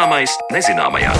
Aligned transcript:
Zināmais 0.00 0.32
nezināmajā. 0.48 1.10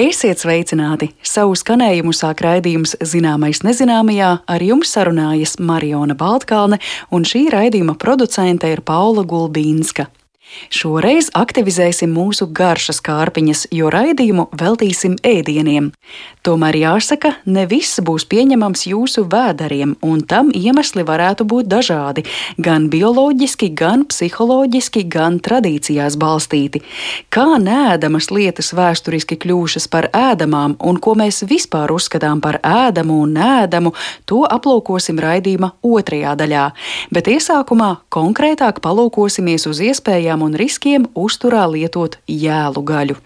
Esiet 0.00 0.40
sveicināti! 0.40 1.10
Savu 1.20 1.52
skanējumu 1.52 2.14
sāk 2.16 2.40
raidījums 2.46 2.94
Zināmais 3.04 3.60
nezināmajā, 3.60 4.30
ar 4.48 4.64
jums 4.64 4.94
sarunājas 4.96 5.58
Mariona 5.60 6.16
Baltkalne, 6.16 6.80
un 7.12 7.28
šī 7.28 7.50
raidījuma 7.52 7.98
producente 8.00 8.72
ir 8.72 8.80
Paula 8.80 9.26
Gulbīnska. 9.28 10.08
Šoreiz 10.72 11.28
aktivizēsim 11.36 12.16
mūsu 12.16 12.48
garšas 12.48 13.02
kārpiņas, 13.04 13.66
jo 13.74 13.92
raidījumu 13.92 14.48
veltīsim 14.56 15.18
ēdieniem. 15.20 15.90
Tomēr 16.44 16.76
jāsaka, 16.76 17.30
ne 17.48 17.62
viss 17.64 18.02
būs 18.04 18.26
pieņemams 18.28 18.82
jūsu 18.90 19.22
vēderiem, 19.32 19.94
un 20.04 20.18
tam 20.28 20.50
iemesli 20.52 21.00
varētu 21.08 21.46
būt 21.48 21.70
dažādi- 21.72 22.26
gan 22.66 22.90
bioloģiski, 22.92 23.70
gan 23.72 24.04
psiholoģiski, 24.04 25.06
gan 25.08 25.40
tradīcijās 25.40 26.18
balstīti. 26.20 26.82
Kā 27.30 27.56
nēdamas 27.56 28.28
lietas 28.28 28.74
vēsturiski 28.76 29.40
kļūšas 29.40 29.88
par 29.88 30.10
ēdamām, 30.12 30.76
un 30.80 30.96
ko 30.98 31.14
mēs 31.14 31.48
vispār 31.48 31.88
uzskatām 31.88 32.42
par 32.42 32.60
ēdamu 32.60 33.22
un 33.22 33.34
nēdamu, 33.40 33.94
to 34.26 34.44
aplūkosim 34.44 35.16
raidījuma 35.18 35.72
otrajā 35.82 36.36
daļā. 36.36 36.72
Bet 37.10 37.24
iesākumā 37.24 37.96
konkrētāk 38.10 38.80
palūkosimies 38.80 39.66
uz 39.66 39.80
iespējām 39.80 40.42
un 40.42 40.52
riskiem 40.52 41.06
uzturā 41.14 41.64
lietot 41.72 42.18
jēlu 42.28 42.84
gaļu. 42.84 43.16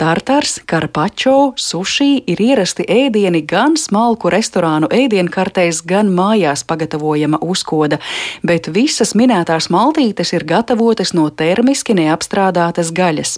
Tartars, 0.00 0.54
karpačo, 0.64 1.52
sushi 1.60 2.22
ir 2.32 2.40
ierasti 2.40 2.86
ēdieni 2.88 3.42
gan 3.44 3.74
smalku 3.76 4.30
restorānu 4.32 4.88
ēdienkartēs, 4.96 5.82
gan 5.84 6.08
mājās 6.16 6.62
pagatavojama 6.64 7.42
uzkoda, 7.44 8.00
bet 8.40 8.72
visas 8.72 9.12
minētās 9.12 9.68
maltītes 9.68 10.32
ir 10.32 10.48
gatavotas 10.48 11.12
no 11.12 11.28
termiski 11.28 11.98
neapstrādātas 12.00 12.94
gaļas. 12.96 13.36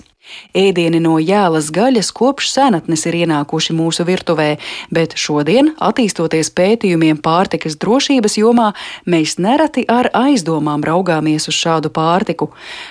Ēdieni 0.53 0.99
no 1.01 1.15
jēlas 1.17 1.71
gaļas 1.73 2.11
kopš 2.13 2.51
senatnes 2.53 3.07
ir 3.09 3.17
ienākuši 3.23 3.73
mūsu 3.73 4.05
virtuvē, 4.05 4.59
bet 4.93 5.15
šodien, 5.17 5.71
attīstoties 5.81 6.51
pētījumiem 6.53 7.23
pārtikas 7.25 7.79
drošības 7.81 8.37
jomā, 8.37 8.67
mēs 9.09 9.39
nereti 9.41 9.87
ar 9.89 10.11
aizdomām 10.13 10.85
raugāmies 10.85 11.49
uz 11.49 11.57
šādu 11.57 11.89
pārtiku. 11.95 12.51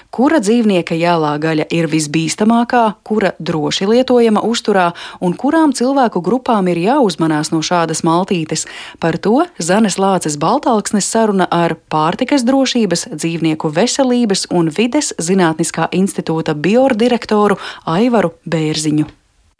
Kura 0.09 0.41
dzīvnieka 0.41 0.97
jēlā 0.97 1.35
gaļa 1.43 1.67
ir 1.69 1.89
visbīstamākā, 1.91 2.81
kura 3.05 3.33
droši 3.37 3.89
lietojama 3.91 4.41
uzturā 4.41 4.87
un 5.21 5.37
kurām 5.37 5.75
cilvēku 5.77 6.23
grupām 6.25 6.71
ir 6.73 6.81
jāuzmanās 6.81 7.53
no 7.53 7.61
šādas 7.61 8.01
maltītes? 8.07 8.65
Par 8.99 9.19
to 9.21 9.45
Zanes 9.61 9.99
Lāces 10.01 10.39
Baltāksnes 10.41 11.05
saruna 11.05 11.45
ar 11.45 11.77
pārtikas 11.93 12.41
drošības, 12.47 13.07
dzīvnieku 13.13 13.69
veselības 13.69 14.47
un 14.49 14.73
vides 14.73 15.13
zinātniskā 15.21 15.91
institūta 15.93 16.57
biordirektoru 16.57 17.30
direktoru 17.31 17.57
Aivaru 17.85 18.35
Bērziņu. 18.45 19.07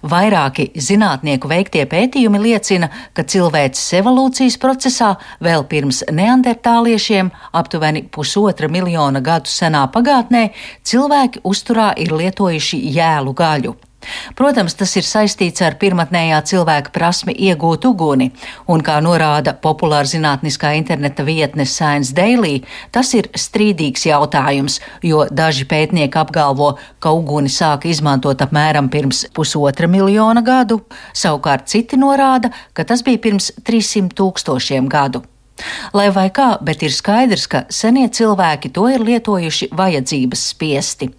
Vairāki 0.01 0.71
zinātnieku 0.73 1.47
veiktie 1.47 1.85
pētījumi 1.85 2.39
liecina, 2.41 2.89
ka 3.13 3.21
cilvēces 3.21 3.93
evolūcijas 3.99 4.57
procesā 4.57 5.11
vēl 5.39 5.63
pirms 5.69 6.01
neandertāliešiem, 6.09 7.29
aptuveni 7.53 8.07
pusotra 8.09 8.67
miljona 8.67 9.21
gadu 9.21 9.47
senā 9.47 9.85
pagātnē, 9.93 10.49
cilvēki 10.83 11.45
uzturā 11.45 11.93
ir 12.01 12.17
lietojuši 12.17 12.81
jēlu 12.97 13.35
gaļu. 13.37 13.77
Protams, 14.35 14.75
tas 14.77 14.93
ir 14.99 15.05
saistīts 15.07 15.63
ar 15.65 15.77
pirmotnējā 15.81 16.39
cilvēka 16.51 16.93
prasmi 16.95 17.35
iegūt 17.47 17.85
uguni, 17.89 18.31
un, 18.71 18.83
kā 18.85 18.97
norāda 19.03 19.53
populāra 19.53 20.09
zinātniskā 20.09 20.73
interneta 20.79 21.25
vietne 21.27 21.65
Science 21.69 22.15
Daily, 22.17 22.61
tas 22.91 23.13
ir 23.17 23.29
strīdīgs 23.37 24.07
jautājums, 24.09 24.79
jo 25.05 25.25
daži 25.31 25.67
pētnieki 25.69 26.21
apgalvo, 26.21 26.73
ka 26.99 27.13
uguni 27.17 27.51
sāka 27.51 27.89
izmantot 27.91 28.41
apmēram 28.41 28.89
pirms 28.93 29.25
pusotra 29.35 29.89
miljona 29.91 30.43
gadu, 30.45 30.81
savukārt 31.13 31.69
citi 31.71 31.99
norāda, 31.99 32.53
ka 32.73 32.87
tas 32.87 33.05
bija 33.05 33.21
pirms 33.29 33.53
300 33.67 34.17
tūkstošiem 34.17 34.89
gadu. 34.91 35.25
Lai 35.93 36.09
vai 36.13 36.27
kā, 36.33 36.55
bet 36.61 36.83
ir 36.85 36.93
skaidrs, 36.95 37.47
ka 37.51 37.63
senie 37.69 38.07
cilvēki 38.09 38.71
to 38.75 38.87
ir 38.91 39.03
lietojuši 39.05 39.71
vajadzības 39.77 40.45
spiesti, 40.53 41.11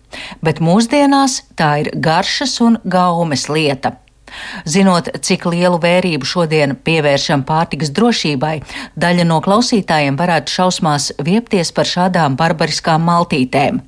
bet 0.43 0.63
mūsdienās 0.65 1.43
tā 1.59 1.75
ir 1.85 1.93
garšas 1.95 2.59
un 2.65 2.81
gaumes 2.85 3.49
lieta. 3.53 3.97
Zinot, 4.69 5.09
cik 5.23 5.47
lielu 5.51 5.79
vērību 5.83 6.27
šodien 6.29 6.75
pievēršam 6.85 7.45
pārtikas 7.49 7.93
drošībai, 7.95 8.55
daļa 8.97 9.27
no 9.29 9.41
klausītājiem 9.45 10.17
varētu 10.19 10.55
šausmās 10.57 11.11
viepties 11.25 11.73
par 11.77 11.89
šādām 11.89 12.37
barbariskām 12.41 13.05
maltītēm. 13.09 13.81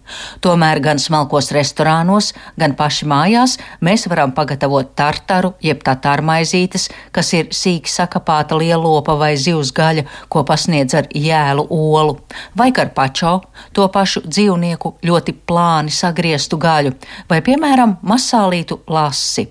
Tomēr 0.44 0.80
gan 0.84 1.00
smalkos 1.02 1.52
restorānos, 1.54 2.32
gan 2.60 2.76
paši 2.78 3.08
mājās 3.10 3.56
mēs 3.84 4.08
varam 4.10 4.34
pagatavot 4.36 4.94
tartaru, 4.98 5.54
jeb 5.64 5.82
tatāru 5.86 6.26
maizītes, 6.30 6.88
kas 7.14 7.32
ir 7.36 7.50
sīki 7.54 7.90
sakapāta 7.90 8.58
lielopa 8.58 9.16
vai 9.20 9.34
zivs 9.40 9.72
gaļa, 9.74 10.06
ko 10.28 10.44
pasniedz 10.48 10.96
ar 10.98 11.10
jēlu 11.14 11.66
olu, 11.70 12.18
vai 12.58 12.70
karpačo, 12.74 13.36
to 13.72 13.88
pašu 13.92 14.24
dzīvnieku 14.26 14.96
ļoti 15.04 15.36
plāni 15.46 15.94
sagrieztu 15.94 16.58
gaļu, 16.60 16.94
vai, 17.30 17.42
piemēram, 17.44 17.98
masālītu 18.02 18.82
lasi. 18.90 19.48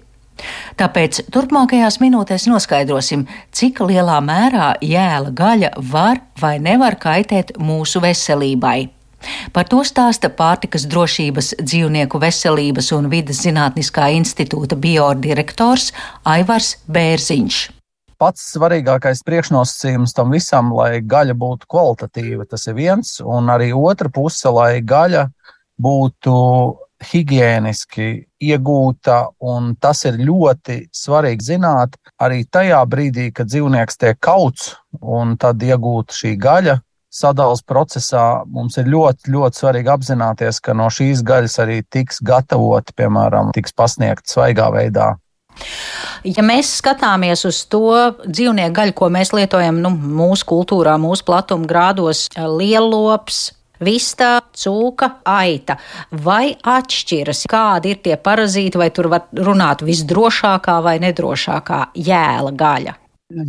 Tāpēc 0.79 1.23
turpmākajās 1.33 1.99
minūtēs 2.01 2.47
noskaidrosim, 2.49 3.27
cik 3.53 3.83
lielā 3.85 4.17
mērā 4.25 4.73
jēla 4.81 5.33
gaļa 5.37 5.71
var 5.91 6.23
vai 6.41 6.57
nevar 6.63 6.97
kaitēt 7.01 7.55
mūsu 7.61 8.01
veselībai. 8.03 8.89
Par 9.55 9.69
to 9.71 9.79
stāsta 9.87 10.27
pārtikas 10.33 10.83
drošības, 10.91 11.53
dzīvnieku 11.61 12.19
veselības 12.19 12.91
un 12.97 13.07
vidas 13.11 13.39
zinātniskā 13.45 14.09
institūta 14.17 14.75
biodirektors 14.75 15.93
Aivars 16.27 16.75
Bērziņš 16.91 17.63
pats 18.23 18.53
svarīgākais 18.53 19.19
priekšnosacījums 19.27 20.13
tam 20.15 20.31
visam, 20.31 20.69
lai 20.77 21.01
gaļa 21.03 21.35
būtu 21.35 21.67
kvalitatīva. 21.67 22.45
Tas 22.47 22.69
ir 22.69 22.77
viens, 22.77 23.17
un 23.19 23.51
arī 23.51 23.73
otra 23.75 24.07
puse, 24.13 24.47
lai 24.53 24.79
gaļa 24.79 25.25
būtu 25.81 26.35
higiēniski 27.07 28.07
iegūta, 28.43 29.19
un 29.43 29.73
tas 29.81 30.03
ir 30.09 30.19
ļoti 30.21 30.79
svarīgi 30.93 31.49
zināt 31.53 31.97
arī 32.21 32.43
tajā 32.45 32.81
brīdī, 32.89 33.29
kad 33.35 33.51
dzīvnieks 33.51 33.99
tiek 34.01 34.19
kauts 34.23 34.73
un 35.01 35.37
tad 35.37 35.63
iegūta 35.63 36.15
šī 36.15 36.35
gaļa. 36.41 36.79
Sadales 37.13 37.61
procesā 37.61 38.41
mums 38.49 38.79
ir 38.81 38.87
ļoti, 38.89 39.29
ļoti 39.35 39.59
svarīgi 39.59 39.91
apzināties, 39.93 40.57
ka 40.65 40.73
no 40.73 40.87
šīs 40.89 41.21
gaļas 41.21 41.59
arī 41.61 41.83
tiks 41.93 42.17
gatavota, 42.25 42.95
piemēram, 42.97 43.51
tiks 43.53 43.75
pasniegta 43.77 44.33
svaigā 44.33 44.71
veidā 44.73 45.11
Ja 46.23 46.43
mēs 46.45 46.71
skatāmies 46.79 47.43
uz 47.47 47.63
to 47.69 48.13
dzīvnieku 48.23 48.75
gaļu, 48.77 48.95
ko 48.97 49.09
mēs 49.13 49.33
lietojam 49.35 49.81
nu, 49.83 49.91
mūsu 49.91 50.47
kultūrā, 50.49 50.95
mūsu 51.01 51.25
platuma 51.27 51.67
grādos, 51.67 52.25
lielops, 52.37 53.49
vistā, 53.83 54.37
cūka, 54.57 55.09
aita. 55.25 55.77
Vai 56.25 56.53
atšķiras, 56.53 57.45
kādi 57.49 57.93
ir 57.93 58.01
tie 58.05 58.17
parazīti, 58.17 58.79
vai 58.79 58.89
tur 58.95 59.11
var 59.13 59.29
runāt 59.33 59.85
visdrošākā 59.85 60.79
vai 60.85 60.97
nedrošākā 61.03 61.85
jēla 61.95 62.53
gaļa? 62.59 62.97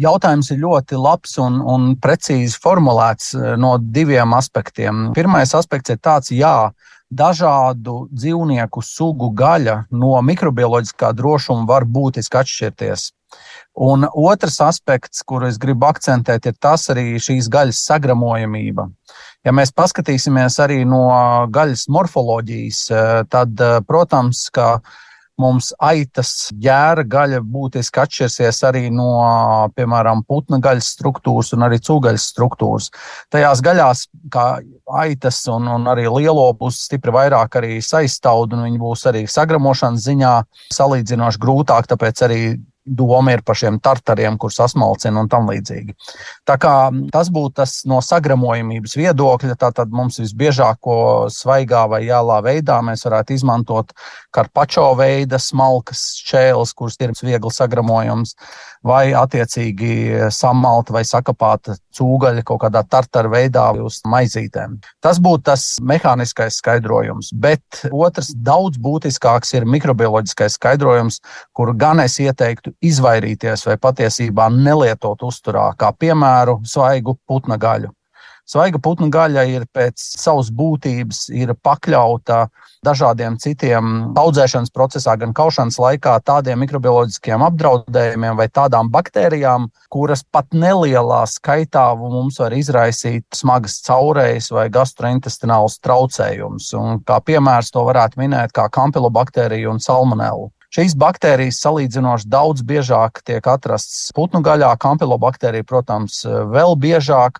Jautājums 0.01 0.49
ir 0.55 0.63
ļoti 0.63 0.97
labs 0.97 1.37
un, 1.43 1.59
un 1.61 1.91
precīzi 2.01 2.57
formulēts 2.63 3.35
eh, 3.37 3.55
no 3.61 3.77
diviem 3.79 4.33
aspektiem. 4.37 5.11
Pirmais 5.17 5.53
aspekts 5.57 5.93
ir 5.93 6.01
tāds, 6.01 6.33
jā, 6.33 6.71
dažādu 7.15 8.07
dzīvnieku 8.13 8.83
sugu 8.83 9.31
gaļa 9.37 9.85
no 9.93 10.15
mikrobioloģiskā 10.25 11.13
drošuma 11.17 11.69
var 11.69 11.85
būtiski 11.85 12.41
atšķirties. 12.41 13.11
Un 13.75 14.07
otrs 14.07 14.61
aspekts, 14.63 15.25
kuru 15.27 15.49
es 15.51 15.59
gribu 15.59 15.89
akcentēt, 15.89 16.47
ir 16.47 16.55
tas 16.63 16.87
arī 16.95 17.19
šīs 17.19 17.51
gaļas 17.51 17.81
sagramojamība. 17.89 18.87
Ja 19.45 19.53
mēs 19.53 19.75
paskatīsimies 19.77 20.57
arī 20.65 20.83
no 20.89 21.05
gaļas 21.53 21.89
morfoloģijas, 21.93 22.85
eh, 22.91 23.25
tad, 23.29 23.61
eh, 23.61 23.81
protams, 23.85 24.49
ka 24.51 24.81
mums 25.37 25.73
aitas 25.83 26.53
ģēra 26.63 27.05
gaļa 27.11 27.41
būtiski 27.43 28.01
atšķirsies 28.01 28.61
arī 28.69 28.85
no, 28.95 29.69
piemēram, 29.77 30.23
putna 30.27 30.61
gaļas 30.63 30.93
struktūras 30.95 31.53
un 31.57 31.67
arī 31.67 31.81
cūgaļas 31.83 32.29
struktūras. 32.33 32.91
Tajās 33.35 33.61
gaļās, 33.61 34.07
kā 34.31 34.47
aitas 35.03 35.43
un, 35.51 35.67
un 35.69 35.91
arī 35.91 36.07
lielo, 36.07 36.47
būs 36.55 36.85
stipri 36.87 37.13
vairāk 37.13 37.59
arī 37.61 37.81
saistaudu, 37.83 38.57
un 38.57 38.69
viņi 38.69 38.79
būs 38.79 39.05
arī 39.11 39.25
sagramošanas 39.27 40.07
ziņā 40.07 40.35
salīdzinoši 40.73 41.43
grūtāk, 41.43 41.91
tāpēc 41.91 42.25
arī 42.29 42.41
doma 42.85 43.33
ir 43.33 43.43
par 43.45 43.57
šiem 43.57 43.79
tartariem, 43.83 44.37
kurus 44.39 44.59
sasmalcina 44.61 45.23
un 45.23 45.29
tam 45.33 45.49
līdzīgi. 45.49 45.95
Tā 46.49 46.57
kā 46.61 46.75
tas 47.13 47.31
būtu 47.33 47.57
tas 47.63 47.77
no 47.89 48.01
sagramojamības 48.05 48.97
viedokļa, 49.01 49.57
tad 49.65 49.95
mums 49.95 50.21
visbiežāko 50.21 51.31
svaigā 51.33 51.85
vai 51.91 52.05
jālā 52.05 52.41
veidā 52.45 52.81
mēs 52.85 53.07
varētu 53.09 53.39
izmantot 53.39 53.95
karpačo 54.35 54.91
veida 54.99 55.41
smalkas 55.41 56.05
šķēles, 56.25 56.75
kuras 56.77 57.01
ir 57.01 57.15
viegli 57.25 57.53
sagramojams, 57.53 58.37
vai 58.85 59.15
attiecīgi 59.17 60.29
samalta 60.35 60.95
vai 60.95 61.03
sakapāta 61.09 61.77
cūgaļa 61.97 62.45
kaut 62.47 62.63
kādā 62.67 62.85
tartara 62.91 63.31
veidā 63.33 63.67
uz 63.81 64.01
maizītēm. 64.11 64.77
Tas 65.05 65.21
būtu 65.23 65.47
tas 65.51 65.65
mehāniskais 65.81 66.61
skaidrojums, 66.61 67.33
bet 67.35 67.85
otrs 67.91 68.33
daudz 68.37 68.81
būtiskāks 68.83 69.55
ir 69.57 69.69
mikrobioloģiskais 69.69 70.59
skaidrojums, 70.61 71.21
kur 71.57 71.75
gan 71.79 72.05
es 72.05 72.19
ieteiktu 72.21 72.75
izvairīties 72.85 73.67
vai 73.71 73.79
patiesībā 73.81 74.51
nelietot 74.55 75.25
uzturā, 75.25 75.71
kā 75.79 75.93
piemēru 75.97 76.61
svaigu 76.69 77.19
putna 77.29 77.59
gaļu. 77.61 77.93
Svaiga 78.45 78.77
putnu 78.77 79.09
gaļa 79.09 79.47
ir 79.49 79.63
pēc 79.73 79.97
savas 79.97 80.51
būtības 80.53 81.31
pakļauta 81.65 82.43
dažādiem 82.85 83.39
citiem 83.41 84.13
audzēšanas 84.21 84.73
procesā, 84.75 85.15
gan 85.17 85.33
kaušanas 85.33 85.79
laikā, 85.81 86.19
tādiem 86.29 86.61
mikrobioloģiskiem 86.61 87.41
apdraudējumiem 87.47 88.37
vai 88.37 88.49
tādām 88.53 88.91
baktērijām, 88.93 89.71
kuras 89.89 90.21
pat 90.29 90.53
nelielā 90.53 91.23
skaitā 91.31 91.87
mums 91.97 92.37
var 92.43 92.53
izraisīt 92.53 93.25
smagas 93.33 93.79
caurējas 93.87 94.51
vai 94.53 94.69
gastrointestinālus 94.75 95.81
traucējumus. 95.81 96.69
Kā 97.09 97.21
piemērs 97.25 97.73
to 97.73 97.87
varētu 97.89 98.21
minēt 98.21 98.53
kā 98.53 98.69
kampilobakteriju 98.69 99.73
un 99.73 99.81
salmonellu. 99.81 100.51
Šīs 100.75 100.97
baktērijas 100.99 101.61
salīdzinoši 101.63 102.27
daudz 102.29 102.65
biežāk 102.67 103.21
tiek 103.25 103.45
atrastas 103.47 104.09
putnu 104.13 104.41
gaļā, 104.43 104.73
kampilobakterija, 104.83 105.65
protams, 105.71 106.25
vēl 106.27 106.75
biežāk. 106.83 107.39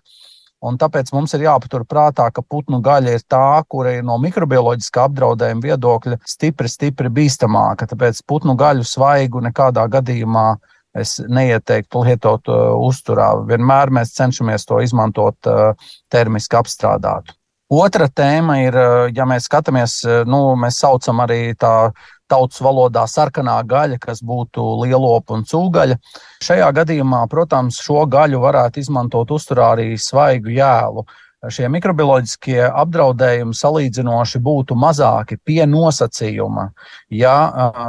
Un 0.65 0.79
tāpēc 0.81 1.11
mums 1.13 1.35
ir 1.37 1.45
jāpatur 1.45 1.83
prātā, 1.85 2.27
ka 2.33 2.41
putnu 2.41 2.79
gaļa 2.85 3.15
ir 3.17 3.25
tā, 3.29 3.61
kura 3.69 3.95
ir 3.97 4.05
no 4.05 4.17
mikrobioloģiskā 4.23 5.05
apdraudējuma 5.09 5.61
viedokļa 5.67 6.19
stipri, 6.25 6.71
stipri 6.71 7.11
bīstamāka. 7.13 7.87
Tāpēc 7.91 8.23
putnu 8.27 8.57
gaļu 8.57 8.85
svaigu 8.87 9.43
nekādā 9.45 9.85
gadījumā 9.93 10.47
es 10.95 11.17
neieteiktu 11.27 12.03
lietot 12.07 12.49
uh, 12.49 12.73
uzturā. 12.87 13.33
Vienmēr 13.49 13.91
mēs 13.93 14.15
cenšamies 14.15 14.65
to 14.65 14.79
izmantot 14.81 15.49
uh, 15.51 15.89
termiski 16.11 16.57
apstrādātu. 16.57 17.35
Otra 17.75 18.07
tēma 18.07 18.59
ir, 18.63 18.77
uh, 18.77 19.07
ja 19.13 19.25
mēs 19.27 19.49
skatāmies, 19.49 19.99
uh, 20.07 20.23
nu, 20.29 20.55
mēs 20.59 20.79
saucam 20.81 21.19
arī 21.25 21.49
tā 21.59 21.91
tautas 22.31 22.61
valodā 22.63 23.05
sarkanā 23.09 23.57
gaļa, 23.67 23.99
kas 24.01 24.23
būtu 24.25 24.63
lielopa 24.83 25.37
un 25.37 25.45
cūgaļa. 25.47 25.99
Šajā 26.45 26.71
gadījumā, 26.79 27.25
protams, 27.31 27.81
šo 27.83 28.05
gaļu 28.09 28.41
varētu 28.43 28.81
izmantot 28.81 29.31
uzturā 29.35 29.73
arī 29.75 29.93
svaigu 30.01 30.53
jēlu. 30.55 31.05
Šie 31.51 31.67
mikrobioloģiskie 31.69 32.63
apdraudējumi 32.65 33.53
salīdzinoši 33.53 34.39
būtu 34.41 34.77
mazāki 34.81 35.37
pie 35.45 35.61
nosacījuma, 35.69 36.71
ja 37.13 37.35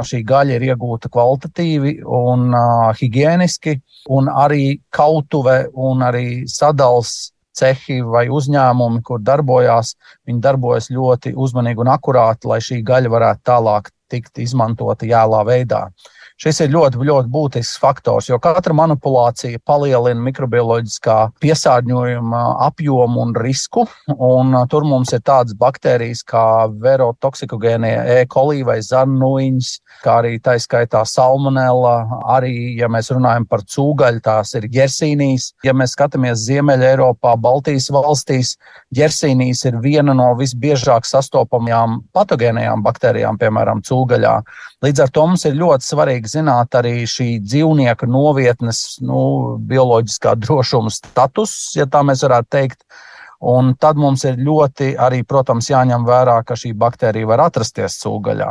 šī 0.04 0.20
gaļa 0.28 0.58
ir 0.58 0.66
iegūta 0.66 1.08
kvalitatīvi 1.12 1.94
un 2.04 2.52
higiēniski, 2.98 3.78
un 4.12 4.28
arī 4.28 4.76
kautuve 4.92 5.56
un 5.72 6.04
arī 6.04 6.26
sadals 6.52 7.32
cehi 7.56 8.00
vai 8.04 8.26
uzņēmumi, 8.32 9.02
kur 9.06 9.22
darbojās, 9.24 9.94
viņi 10.28 10.42
darbojas 10.44 10.90
ļoti 10.92 11.34
uzmanīgi 11.36 11.82
un 11.84 11.92
akurāti, 11.94 12.50
lai 12.50 12.60
šī 12.64 12.82
gaļa 12.86 13.12
varētu 13.12 13.46
tālāk 13.50 13.90
tikt 14.12 14.38
izmantota 14.44 15.08
jēlā 15.08 15.42
veidā. 15.48 15.86
Šis 16.36 16.58
ir 16.60 16.68
ļoti, 16.68 17.00
ļoti 17.00 17.30
būtisks 17.32 17.78
faktors, 17.80 18.26
jo 18.28 18.36
katra 18.44 18.74
manipulācija 18.76 19.56
palielina 19.64 20.20
mikrobioloģiskā 20.20 21.14
piesārņojuma 21.40 22.42
apjomu 22.66 23.22
un 23.24 23.32
risku. 23.40 23.86
Un 24.12 24.52
uh, 24.52 24.66
tur 24.68 24.84
mums 24.84 25.14
ir 25.16 25.22
tādas 25.24 25.56
baktērijas 25.56 26.20
kā 26.28 26.44
verotoksikogēnie 26.82 27.94
E. 28.18 28.18
coli 28.28 28.60
vai 28.68 28.76
zarnuiņas, 28.84 29.70
kā 30.04 30.18
arī 30.20 30.34
tā 30.44 30.58
skaitā 30.60 31.06
salmonella. 31.08 31.94
Arī, 32.36 32.52
ja 32.82 32.92
mēs 32.92 33.08
runājam 33.16 33.48
par 33.48 33.64
cūgaļu, 33.64 34.20
tās 34.28 34.52
ir 34.60 34.68
ģersīnijas. 34.76 35.54
Ja 35.64 35.72
mēs 35.72 35.96
skatāmies 35.96 36.44
Ziemeļa 36.44 36.92
Eiropā, 36.92 37.32
Baltijas 37.40 37.88
valstīs, 37.96 38.58
ģersīnijas 38.92 39.64
ir 39.70 39.80
viena 39.80 40.12
no 40.12 40.34
visbiežāk 40.36 41.08
sastopamajām 41.08 42.02
patogēnajām 42.12 42.84
baktērijām, 42.84 43.40
piemēram, 43.40 43.80
cūgaļā. 43.88 44.36
Līdz 44.84 45.06
ar 45.06 45.10
to 45.14 45.22
mums 45.24 45.46
ir 45.48 45.56
ļoti 45.56 45.86
svarīgi 45.86 46.28
zināt 46.34 46.76
arī 46.76 47.06
šī 47.08 47.38
dzīvnieka 47.40 48.08
novietnes 48.12 48.98
nu, 49.00 49.56
bioloģiskā 49.64 50.34
drošuma 50.42 50.92
status, 50.92 51.54
ja 51.78 51.88
tā 51.88 52.02
mēs 52.04 52.26
varētu 52.26 52.52
teikt. 52.52 52.82
Un 53.40 53.74
tad 53.80 53.96
mums 54.00 54.24
ir 54.28 54.36
ļoti 54.40 54.94
arī, 55.00 55.22
protams, 55.28 55.68
jāņem 55.72 56.04
vērā, 56.08 56.38
ka 56.44 56.56
šī 56.56 56.74
baktērija 56.76 57.28
var 57.28 57.46
atrasties 57.48 57.96
cūgaļā. 58.02 58.50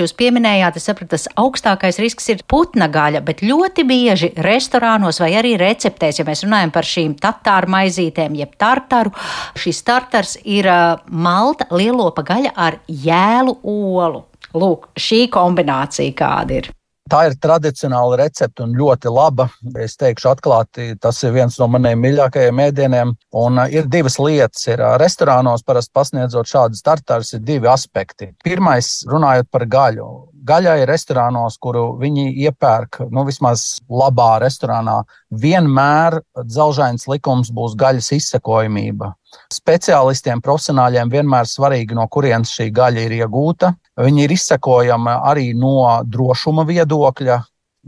Jūs 0.00 0.14
pieminējāt, 0.16 0.78
es 0.80 0.86
sapratu, 0.88 1.10
tas 1.12 1.26
augstākais 1.36 1.98
risks 2.00 2.30
ir 2.32 2.40
putna 2.48 2.88
gaļa, 2.88 3.20
bet 3.24 3.42
ļoti 3.44 3.84
bieži 3.84 4.30
restorānos 4.40 5.20
vai 5.20 5.34
arī 5.36 5.52
receptēs, 5.60 6.22
ja 6.22 6.24
mēs 6.24 6.46
runājam 6.46 6.72
par 6.72 6.88
šīm 6.88 7.18
tatāru 7.20 7.68
maizītēm, 7.74 8.38
jeb 8.40 8.56
tartaru, 8.60 9.12
šis 9.60 9.82
tartars 9.84 10.38
ir 10.48 10.70
malta 11.12 11.68
lielopa 11.76 12.24
gaļa 12.32 12.56
ar 12.56 12.80
jēlu 12.88 13.58
olu. 13.60 14.24
Lūk, 14.56 14.90
šī 14.98 15.26
kombinācija 15.30 16.14
kāda 16.18 16.60
ir. 16.60 16.70
Tā 17.10 17.24
ir 17.26 17.34
tradicionāla 17.42 18.20
recepte 18.20 18.62
un 18.62 18.76
ļoti 18.78 19.10
laba. 19.10 19.48
Es 19.82 19.96
teikšu, 19.98 20.28
atklāti, 20.30 20.92
tas 21.02 21.18
ir 21.26 21.32
viens 21.34 21.56
no 21.58 21.66
maniem 21.66 21.98
mīļākajiem 22.04 22.62
ēdieniem. 22.68 23.14
Un 23.40 23.58
uh, 23.58 23.66
ir 23.66 23.88
divas 23.90 24.20
lietas. 24.22 24.62
Ir 24.70 24.82
uh, 24.84 24.94
restorānos 25.00 25.64
parasti 25.66 25.90
pasniedzot 25.96 26.50
šādas 26.50 26.84
tartāras, 26.86 27.32
ir 27.34 27.42
divi 27.42 27.70
aspekti. 27.70 28.30
Pirmais, 28.46 29.00
runājot 29.10 29.50
par 29.50 29.66
gaļu 29.66 30.06
gaļai 30.50 30.82
restorānos, 30.88 31.56
kuru 31.62 31.84
viņi 32.00 32.26
iepērk, 32.46 33.04
nu, 33.14 33.24
vismaz 33.28 33.78
labā 33.86 34.32
restorānā, 34.42 34.98
vienmēr 35.30 36.18
dzelžains 36.42 37.06
likums 37.10 37.52
būs 37.54 37.76
gaļas 37.78 38.10
izsekojamība. 38.18 39.12
Speciālistiem, 39.54 40.42
profesionāļiem 40.42 41.12
vienmēr 41.12 41.46
svarīgi, 41.46 41.94
no 41.94 42.08
kurienes 42.10 42.52
šī 42.56 42.68
gaļa 42.74 43.06
ir 43.06 43.16
iegūta. 43.20 43.72
Viņi 44.00 44.26
ir 44.26 44.34
izsekojami 44.34 45.16
arī 45.30 45.52
no 45.54 45.76
drošuma 46.04 46.66
viedokļa, 46.68 47.38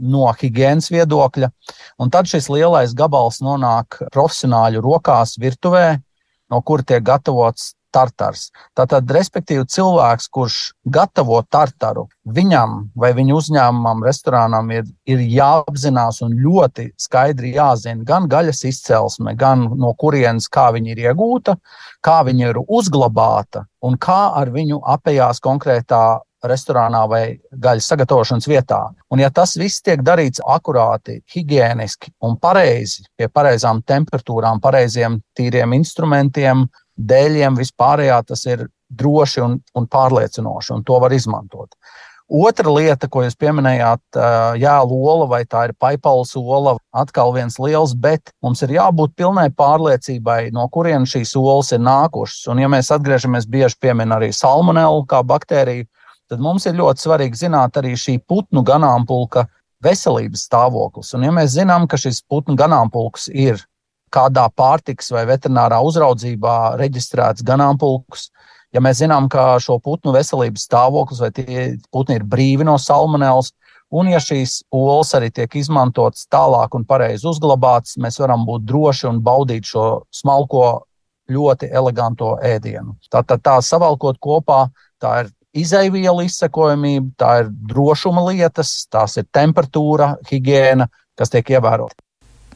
no 0.09 0.31
higiēnas 0.39 0.89
viedokļa. 0.93 1.51
Un 2.01 2.11
tad 2.13 2.29
šis 2.31 2.49
lielais 2.53 2.95
gabals 2.97 3.41
nonāk 3.43 3.99
profesionāļu 4.13 4.81
rokās 4.83 5.37
virtuvē, 5.41 5.87
no 6.49 6.61
kur 6.65 6.83
tiek 6.87 7.03
gatavots 7.05 7.73
tartars. 7.93 8.47
Tātad, 8.77 9.09
respektīvi, 9.13 9.65
cilvēks, 9.69 10.29
kurš 10.33 10.57
gatavo 10.95 11.39
tartaru, 11.49 12.07
viņam 12.25 12.75
vai 12.99 13.13
viņa 13.17 13.37
uzņēmumam, 13.37 14.03
restorānam 14.07 14.71
ir, 14.73 14.89
ir 15.09 15.21
jāapzinās 15.21 16.21
un 16.25 16.35
ļoti 16.43 16.89
skaidri 16.99 17.53
jāzina 17.57 18.03
gan 18.07 18.27
gaļas 18.31 18.63
izcelsme, 18.69 19.35
gan 19.39 19.69
no 19.77 19.93
kurienes 19.99 20.49
kā 20.51 20.69
viņa 20.75 20.93
ir 20.93 21.05
iegūta, 21.07 21.57
kā 22.03 22.19
viņa 22.27 22.51
ir 22.51 22.61
uzglabāta 22.67 23.67
un 23.83 23.97
kā 24.01 24.33
ar 24.39 24.51
viņu 24.53 24.81
apējās 24.97 25.43
konkrētā 25.43 26.03
restorānā 26.47 27.03
vai 27.07 27.23
gaļas 27.51 27.87
sagatavošanas 27.91 28.47
vietā. 28.49 28.79
Un, 29.11 29.21
ja 29.23 29.29
tas 29.33 29.55
viss 29.59 29.83
tiek 29.83 30.03
darīts 30.03 30.43
akurāti, 30.43 31.21
higiēniski 31.33 32.13
un 32.27 32.35
pareizi, 32.41 33.05
pie 33.17 33.29
pareizām 33.31 33.81
temperatūrām, 33.87 34.61
pareiziem 34.63 35.21
tīriem 35.37 35.75
instrumentiem, 35.77 36.65
dēļiem, 36.97 37.57
vispārējā 37.59 38.21
tas 38.27 38.45
ir 38.45 38.67
droši 38.93 39.43
un, 39.43 39.59
un 39.77 39.85
pārliecinoši, 39.89 40.73
un 40.75 40.83
to 40.85 40.99
var 41.01 41.13
izmantot. 41.15 41.73
Otra 42.33 42.71
lieta, 42.71 43.09
ko 43.11 43.21
jūs 43.25 43.35
pieminējāt, 43.37 44.17
jā, 44.57 44.75
lola 44.87 45.25
vai 45.29 45.41
tā 45.45 45.67
ir 45.67 45.73
paipals 45.77 46.31
ola, 46.39 46.77
atkal 46.95 47.33
viens 47.35 47.59
liels, 47.61 47.93
bet 47.93 48.31
mums 48.41 48.63
ir 48.63 48.73
jābūt 48.77 49.13
pilnai 49.19 49.49
pārliecībai, 49.53 50.53
no 50.55 50.63
kurienes 50.71 51.13
šīs 51.13 51.35
olas 51.37 51.73
ir 51.75 51.83
nākušas. 51.83 52.47
Un, 52.53 52.63
ja 52.63 52.69
mēs 52.71 52.93
atgriežamies 52.95 53.45
bieži 53.49 53.77
piemin 53.83 54.15
arī 54.15 54.31
salmonelu 54.33 55.03
kā 55.09 55.19
baktēriju, 55.29 55.85
tad 56.31 56.41
mums 56.41 56.65
ir 56.65 56.79
ļoti 56.79 57.05
svarīgi 57.05 57.43
zināt 57.43 57.77
arī 57.77 57.93
šī 57.99 58.17
putnu 58.25 58.63
ganāmpulka 58.65 59.45
veselības 59.83 60.47
stāvoklis. 60.47 61.11
Un, 61.17 61.27
ja 61.27 61.35
mēs 61.35 61.53
zinām, 61.57 61.89
ka 61.91 61.99
šis 61.99 62.23
putnu 62.31 62.55
ganāmpulks 62.57 63.27
ir 63.29 63.61
kādā 64.13 64.45
pārtiks 64.53 65.11
vai 65.13 65.25
veterinārā 65.29 65.79
uzraudzībā 65.85 66.75
reģistrēts 66.79 67.45
ganāmpulks. 67.47 68.29
Ja 68.73 68.81
mēs 68.81 69.01
zinām, 69.03 69.27
ka 69.29 69.59
šo 69.61 69.77
putnu 69.83 70.13
veselības 70.15 70.65
stāvoklis 70.67 71.21
vai 71.21 71.29
tie 71.33 71.65
putni 71.93 72.17
ir 72.17 72.25
brīvi 72.25 72.65
no 72.65 72.77
salmonēlas, 72.81 73.51
un 73.93 74.09
ja 74.09 74.21
šīs 74.21 74.63
olas 74.73 75.13
arī 75.17 75.29
tiek 75.33 75.59
izmantotas 75.59 76.25
tālāk 76.33 76.73
un 76.73 76.85
pareizi 76.89 77.27
uzglabātas, 77.29 77.99
mēs 78.01 78.17
varam 78.21 78.47
būt 78.47 78.65
droši 78.65 79.09
un 79.11 79.21
baudīt 79.25 79.69
šo 79.69 79.85
smalko, 80.13 80.65
ļoti 81.31 81.69
eleganto 81.71 82.33
ēdienu. 82.43 82.97
Tātad 83.11 83.41
tā, 83.43 83.55
tā 83.55 83.61
savalkot 83.63 84.17
kopā, 84.21 84.65
tā 85.01 85.23
ir 85.23 85.31
izaivielu 85.53 86.25
izsekojamība, 86.27 87.13
tā 87.19 87.33
ir 87.43 87.51
drošuma 87.69 88.25
lietas, 88.31 88.73
tās 88.91 89.17
ir 89.21 89.29
temperatūra, 89.33 90.15
higiēna, 90.29 90.89
kas 91.17 91.31
tiek 91.33 91.53
ievērota. 91.53 92.01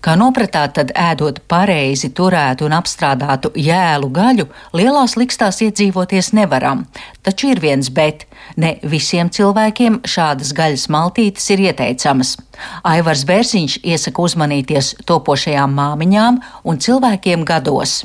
Kā 0.01 0.13
nopratāt, 0.19 0.75
tad 0.77 0.91
ēdot 0.95 1.39
pareizi 1.49 2.11
turētu 2.13 2.67
un 2.67 2.75
apstrādātu 2.77 3.51
jēlu 3.57 4.09
gaļu, 4.13 4.47
lielās 4.77 5.15
likstās 5.17 5.61
iedzīvoties 5.65 6.33
nevaram. 6.37 6.85
Taču 7.25 7.51
ir 7.51 7.61
viens 7.63 7.89
bet- 7.89 8.25
ne 8.61 8.77
visiem 8.83 9.29
cilvēkiem 9.29 10.01
šādas 10.01 10.53
gaļas 10.53 10.87
maltītes 10.87 11.49
ir 11.49 11.59
ieteicamas. 11.69 12.37
Aivars 12.83 13.23
Bērziņš 13.25 13.79
iesaka 13.83 14.21
uzmanīties 14.21 14.95
topošajām 15.05 15.73
māmiņām 15.73 16.39
un 16.63 16.77
cilvēkiem 16.77 17.45
gados 17.45 18.03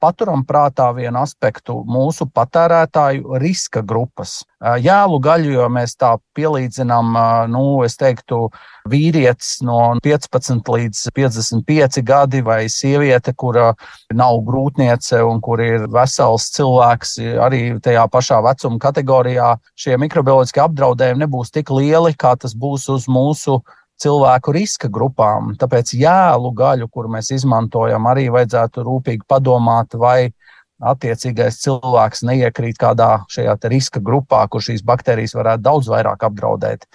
paturam 0.00 0.44
prātā 0.46 0.88
vienu 0.94 1.20
aspektu- 1.22 1.84
mūsu 1.96 2.26
patērētāju 2.30 3.38
riska 3.42 3.82
grupas. 3.82 4.44
Jēlu 4.60 5.20
gaļu, 5.22 5.52
jo 5.52 5.68
mēs 5.68 5.96
tā 5.96 6.16
pielīdzinām, 6.34 7.48
nu, 7.50 7.82
es 7.84 7.96
teiktu, 7.96 8.50
vīrietis 8.88 9.62
no 9.62 9.94
15 10.02 10.68
līdz 10.68 11.10
55 11.14 12.02
gadi 12.02 12.40
vai 12.40 12.66
sieviete, 12.66 13.34
kura 13.36 13.74
nav 14.12 14.40
grūtniece 14.48 15.22
un 15.22 15.40
kur 15.40 15.60
ir 15.60 15.86
vesels 15.88 16.50
cilvēks, 16.56 17.18
arī 17.38 17.80
tajā 17.80 18.08
pašā 18.08 18.42
vecuma 18.42 18.78
kategorijā, 18.78 19.58
šie 19.76 19.98
mikrobioloģiskie 19.98 20.64
apdraudējumi 20.64 21.26
nebūs 21.26 21.50
tik 21.50 21.70
lieli, 21.70 22.14
kā 22.14 22.36
tas 22.36 22.54
būs 22.54 22.88
uz 22.88 23.06
mūsu 23.06 23.62
cilvēku 24.02 24.54
riska 24.54 24.90
grupām. 24.92 25.54
Tāpēc 25.58 25.94
jēlu 25.98 26.52
gaļu, 26.56 26.88
kuru 26.92 27.12
mēs 27.16 27.32
izmantojam, 27.34 28.06
arī 28.10 28.28
vajadzētu 28.34 28.84
rūpīgi 28.86 29.26
padomāt, 29.28 29.96
vai 29.98 30.30
attiecīgais 30.78 31.58
cilvēks 31.64 32.22
neiekrīt 32.28 32.78
kādā 32.78 33.24
šajā 33.32 33.56
riska 33.72 34.02
grupā, 34.04 34.44
kur 34.50 34.62
šīs 34.62 34.84
baktērijas 34.86 35.34
varētu 35.34 35.64
daudz 35.66 35.90
vairāk 35.90 36.22
apdraudēt. 36.28 36.86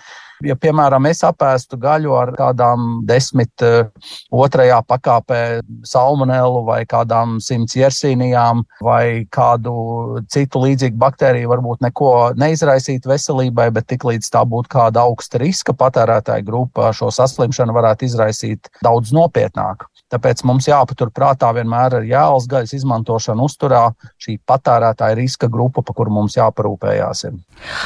Ja, 0.43 0.55
piemēram, 0.59 1.07
es 1.07 1.23
apēstu 1.23 1.77
gaļu 1.79 2.15
ar 2.19 2.33
kādām 2.35 3.03
desmit 3.07 3.63
uh, 3.63 3.87
otrajā 4.33 4.81
pakāpē 4.87 5.39
salmonelu 5.87 6.63
vai 6.67 6.81
kādām 6.89 7.37
simts 7.43 7.77
jersīnijām 7.79 8.65
vai 8.83 9.23
kādu 9.33 9.73
citu 10.33 10.65
līdzīgu 10.65 10.99
baktēriju, 10.99 11.51
varbūt 11.53 11.85
neko 11.87 12.11
neizraisīt 12.39 13.07
veselībai, 13.07 13.69
bet 13.75 13.87
tiklīdz 13.93 14.31
tā 14.33 14.43
būtu 14.49 14.73
kāda 14.75 15.05
augsta 15.07 15.39
riska 15.41 15.75
patērētāja 15.79 16.43
grupa, 16.47 16.91
šo 16.95 17.11
saslimšanu 17.13 17.75
varētu 17.75 18.09
izraisīt 18.09 18.71
daudz 18.83 19.15
nopietnāk. 19.15 19.87
Tāpēc 20.13 20.43
mums 20.45 20.67
jāpatur 20.69 21.09
prātā 21.09 21.49
vienmēr 21.57 21.97
ar 21.97 22.03
jēlas 22.05 22.45
gaļas 22.49 22.75
izmantošanu 22.77 23.47
uzturā 23.47 23.87
šī 24.21 24.35
patērētāja 24.45 25.17
riska 25.17 25.49
grupa, 25.49 25.81
par 25.81 25.97
kuru 25.97 26.13
mums 26.13 26.37
jāparūpējās. 26.37 27.23
Ir. 27.29 27.39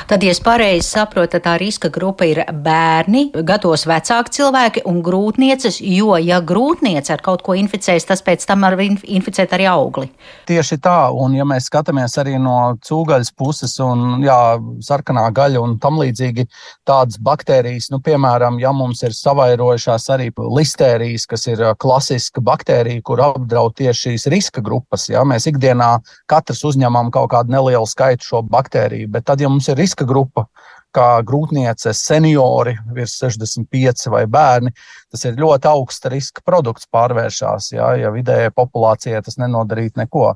Tad, 0.10 0.26
ja 0.26 0.34
es 0.34 0.42
pareizi 0.44 0.84
saprotu, 0.90 1.40
tā 1.44 1.54
riska 1.62 1.92
grupa 1.94 2.28
ir 2.28 2.42
bērni, 2.52 3.30
gados 3.48 3.86
vecāki 3.88 4.34
cilvēki 4.40 4.84
un 4.90 5.00
grūtnieces, 5.06 5.80
jo, 5.86 6.18
ja 6.20 6.42
grūtniece 6.44 7.14
ar 7.16 7.24
kaut 7.24 7.46
ko 7.46 7.56
inficēs, 7.56 8.08
tas 8.10 8.24
pēc 8.26 8.44
tam 8.50 8.68
var 8.68 8.76
inficēt 8.82 9.56
arī 9.56 9.70
augli. 9.72 10.10
Tieši 10.50 10.80
tā, 10.84 10.98
un 11.16 11.38
ja 11.38 11.48
mēs 11.48 11.70
skatāmies 11.72 12.18
arī 12.20 12.36
no 12.42 12.76
cūgaļas 12.84 13.32
puses, 13.40 13.78
un 13.84 14.26
jā, 14.26 14.40
sarkanā 14.84 15.30
gaļa 15.36 15.64
un 15.64 15.78
tam 15.80 16.02
līdzīgi 16.02 16.48
tādas 16.88 17.22
baktērijas, 17.24 17.88
nu, 17.94 18.02
piemēram, 18.04 18.60
ja 18.60 18.76
mums 18.76 19.06
ir 19.08 19.16
savairojušās 19.16 20.12
arī 20.18 20.32
listērijas, 20.36 21.28
kas 21.30 21.48
ir 21.54 21.64
klasiski 21.80 22.17
klasiska 22.18 22.42
baktērija, 22.42 23.02
kur 23.06 23.22
apdraud 23.22 23.76
tieši 23.78 24.10
šīs 24.10 24.28
riska 24.32 24.62
grupas. 24.62 25.08
Ja? 25.10 25.24
Mēs 25.24 25.48
ikdienā 25.48 26.00
katrs 26.28 26.64
uzņemam 26.66 27.12
kaut 27.12 27.32
kādu 27.32 27.52
nelielu 27.54 27.86
skaitu 27.86 28.26
šo 28.26 28.42
baktēriju, 28.42 29.08
bet 29.10 29.26
tad, 29.26 29.42
ja 29.42 29.50
mums 29.50 29.68
ir 29.70 29.78
riska 29.78 30.06
grupa, 30.06 30.48
kā 30.96 31.22
grūtniece, 31.22 31.94
seniori, 31.94 32.74
virs 32.96 33.20
65 33.22 34.10
vai 34.10 34.26
bērni, 34.26 34.72
tas 35.12 35.26
ir 35.26 35.38
ļoti 35.38 35.70
augsta 35.70 36.10
riska 36.10 36.42
produkts 36.46 36.88
pārvēršās. 36.90 37.72
Ja, 37.76 37.94
ja 37.96 38.10
vidējai 38.12 38.50
populācijai 38.56 39.22
tas 39.22 39.38
nenodarītu 39.38 40.02
neko. 40.02 40.34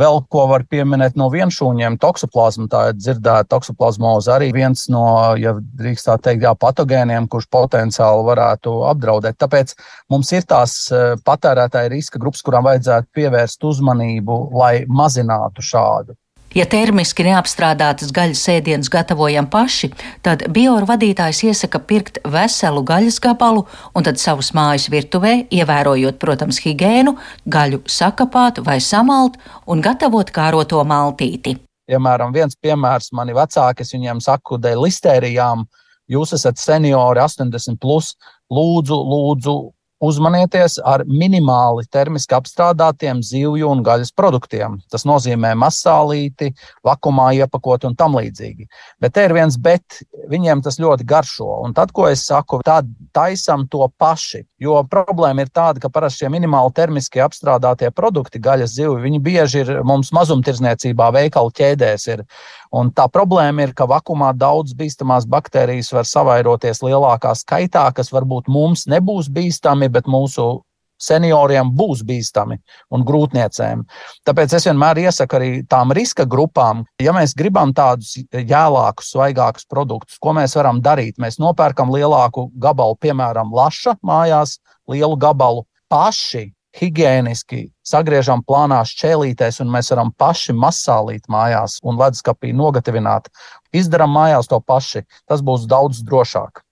Vēl 0.00 0.22
ko 0.32 0.46
var 0.50 0.64
pieminēt 0.70 1.18
no 1.20 1.28
vienšūņiem, 1.32 1.98
toksoplazma. 2.02 2.68
Tā 2.72 2.84
ir 2.90 2.98
dzirdēta 2.98 3.50
toksoplazmoza 3.52 4.36
arī 4.36 4.52
viens 4.54 4.86
no, 4.92 5.04
ja 5.40 5.54
drīkst 5.58 6.08
tā 6.08 6.16
teikt, 6.28 6.46
jā, 6.46 6.54
patogēniem, 6.56 7.28
kurš 7.32 7.50
potenciāli 7.52 8.24
varētu 8.30 8.78
apdraudēt. 8.92 9.38
Tāpēc 9.42 9.76
mums 10.12 10.32
ir 10.32 10.48
tās 10.48 10.78
eh, 10.94 11.14
patērētāja 11.26 11.92
riska 11.92 12.22
grupas, 12.22 12.44
kurām 12.46 12.68
vajadzētu 12.70 13.12
pievērst 13.20 13.70
uzmanību, 13.72 14.42
lai 14.56 14.74
mazinātu 14.88 15.64
šādu 15.64 16.16
Ja 16.52 16.66
termiski 16.68 17.24
neapstrādātas 17.24 18.10
gaļas 18.12 18.42
ēdienus 18.52 18.90
gatavojam 18.92 19.46
paši, 19.48 19.88
tad 20.24 20.44
bioru 20.52 20.84
vadītājs 20.90 21.42
iesaka 21.48 21.80
pirkt 21.80 22.18
veselu 22.28 22.82
gaļas 22.84 23.16
gabalu 23.24 23.64
un 23.96 24.04
tad 24.04 24.20
savus 24.20 24.52
mājas 24.56 24.90
virtuvē, 24.92 25.46
ievērojot, 25.48 26.18
protams, 26.20 26.60
higiēnu, 26.60 27.16
gaļu 27.48 27.80
sakapāt 27.88 28.60
vai 28.66 28.78
samalt 28.84 29.38
un 29.64 29.80
gatavot 29.84 30.28
kāroto 30.28 30.82
maltīti. 30.84 31.56
Piemēram, 31.88 32.34
viens 32.36 32.58
piemērs 32.60 33.10
mani 33.16 33.32
vecāki, 33.36 33.86
es 33.86 33.96
viņiem 33.96 34.20
saku, 34.22 34.60
dēļ 34.60 34.84
listērijām, 34.84 35.64
jūs 36.12 36.36
esat 36.36 36.60
seniori, 36.60 37.20
80, 37.24 37.80
plus, 37.80 38.12
lūdzu, 38.52 38.98
lūdzu, 39.12 39.56
Uzmanieties 40.02 40.80
ar 40.82 41.04
minimāli 41.06 41.84
termiski 41.92 42.34
apstrādātiem 42.34 43.20
zivju 43.22 43.68
un 43.70 43.84
gaļas 43.86 44.10
produktiem. 44.18 44.80
Tas 44.90 45.06
nozīmē 45.06 45.52
masālīti, 45.58 46.50
vakumā 46.82 47.28
iepakot 47.38 47.86
un 47.86 47.94
tam 47.98 48.16
līdzīgi. 48.18 48.66
Bet 49.02 49.14
te 49.14 49.28
ir 49.28 49.34
viens 49.36 49.54
bet, 49.62 50.00
viņiem 50.32 50.64
tas 50.64 50.80
ļoti 50.82 51.06
garšo. 51.06 51.60
Un 51.62 51.76
tad, 51.76 51.92
ko 51.94 52.08
es 52.10 52.24
saku, 52.26 52.58
tad 52.66 52.88
taisam 53.14 53.68
to 53.70 53.86
paši. 53.98 54.42
Jo 54.62 54.80
problēma 54.90 55.44
ir 55.46 55.52
tāda, 55.54 55.82
ka 55.82 55.90
parasti 55.92 56.24
šie 56.24 56.32
minimāli 56.34 56.74
termiski 56.74 57.22
apstrādātie 57.22 57.92
produkti, 57.94 58.42
gaļas 58.42 58.74
zivju, 58.74 58.98
viņi 59.02 59.22
bieži 59.22 59.62
ir 59.62 59.72
mums 59.86 60.10
mazumtirdzniecībā, 60.14 61.12
veikalu 61.14 61.54
ķēdēs. 61.60 62.08
Ir. 62.10 62.26
Un 62.72 62.88
tā 62.96 63.04
problēma 63.12 63.66
ir, 63.66 63.74
ka 63.76 63.84
vakumā 63.90 64.30
daudz 64.38 64.72
bīstamās 64.78 65.26
baktērijas 65.30 65.92
var 65.92 66.08
savairoties 66.08 66.80
lielākā 66.82 67.34
skaitā, 67.36 67.84
kas 67.94 68.08
varbūt 68.14 68.48
mums 68.48 68.86
nebūs 68.88 69.28
bīstami, 69.32 69.91
bet 69.92 70.10
mūsu 70.10 70.62
senioriem 71.02 71.72
būs 71.74 72.04
bīstami 72.06 72.58
un 72.94 73.04
grūtniecēm. 73.06 73.82
Tāpēc 74.26 74.54
es 74.58 74.68
vienmēr 74.68 75.02
iesaku 75.02 75.38
arī 75.38 75.50
tām 75.68 75.94
riska 75.96 76.26
grupām, 76.30 76.84
ja 77.02 77.14
mēs 77.16 77.34
gribam 77.38 77.74
tādus 77.74 78.14
jēlākus, 78.30 79.12
svaigākus 79.14 79.66
produktus, 79.70 80.20
ko 80.22 80.36
mēs 80.38 80.56
varam 80.58 80.82
darīt. 80.84 81.18
Mēs 81.22 81.40
nopērkam 81.42 81.92
lielāku 81.94 82.50
gabalu, 82.62 82.98
piemēram, 83.02 83.52
laša 83.54 83.98
mājās, 84.06 84.58
lielu 84.90 85.18
gabalu 85.18 85.66
paši 85.92 86.52
higiēniski 86.78 87.66
sagriežam 87.84 88.40
plānās 88.48 88.94
ķēlītēs, 88.96 89.60
un 89.60 89.72
mēs 89.74 89.92
varam 89.92 90.12
paši 90.16 90.54
masālīt 90.56 91.28
mājās 91.32 91.78
un 91.84 92.00
leduskapī 92.00 92.54
nogatavināt. 92.56 93.28
Izdarām 93.76 94.14
mājās 94.16 94.48
to 94.48 94.60
paši. 94.60 95.04
Tas 95.28 95.44
būs 95.44 95.68
daudz 95.68 96.00
drošāk. 96.06 96.64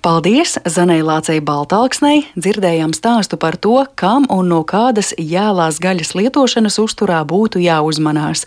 Paldies 0.00 0.54
Zanai 0.64 1.02
Lācei 1.04 1.42
Baltāksnei! 1.44 2.22
Dzirdējām 2.32 2.94
stāstu 2.96 3.36
par 3.36 3.58
to, 3.60 3.82
kam 4.00 4.24
un 4.32 4.48
no 4.48 4.62
kādas 4.64 5.12
jēlās 5.20 5.76
gaļas 5.84 6.14
lietošanas 6.16 6.80
uzturā 6.80 7.18
būtu 7.28 7.60
jāuzmanās. 7.60 8.46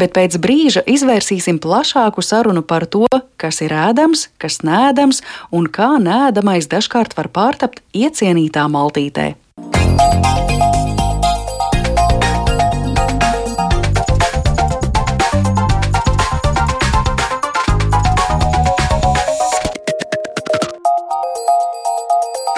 Bet 0.00 0.16
pēc 0.16 0.40
brīža 0.40 0.86
izvērsīsim 0.88 1.60
plašāku 1.60 2.24
sarunu 2.24 2.64
par 2.64 2.88
to, 2.88 3.04
kas 3.36 3.60
ir 3.60 3.76
ēdams, 3.76 4.30
kas 4.40 4.62
nēdams 4.64 5.20
un 5.52 5.68
kā 5.68 5.98
nēdamais 6.00 6.72
dažkārt 6.72 7.18
var 7.18 7.28
pārtapt 7.28 7.84
iecienītā 7.92 8.64
maltītē. 8.64 9.34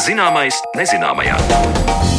Zināmais 0.08 0.56
nezināmajā. 0.72 2.17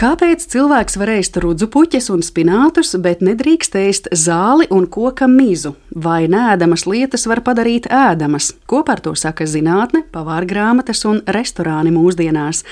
Kāpēc 0.00 0.46
cilvēks 0.48 0.94
var 0.96 1.10
ēst 1.12 1.34
rudzu 1.44 1.66
puķes 1.68 2.06
un 2.14 2.22
spinātus, 2.24 2.94
bet 3.04 3.20
nedrīkst 3.20 3.74
ēst 3.76 4.06
zāli 4.16 4.64
un 4.72 4.86
koka 4.88 5.26
mizu? 5.28 5.74
Vai 5.92 6.24
nēdamas 6.30 6.86
lietas 6.88 7.26
var 7.28 7.42
padarīt 7.44 7.84
ēdamas? 7.92 8.46
Ko 8.70 8.80
par 8.86 9.02
to 9.04 9.12
saka 9.12 9.44
zinātne, 9.44 10.00
pavāra 10.08 10.48
grāmatas 10.48 11.04
un 11.04 11.18
restorāni 11.28 11.92
mūsdienās? 11.92 12.62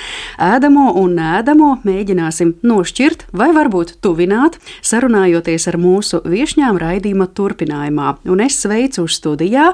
Ēdamo 0.40 0.94
un 0.96 1.18
nēdamo 1.18 1.68
mēģināsim 1.84 2.54
nošķirt 2.64 3.26
vai 3.36 3.50
varbūt 3.52 3.98
tuvināt, 4.00 4.56
sarunājoties 4.80 5.68
ar 5.68 5.76
mūsu 5.82 6.22
viesņām 6.24 6.80
raidījuma 6.80 7.28
turpinājumā. 7.36 8.14
Un 8.32 8.40
es 8.46 8.56
sveicu 8.62 9.04
uz 9.04 9.18
studijā 9.20 9.66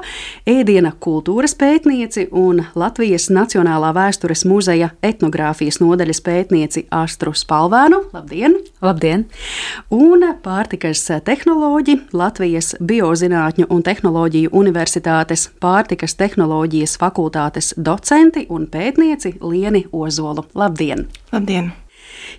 ēdiena 0.43 0.91
kultūras 0.99 1.55
pētnieci 1.55 2.27
un 2.35 2.65
Latvijas 2.75 3.29
Nacionālā 3.31 3.95
vēstures 3.95 4.43
muzeja 4.43 4.91
etnogrāfijas 4.99 5.79
nodaļas 5.79 6.23
pētnieci 6.27 6.87
Astrus 6.91 7.44
Spalvēnu. 7.45 7.99
Labdien! 8.15 8.57
Labdien! 8.81 9.27
Un 9.93 10.25
pārtikas 10.41 11.03
tehnoloģi 11.27 11.99
Latvijas 12.17 12.73
Biozinātņu 12.81 13.69
un 13.69 13.85
tehnoloģiju 13.85 14.53
universitātes 14.57 15.47
pārtikas 15.61 16.17
tehnoloģijas 16.17 16.97
fakultātes 17.01 17.73
docenti 17.77 18.47
un 18.49 18.65
pētnieci 18.65 19.37
Lieni 19.45 19.85
Ozolu. 19.93 20.49
Labdien! 20.57 21.05
Labdien! 21.35 21.73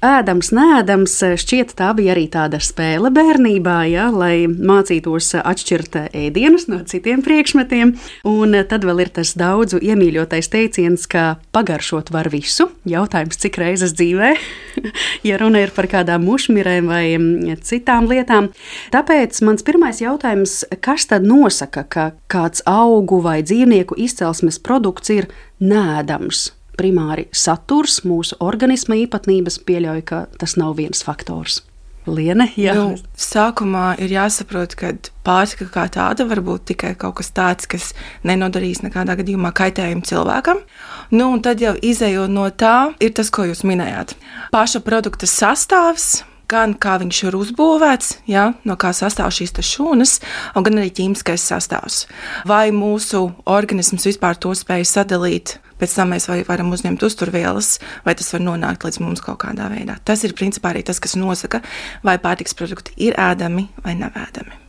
Ēdams, 0.05 0.51
nēdams, 0.53 1.15
šķiet, 1.41 1.73
tā 1.79 1.93
bija 1.97 2.13
arī 2.13 2.27
tāda 2.33 2.59
spēle 2.61 3.09
bērnībā, 3.15 3.77
ja, 3.89 4.09
lai 4.13 4.45
mācītos 4.47 5.31
atšķirt 5.41 5.97
ēdienus 6.11 6.67
no 6.69 6.83
citiem 6.89 7.23
priekšmetiem. 7.25 7.95
Un 8.29 8.57
tad 8.69 8.85
vēl 8.85 9.07
ir 9.07 9.13
tas 9.17 9.33
daudzu 9.39 9.81
iemīļotais 9.81 10.51
teiciens, 10.53 11.07
ka 11.09 11.39
pagaršot 11.57 12.13
var 12.13 12.29
visu. 12.33 12.69
Jautājums, 12.89 13.41
cik 13.41 13.57
reizes 13.63 13.97
dzīvē, 13.97 14.35
ja 15.29 15.41
runa 15.41 15.65
ir 15.65 15.73
par 15.77 15.89
kādām 15.93 16.27
mušmirēm 16.29 16.93
vai 16.93 17.57
citām 17.65 18.11
lietām. 18.11 18.51
Tāpēc 18.93 19.41
mans 19.49 19.65
pirmais 19.67 20.03
jautājums, 20.05 20.61
kas 20.85 21.09
tad 21.09 21.25
nosaka, 21.25 21.87
ka 21.89 22.11
kāds 22.33 22.65
augu 22.69 23.23
vai 23.25 23.41
dzīvnieku 23.47 23.97
izcelsmes 24.07 24.61
produkts 24.61 25.15
ir 25.17 25.33
nēdams? 25.63 26.51
Primāri 26.79 27.29
saturs, 27.33 28.03
mūsu 28.07 28.39
organisma 28.45 28.99
īpatnības, 29.05 29.61
pieļauju, 29.67 30.05
ka 30.07 30.27
tas 30.41 30.57
nav 30.61 30.77
viens 30.81 31.03
faktors. 31.07 31.63
Liene, 32.07 32.47
jā. 32.55 32.75
Nu, 32.79 32.95
sākumā 33.19 33.97
ir 34.03 34.13
jāsaprot, 34.15 34.77
ka 34.79 34.93
pārtika 35.27 35.67
kā 35.75 35.87
tāda 35.91 36.27
var 36.31 36.39
būt 36.47 36.69
tikai 36.71 36.93
kaut 36.99 37.17
kas 37.19 37.33
tāds, 37.35 37.67
kas 37.67 37.91
nenodarīs 38.27 38.85
nekādā 38.85 39.17
gadījumā 39.19 39.51
kaitējumu 39.57 40.07
cilvēkam. 40.07 40.63
Nu, 41.11 41.33
un 41.35 41.43
tad 41.43 41.63
jau 41.63 41.75
izējot 41.75 42.31
no 42.31 42.47
tā, 42.55 42.93
ir 43.03 43.11
tas, 43.17 43.33
ko 43.35 43.49
jūs 43.49 43.65
minējāt. 43.67 44.15
Paša 44.55 44.85
produkta 44.87 45.27
sastāvs, 45.27 46.23
gan 46.47 46.77
kā 46.79 46.95
viņš 47.03 47.23
ir 47.27 47.41
uzbūvēts, 47.41 48.13
ja, 48.31 48.53
no 48.63 48.79
kā 48.79 48.93
sastāv 48.95 49.35
šīs 49.35 49.57
šūnas, 49.67 50.21
gan 50.55 50.79
arī 50.79 50.95
ķīmiskais 50.95 51.43
sastāvs. 51.51 52.05
Vai 52.47 52.71
mūsu 52.71 53.27
organisms 53.51 54.07
vispār 54.07 54.39
to 54.39 54.55
spēj 54.55 54.87
sadalīt 54.87 55.59
pēc 55.81 55.97
tam 55.99 56.15
mēs 56.15 56.29
vai 56.31 56.43
varam 56.49 56.75
uzņemt 56.75 57.07
uzturvielas, 57.07 57.77
vai 58.07 58.17
tas 58.19 58.33
var 58.35 58.45
nonākt 58.45 58.87
līdz 58.87 59.01
mums 59.05 59.25
kaut 59.25 59.43
kādā 59.45 59.71
veidā. 59.73 59.99
Tas 60.05 60.25
ir 60.27 60.37
principā 60.39 60.75
arī 60.75 60.85
tas, 60.87 61.03
kas 61.03 61.19
nosaka, 61.19 61.63
vai 62.07 62.19
pārtiks 62.23 62.57
produkti 62.57 62.97
ir 63.09 63.19
ēdami 63.21 63.69
vai 63.85 63.99
nav 63.99 64.17
ēdami 64.27 64.67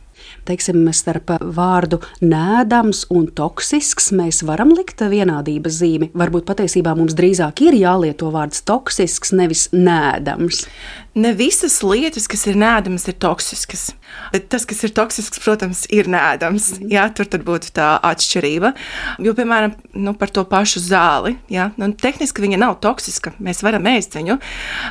teiksim, 0.48 0.80
starp 0.96 1.34
vārdu 1.54 2.00
nēdams 2.24 3.04
un 3.14 3.28
toksisks 3.36 4.10
mēs 4.16 4.42
varam 4.48 4.72
likt 4.76 5.02
vienādības 5.12 5.80
zīmi. 5.82 6.10
Varbūt 6.18 6.48
patiesībā 6.48 6.94
mums 6.98 7.16
drīzāk 7.18 7.62
ir 7.68 7.78
jālieto 7.78 8.32
vārds 8.34 8.64
toksisks, 8.68 9.34
nevis 9.36 9.68
nēdams 9.74 10.64
ne 11.18 11.32
visas 11.36 11.80
lietas, 11.82 12.28
kas 12.30 12.46
ir 12.48 12.58
nēdamas, 12.58 13.06
ir 13.10 13.16
toksiskas. 13.20 13.88
Bet 14.32 14.48
tas, 14.52 14.64
kas 14.68 14.80
ir 14.86 14.92
toksisks, 14.96 15.40
protams, 15.42 15.84
ir 15.94 16.08
nēdams. 16.10 16.70
Mm. 16.78 16.90
Jā, 16.94 17.06
tur 17.14 17.28
būtu 17.44 17.72
tā 17.76 17.90
atšķirība. 18.06 18.72
Jo, 19.24 19.34
piemēram, 19.36 19.74
nu, 19.98 20.14
par 20.18 20.32
to 20.34 20.44
pašu 20.48 20.82
zāli. 20.84 21.36
Jā, 21.52 21.70
nu, 21.80 21.90
tehniski 21.98 22.44
viņa 22.44 22.60
nav 22.62 22.78
toksiska. 22.84 23.34
Mēs 23.42 23.62
varam 23.66 23.88
ēst 23.90 24.16
viņu, 24.18 24.38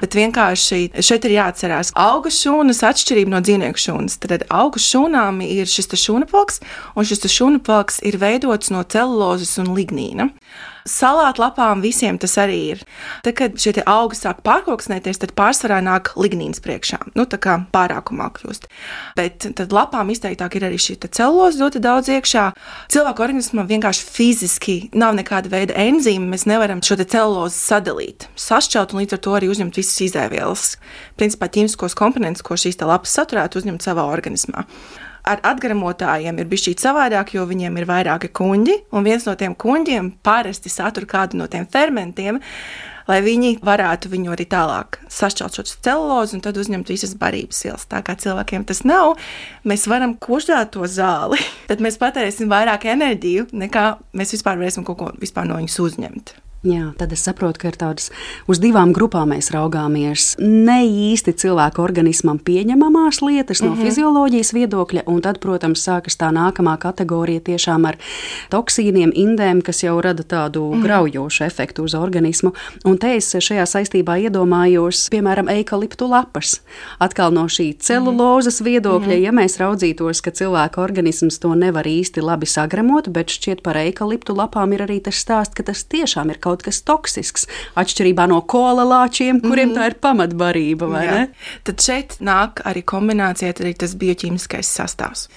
bet 0.03 0.17
vienkārši 0.19 0.81
šeit 1.05 1.27
ir 1.27 1.37
jāatcerās, 1.37 1.93
ka 1.95 2.07
auga 2.13 2.31
šūnas 2.33 2.83
atšķirība 2.91 3.35
no 3.35 3.43
dzīvnieku 3.43 3.83
šūnas. 3.87 4.19
Tad 4.23 4.47
auga 4.53 4.81
šūnām 4.81 5.41
ir 5.45 5.69
šis 5.71 5.91
šūnapalks, 5.97 6.61
un 6.95 7.07
šis 7.07 7.27
šūnapalks 7.31 8.01
ir 8.07 8.19
veidots 8.21 8.73
no 8.73 8.83
celulozes 8.83 9.57
un 9.61 9.73
lignīna 9.77 10.31
salātlapām 10.89 11.81
visiem 11.83 12.17
tas 12.21 12.37
arī 12.41 12.57
ir. 12.73 12.83
Tad, 13.25 13.35
kad 13.37 13.57
šie 13.61 13.83
augi 13.87 14.17
sāk 14.19 14.41
pārkoksnēties, 14.45 15.21
tad 15.21 15.33
pārsvarā 15.37 15.79
nāk 15.85 16.13
lignīns 16.19 16.61
priekšā. 16.63 16.99
Nu, 17.17 17.27
tā 17.29 17.39
kā 17.41 17.57
pārākumā 17.73 18.29
kļūst. 18.37 18.67
Bet 19.17 19.49
tad 19.59 19.75
lapām 19.75 20.11
izteiktāk 20.13 20.57
ir 20.57 20.67
arī 20.69 20.79
šī 20.81 20.97
celuloze 21.07 21.61
ļoti 21.61 21.81
daudz 21.83 22.11
iekšā. 22.15 22.45
Cilvēku 22.93 23.25
organismam 23.25 23.69
vienkārši 23.69 24.07
fiziski 24.07 24.77
nav 24.97 25.15
nekāda 25.17 25.51
veida 25.51 25.77
enzīme. 25.87 26.31
Mēs 26.33 26.47
nevaram 26.49 26.83
šo 26.83 26.99
celulozi 27.03 27.59
sadalīt, 27.59 28.29
sašķelt 28.39 28.93
un 28.93 29.03
līdz 29.03 29.17
ar 29.17 29.23
to 29.23 29.35
arī 29.37 29.51
uzņemt 29.51 29.77
visas 29.79 29.99
izēvielas. 30.07 30.69
Principā 31.19 31.51
ķīmiskos 31.51 31.97
komponentus, 31.97 32.45
ko 32.45 32.57
šīs 32.59 32.79
lapas 32.81 33.13
saturētu, 33.19 33.61
uzņemt 33.61 33.85
savā 33.85 34.07
organismā 34.09 34.65
ar 35.25 35.41
atgramotājiem 35.45 36.41
ir 36.41 36.49
bijis 36.49 36.69
savādāk, 36.81 37.33
jo 37.37 37.45
viņiem 37.47 37.79
ir 37.79 37.87
vairāki 37.89 38.29
kuģi, 38.33 38.77
un 38.91 39.07
viens 39.07 39.25
no 39.27 39.35
tiem 39.39 39.55
kuģiem 39.55 40.13
parasti 40.23 40.71
satur 40.71 41.07
kādu 41.09 41.41
no 41.41 41.47
tiem 41.51 41.67
fermentiem. 41.69 42.41
Lai 43.07 43.21
viņi 43.23 43.61
varētu 43.63 44.09
viņu 44.11 44.33
arī 44.33 44.43
tālāk 44.51 44.97
sašķelt 45.07 45.55
šo 45.55 45.63
celulozi 45.85 46.35
un 46.35 46.41
tad 46.43 46.57
uzņemt 46.59 46.89
visas 46.91 47.13
barības 47.15 47.61
vielas. 47.63 47.85
Tā 47.87 48.01
kā 48.03 48.17
cilvēkiem 48.19 48.65
tas 48.67 48.83
nav, 48.83 49.15
mēs 49.63 49.87
varam 49.87 50.17
koždāt 50.19 50.73
to 50.75 50.83
zāli, 50.91 51.39
tad 51.69 51.79
mēs 51.83 51.95
patērēsim 52.01 52.51
vairāk 52.51 52.89
enerģiju, 52.91 53.47
nekā 53.63 53.85
mēs 54.11 54.35
vispār 54.35 54.59
varēsim 54.59 54.83
kaut 54.83 54.99
ko 54.99 55.13
no 55.47 55.61
viņas 55.61 55.79
uzņemt. 55.85 56.35
Jā, 56.67 56.89
tad 56.99 57.13
es 57.15 57.21
saprotu, 57.23 57.61
ka 57.61 57.69
ir 57.71 57.77
tādas 57.79 58.09
uz 58.51 58.59
divām 58.59 58.91
grupām 58.95 59.31
mēs 59.31 59.47
raugāmies. 59.53 60.33
Ne 60.41 60.81
īsti 60.83 61.31
cilvēka 61.39 61.79
organismam 61.79 62.39
pieņemamās 62.43 63.21
lietas 63.23 63.61
no 63.61 63.69
mm 63.69 63.75
-hmm. 63.75 63.85
fizioloģijas 63.85 64.51
viedokļa, 64.53 65.03
un 65.07 65.21
tad, 65.21 65.39
protams, 65.39 65.83
sākas 65.87 66.19
tā 66.19 66.27
nākamā 66.35 66.75
kategorija 66.77 67.39
tiešām 67.39 67.85
ar 67.87 67.97
toksīniem, 68.51 69.13
indēm, 69.15 69.61
kas 69.63 69.83
jau 69.83 70.01
rada 70.01 70.23
tādu 70.23 70.65
mm 70.65 70.73
-hmm. 70.73 70.83
graujošu 70.83 71.43
efektu 71.43 71.83
uz 71.83 71.93
organismu. 71.93 72.51
Un 72.85 72.97
te 72.97 73.15
es 73.15 73.35
šajā 73.35 73.65
saistībā 73.65 74.17
iedomājos, 74.27 75.07
piemēram, 75.09 75.49
eikaliptu 75.49 76.09
lapas. 76.09 76.61
Atkal 76.99 77.31
no 77.33 77.43
šī 77.43 77.77
celulozes 77.79 78.61
viedokļa, 78.61 79.15
mm 79.15 79.19
-hmm. 79.19 79.23
ja 79.23 79.31
mēs 79.31 79.57
raudzītos, 79.59 80.21
ka 80.21 80.31
cilvēka 80.31 80.81
organisms 80.81 81.39
to 81.39 81.55
nevar 81.55 81.85
īsti 81.85 82.21
labi 82.21 82.45
sagremot, 82.45 83.09
bet 83.09 83.27
šķiet 83.29 83.61
par 83.61 83.77
eikaliptu 83.77 84.35
lapām 84.35 84.73
ir 84.73 84.81
arī 84.81 85.01
tas 85.01 85.15
stāsts, 85.15 85.55
ka 85.55 85.63
tas 85.63 85.85
tiešām 85.85 86.29
ir 86.29 86.37
kaut 86.37 86.56
kas 86.65 86.81
toksisks, 86.87 87.47
atšķirībā 87.77 88.27
no 88.31 88.41
kola 88.41 88.85
lāčiem, 88.87 89.41
kuriem 89.41 89.69
mm 89.69 89.75
-hmm. 89.75 89.79
tā 89.79 89.87
ir 89.87 89.95
pamatbarība. 90.01 91.27
Tad 91.63 91.81
šeit 91.81 92.17
nāk 92.19 92.61
arī 92.65 92.83
kombinācija, 92.83 93.53
arī 93.53 93.73
tas 93.77 93.95
bioķīmiskais 93.95 94.69
sastāvs. 94.77 95.27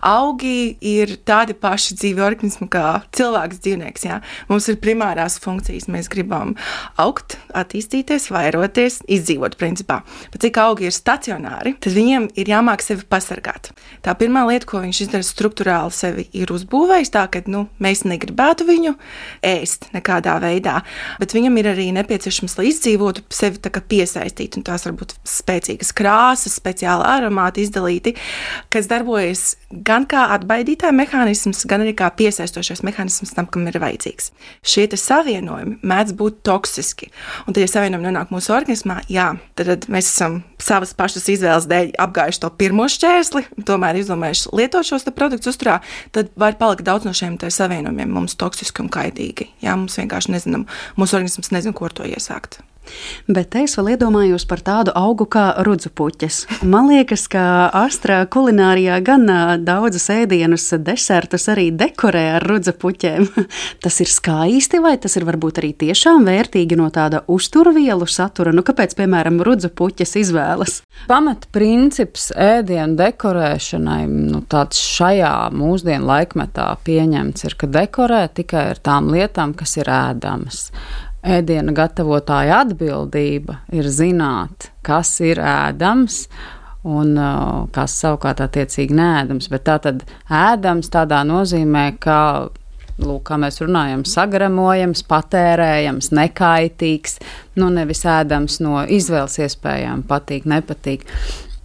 Augi 0.00 0.76
ir 0.80 1.16
tādi 1.24 1.54
paši 1.54 1.94
dzīvi 1.94 2.20
organismi 2.20 2.68
kā 2.68 3.02
cilvēks, 3.12 3.60
dzīvnieks. 3.64 4.04
Jā. 4.04 4.20
Mums 4.48 4.68
ir 4.68 4.76
primārās 4.76 5.38
funkcijas, 5.42 5.88
mēs 5.88 6.08
gribam 6.08 6.54
augt, 6.96 7.36
attīstīties, 7.54 8.30
vairoties, 8.30 9.00
izdzīvot 9.08 9.56
principā. 9.56 10.02
Bet 10.32 10.42
cik 10.46 10.58
augi 10.62 10.88
ir 10.88 10.96
stacionāri, 10.96 11.74
tad 11.80 11.92
viņiem 11.92 12.30
ir 12.34 12.52
jāmāk 12.54 12.82
sevi 12.82 13.06
pasargāt. 13.08 13.72
Tā 14.02 14.14
pirmā 14.18 14.46
lieta, 14.48 14.66
ko 14.66 14.82
viņš 14.84 15.02
izdara 15.06 15.26
struktūrāli, 15.26 15.90
sevi 15.96 16.28
ir 16.32 16.52
uzbūvējis 16.54 17.12
tā, 17.14 17.26
ka 17.32 17.42
nu, 17.46 17.66
mēs 17.82 18.04
negribētu 18.08 18.66
viņu 18.68 18.94
ēst 19.42 19.90
nekādā 19.96 20.38
veidā 20.42 20.51
veidā, 20.52 20.78
bet 21.20 21.34
viņam 21.36 21.58
ir 21.60 21.72
arī 21.72 21.88
nepieciešams, 21.96 22.58
lai 22.60 22.68
izdzīvotu, 22.70 23.24
sevi 23.32 23.58
piesaistīt. 23.88 24.56
Un 24.58 24.66
tās 24.66 24.86
var 24.86 24.94
būt 24.98 25.16
spēcīgas 25.28 25.92
krāsas, 25.96 26.56
speciāli 26.60 27.06
aromāti 27.08 27.64
izdalīti, 27.66 28.14
kas 28.72 28.88
darbojas 28.90 29.56
gan 29.72 30.06
kā 30.08 30.28
atbaidītāja 30.36 30.94
mehānisms, 30.96 31.64
gan 31.68 31.84
arī 31.84 31.94
kā 31.96 32.10
piesaistošais 32.16 32.84
mehānisms 32.86 33.34
tam, 33.36 33.48
kam 33.50 33.66
ir 33.70 33.80
vajadzīgs. 33.82 34.30
Šie 34.62 34.88
savienojumi 34.92 35.78
mēdz 35.86 36.14
būt 36.18 36.42
toksiski. 36.46 37.10
Un, 37.46 37.54
tad, 37.54 37.62
ja 37.64 37.70
savienojumi 37.70 38.08
nonāk 38.10 38.32
mūsu 38.34 38.52
organismā, 38.54 39.00
jā, 39.12 39.32
tad, 39.58 39.86
mēs 39.92 40.10
esam 40.10 40.42
savas 40.62 40.92
pašas 40.96 41.28
izvēles 41.32 41.68
dēļ 41.70 41.94
apgājuši 42.02 42.42
to 42.42 42.50
pirmo 42.58 42.86
šķērsli, 42.90 43.44
tomēr 43.68 43.98
izdomājuši 44.02 44.52
lietot 44.58 44.86
šos 44.86 45.06
produktus 45.16 45.54
uzturā, 45.54 45.80
tad 46.14 46.30
var 46.38 46.58
palikt 46.60 46.86
daudz 46.86 47.08
no 47.08 47.14
šiem 47.16 47.38
savienojumiem 47.42 48.12
mums 48.12 48.36
toksiski 48.38 48.84
un 48.84 48.90
kaitīgi. 48.92 49.48
Jā, 49.64 49.74
mums 49.78 49.96
vienkārši 49.98 50.34
nezinām, 50.42 50.66
mūsu 50.98 51.18
organisms 51.18 51.52
nezina, 51.54 51.74
ko 51.76 51.88
ar 51.88 51.96
to 51.96 52.06
iesākt. 52.08 52.60
Bet 53.30 53.54
es 53.58 53.76
vēl 53.78 53.92
iedomājos 53.94 54.44
par 54.50 54.62
tādu 54.64 54.92
augu 54.98 55.26
kā 55.30 55.44
rudzupuķis. 55.64 56.42
Man 56.66 56.88
liekas, 56.90 57.28
ka 57.30 57.44
Astra 57.82 58.22
kulinārijā 58.30 58.98
gan 59.04 59.28
daudzas 59.62 60.08
ēdienas, 60.12 60.66
desertus 60.82 61.46
arī 61.52 61.70
dekorē 61.78 62.24
ar 62.38 62.46
rudzupuķiem. 62.50 63.28
tas 63.84 64.00
ir 64.02 64.10
skaisti, 64.10 64.82
vai 64.82 64.96
tas 65.02 65.16
ir 65.18 65.26
varbūt 65.28 65.62
arī 65.62 65.72
tiešām 65.84 66.26
vērtīgi 66.28 66.78
no 66.80 66.88
tāda 66.94 67.22
uzturvielu 67.30 68.08
satura? 68.10 68.54
Nu, 68.54 68.64
kāpēc, 68.66 68.96
piemēram, 68.98 69.40
rudzupuķis 69.46 70.18
izvēlas? 70.24 70.80
Pamatprincips 71.08 72.30
ēdienu 72.38 72.98
dekorēšanai, 72.98 74.02
nu, 74.10 74.42
tāds 74.50 74.82
šajā 74.82 75.32
mūsdienu 75.54 76.10
laikmetā 76.10 76.68
pieņemts 76.86 77.48
ir, 77.48 77.56
ka 77.58 77.70
dekorē 77.70 78.26
tikai 78.34 78.68
ar 78.74 78.82
tām 78.82 79.10
lietām, 79.14 79.56
kas 79.58 79.78
ir 79.78 79.90
ēdamas 79.92 80.68
ēdiena 81.22 81.74
gatavotāja 81.76 82.62
atbildība 82.66 83.60
ir 83.74 83.88
zināt, 83.90 84.70
kas 84.86 85.14
ir 85.24 85.42
ēdams. 85.42 86.26
Un 86.82 87.14
kas 87.70 87.92
savukārt 87.94 88.40
attiecīgi 88.42 88.96
nēdams, 88.98 89.46
bet 89.52 89.62
tā 89.68 89.76
tad 89.84 90.00
ēdams 90.26 90.88
tādā 90.90 91.20
nozīmē, 91.22 91.84
ka 92.02 92.16
lūk, 92.98 93.22
kā 93.28 93.38
mēs 93.38 93.60
runājam, 93.62 94.02
sagramojams, 94.08 95.04
patērējams, 95.06 96.10
nekaitīgs, 96.18 97.20
nu 97.62 97.70
nevis 97.70 98.02
ēdams 98.02 98.58
no 98.64 98.82
izvēles 98.82 99.38
iespējām, 99.46 100.02
patīk, 100.10 100.48
nepatīk. 100.50 101.06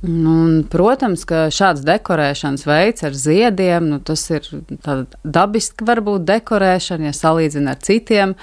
Nu, 0.08 0.34
un, 0.46 0.62
protams, 0.72 1.26
ka 1.28 1.48
šāds 1.52 1.82
dekorēšanas 1.88 2.63
veids 2.67 3.04
ar 3.04 3.15
ziediem, 3.17 3.89
nu, 3.91 3.98
tas 4.00 4.22
ir 4.32 4.46
dabiski 5.24 5.84
varbūt 5.88 6.24
dekorēšana, 6.30 7.10
ja 7.10 7.15
salīdzina 7.15 7.74
ar 7.76 7.82
citiem 7.84 8.36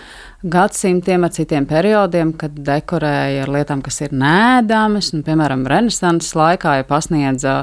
gadsimtiem, 0.45 1.25
ar 1.25 1.33
citiem 1.33 1.65
periodiem, 1.69 2.35
kad 2.37 2.59
dekorēja 2.67 3.47
ar 3.47 3.53
lietām, 3.55 3.81
kas 3.85 4.03
ir 4.05 4.13
nēdamas. 4.13 5.15
Nu, 5.17 5.25
piemēram, 5.25 5.65
Renesanses 5.71 6.37
laikā 6.37 6.77
ja 6.83 6.89
pasniedza 6.89 7.55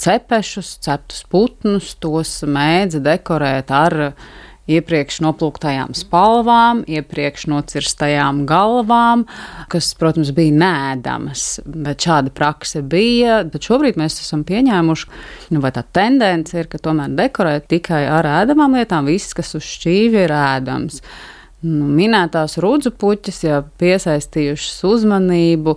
cepešus, 0.00 0.78
ceptus 0.86 1.26
putnus, 1.28 1.92
tos 2.00 2.38
mēdza 2.48 3.02
dekorēt 3.04 3.74
ar 3.76 3.98
iepriekš 4.70 5.18
noplūktajām 5.24 5.94
spalvām, 5.98 6.82
iepriekš 6.86 7.48
nocirstajām 7.50 8.44
galvām, 8.48 9.24
kas, 9.72 9.90
protams, 9.98 10.30
bija 10.36 10.54
nēdamas. 10.60 11.46
Bet 11.66 12.06
šāda 12.06 12.32
prakse 12.34 12.82
bija. 12.82 13.42
Bet 13.48 13.66
šobrīd 13.66 13.98
mēs 14.00 14.20
esam 14.22 14.44
pieņēmuši, 14.46 15.10
nu, 15.54 15.62
vai 15.64 15.72
tā 15.74 15.84
tendence 15.94 16.56
ir, 16.58 16.70
ka 16.70 16.80
tomēr 16.82 17.14
dekorēt 17.18 17.68
tikai 17.72 18.04
ar 18.10 18.28
ēdamām 18.42 18.78
lietām, 18.78 19.10
viss, 19.10 19.34
kas 19.36 19.54
uz 19.58 19.66
šķīvi 19.66 20.22
ir 20.26 20.36
ēdams. 20.36 21.02
Nu, 21.66 21.86
minētās 21.94 22.58
rudzu 22.62 22.90
puķis, 22.98 23.44
ja 23.46 23.60
piesaistījušas 23.82 24.80
uzmanību 24.86 25.76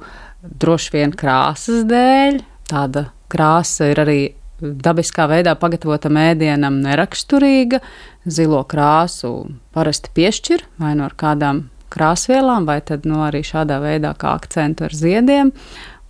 droši 0.62 0.96
vien 0.98 1.14
krāsas 1.18 1.86
dēļ, 1.90 2.42
tāda 2.70 3.10
krāsa 3.34 3.92
ir 3.92 4.02
arī 4.06 4.20
dabiskā 4.62 5.28
veidā 5.30 5.56
pagatavota 5.60 6.10
mēdienam 6.14 6.80
neraksturīga. 6.84 7.82
Zilo 8.26 8.62
krāsu 8.70 9.32
parasti 9.76 10.12
piešķir 10.16 10.64
vai 10.82 10.96
no 10.96 11.10
nu 11.10 11.18
kādām 11.18 11.66
krāsvielām, 11.94 12.66
vai 12.68 12.80
tad 12.84 13.06
nu, 13.08 13.22
arī 13.24 13.44
šādā 13.46 13.80
veidā 13.84 14.16
kā 14.20 14.36
akcentu 14.36 14.88
ar 14.88 14.96
ziediem. 14.96 15.52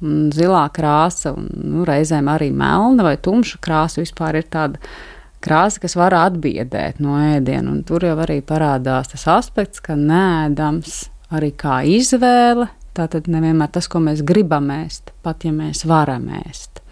Un 0.06 0.30
zilā 0.36 0.66
krāsa, 0.76 1.34
un 1.38 1.50
nu, 1.50 1.84
reizēm 1.88 2.30
arī 2.32 2.52
melna 2.52 3.06
vai 3.06 3.16
tumša 3.18 3.60
krāsa 3.64 4.02
vispār 4.02 4.42
ir 4.42 4.48
tāda 4.52 4.82
krāsa, 5.46 5.82
kas 5.84 5.96
var 5.98 6.16
atbiedēt 6.18 7.02
no 7.04 7.18
ēdiena. 7.20 7.72
Un 7.72 7.84
tur 7.88 8.06
jau 8.06 8.16
arī 8.26 8.42
parādās 8.46 9.14
tas 9.14 9.28
aspekts, 9.38 9.84
ka 9.84 9.98
nēdams 10.00 11.06
arī 11.36 11.52
kā 11.58 11.82
izvēle. 11.88 12.70
Tātad 12.96 13.28
nevienmēr 13.28 13.74
tas, 13.76 13.90
ko 13.92 14.00
mēs 14.04 14.24
gribam 14.24 14.72
ēst, 14.72 15.12
pat 15.24 15.44
ja 15.44 15.52
mēs 15.56 15.84
varam 15.88 16.30
ēst 16.46 16.85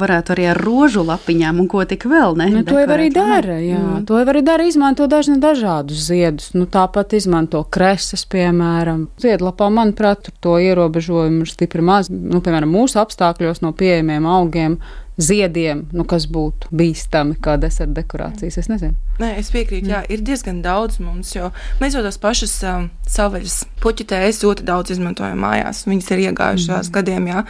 varētu 0.00 0.34
arī 0.34 0.46
ar 0.50 0.60
rožu 0.60 1.04
lapiņām 1.06 1.60
un 1.62 1.68
ko 1.70 1.84
tik 1.88 2.06
vēl. 2.10 2.36
Ne, 2.40 2.48
nu, 2.54 2.62
to 2.66 2.78
jau 2.80 2.88
arī 2.96 3.10
dara. 3.14 3.58
Jā, 3.60 3.80
mm. 3.80 4.06
To 4.08 4.20
jau 4.20 4.28
arī 4.32 4.42
dara. 4.46 4.66
Izmanto 4.70 5.06
dažni 5.10 5.36
dažādus 5.42 6.06
ziedus. 6.08 6.50
Nu, 6.56 6.66
tāpat 6.70 7.14
izmanto 7.18 7.62
kreses, 7.72 8.24
piemēram. 8.30 9.06
Ziedlapā, 9.20 9.68
manuprāt, 9.74 10.32
to 10.40 10.56
ierobežojumu 10.62 11.44
ir 11.44 11.52
stipri 11.52 11.84
maz. 11.84 12.10
Nu, 12.10 12.42
piemēram, 12.44 12.72
mūsu 12.72 13.00
apstākļos 13.02 13.62
no 13.64 13.74
pieejamiem 13.76 14.28
augiem 14.30 14.80
ziediem, 15.20 15.84
nu, 15.92 16.06
kas 16.08 16.26
būtu 16.30 16.72
bīstami 16.72 17.36
kā 17.42 17.58
deserta 17.60 18.00
dekorācijas. 18.00 18.60
Es 18.62 18.70
nezinu. 18.72 18.96
Nē, 19.20 19.34
es 19.36 19.50
piekrītu, 19.52 19.90
jā, 19.92 20.00
ir 20.08 20.22
diezgan 20.24 20.62
daudz 20.64 20.96
mums, 21.02 21.34
jo 21.34 21.50
mēs 21.80 21.92
jau 21.96 22.00
tās 22.04 22.16
pašas 22.20 22.54
um, 22.64 22.86
savvaļas 23.10 23.56
puķitēs 23.82 24.40
ļoti 24.44 24.64
daudz 24.64 24.94
izmantojam 24.94 25.40
mājās. 25.44 25.82
Viņas 25.88 26.08
ir 26.14 26.22
iegājušās 26.28 26.88
mm. 26.88 26.94
gadiem, 26.94 27.26
jā, 27.28 27.42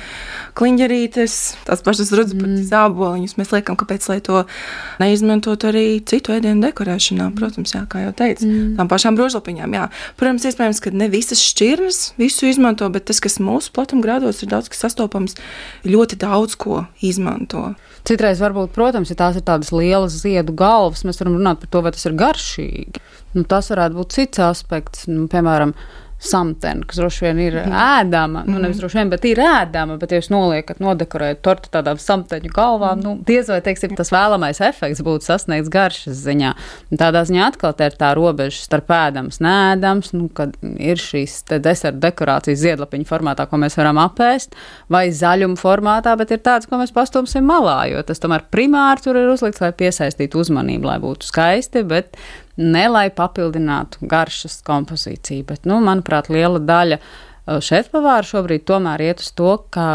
kliņģerītes, 0.59 1.37
tās 1.69 1.85
pašas 1.87 2.11
rudzupuķis 2.17 2.57
mm. 2.57 2.69
zāboliņus. 2.71 3.37
Mēs 3.39 3.53
liekam, 3.55 3.79
kāpēc, 3.79 4.09
lai 4.11 4.19
to 4.27 4.43
neizmantot 5.03 5.67
arī 5.71 5.85
citu 6.11 6.35
ēdienu 6.35 6.65
dekorēšanā, 6.65 7.29
protams, 7.39 7.75
jā, 7.77 7.85
kā 7.91 8.03
jau 8.07 8.15
teicu, 8.19 8.49
mm. 8.49 8.73
tām 8.81 8.91
pašām 8.91 9.19
brožlapiņām, 9.21 9.79
jā. 9.79 9.87
Protams, 10.19 10.49
iespējams, 10.51 10.83
ka 10.83 10.95
ne 10.97 11.11
visas 11.13 11.43
šķirnes 11.53 12.01
visu 12.19 12.51
izmanto, 12.51 12.89
bet 12.91 13.07
tas, 13.11 13.23
kas 13.23 13.39
mūsu 13.43 13.71
platumgrādos 13.77 14.43
ir 14.43 14.51
daudz, 14.51 14.73
kas 14.73 14.89
sastopams, 14.89 15.39
ļoti 15.87 16.19
daudz 16.19 16.59
ko 16.59 16.85
izmanto. 17.07 17.69
Citreiz 18.07 18.41
varbūt, 18.41 18.73
protams, 18.73 19.11
ja 19.13 19.19
tās 19.19 19.37
ir 19.37 19.45
tādas 19.45 19.75
lielas 19.75 20.15
ziedu 20.23 20.55
galvas, 20.57 21.05
mēs 21.05 21.21
varam 21.21 21.37
runāt 21.37 21.60
par 21.63 21.73
to, 21.73 21.83
vai 21.87 21.93
tas 21.95 22.07
ir 22.09 22.17
garšīgi. 22.21 23.03
Nu, 23.37 23.45
tas 23.49 23.71
varētu 23.73 23.99
būt 24.01 24.17
cits 24.17 24.43
aspekts, 24.45 25.07
nu, 25.11 25.27
piemēram, 25.31 25.75
samtena, 26.21 26.85
kas 26.87 27.01
droši 27.01 27.25
vien 27.25 27.39
ir 27.41 27.55
mm. 27.63 27.77
ēdama. 27.81 28.43
Nu, 28.49 28.59
nevis 28.61 28.81
droši 28.81 28.99
vien, 29.01 29.11
bet 29.13 29.25
ir 29.29 29.41
ēdama, 29.41 29.97
bet, 30.01 30.13
ja 30.13 30.21
jūs 30.21 30.29
noliekat, 30.33 30.81
nodekorējat 30.85 31.41
tortu 31.45 31.73
tādām 31.73 32.01
samteņu 32.01 32.53
galvām, 32.53 33.01
mm. 33.01 33.05
nu, 33.07 33.15
diez 33.27 33.49
vai, 33.49 33.61
teiksim, 33.65 33.95
tas 33.99 34.13
vēlamais 34.13 34.61
efekts 34.65 35.01
būtu 35.07 35.25
sasniegts 35.27 35.73
garšas 35.73 36.21
ziņā. 36.27 36.53
Un 36.93 37.01
tādā 37.01 37.25
ziņā 37.29 37.47
atkal 37.49 37.73
ir 37.87 37.97
tā 38.01 38.13
robeža 38.19 38.61
starp 38.61 38.93
ēdams, 38.97 39.41
nēdams, 39.45 40.13
nu, 40.19 40.29
kad 40.37 40.53
ir 40.61 41.01
šīs 41.01 41.41
deserta 41.57 41.97
dekorācijas 42.05 42.61
ziedlapiņu 42.67 43.09
formātā, 43.09 43.49
ko 43.49 43.61
mēs 43.63 43.79
varam 43.81 44.03
apēst, 44.05 44.59
vai 44.93 45.07
zaļuma 45.17 45.57
formātā, 45.61 46.15
bet 46.21 46.37
ir 46.37 46.45
tāds, 46.45 46.69
ko 46.69 46.83
mēs 46.83 46.93
pastumsim 46.97 47.49
malā, 47.49 47.81
jo 47.95 48.05
tas 48.05 48.21
tomēr 48.21 48.45
primāri 48.53 49.07
tur 49.07 49.17
ir 49.17 49.33
uzlikts, 49.33 49.65
lai 49.65 49.73
piesaistītu 49.73 50.45
uzmanību, 50.45 50.91
lai 50.91 51.01
būtu 51.01 51.33
skaisti, 51.33 51.87
bet 51.89 52.21
ne 52.61 52.87
lai 52.93 53.09
papildinātu 53.15 54.07
garšas 54.11 54.61
kompozīciju. 54.67 55.47
Bet, 55.49 55.69
nu, 55.69 55.81
manuprāt, 55.85 56.31
liela 56.33 56.61
daļa 56.63 57.01
uh, 57.01 57.61
šefpavāru 57.65 58.31
šobrīd 58.33 58.67
tomēr 58.69 59.09
iet 59.11 59.25
uz 59.25 59.33
to, 59.37 59.55
ka 59.73 59.87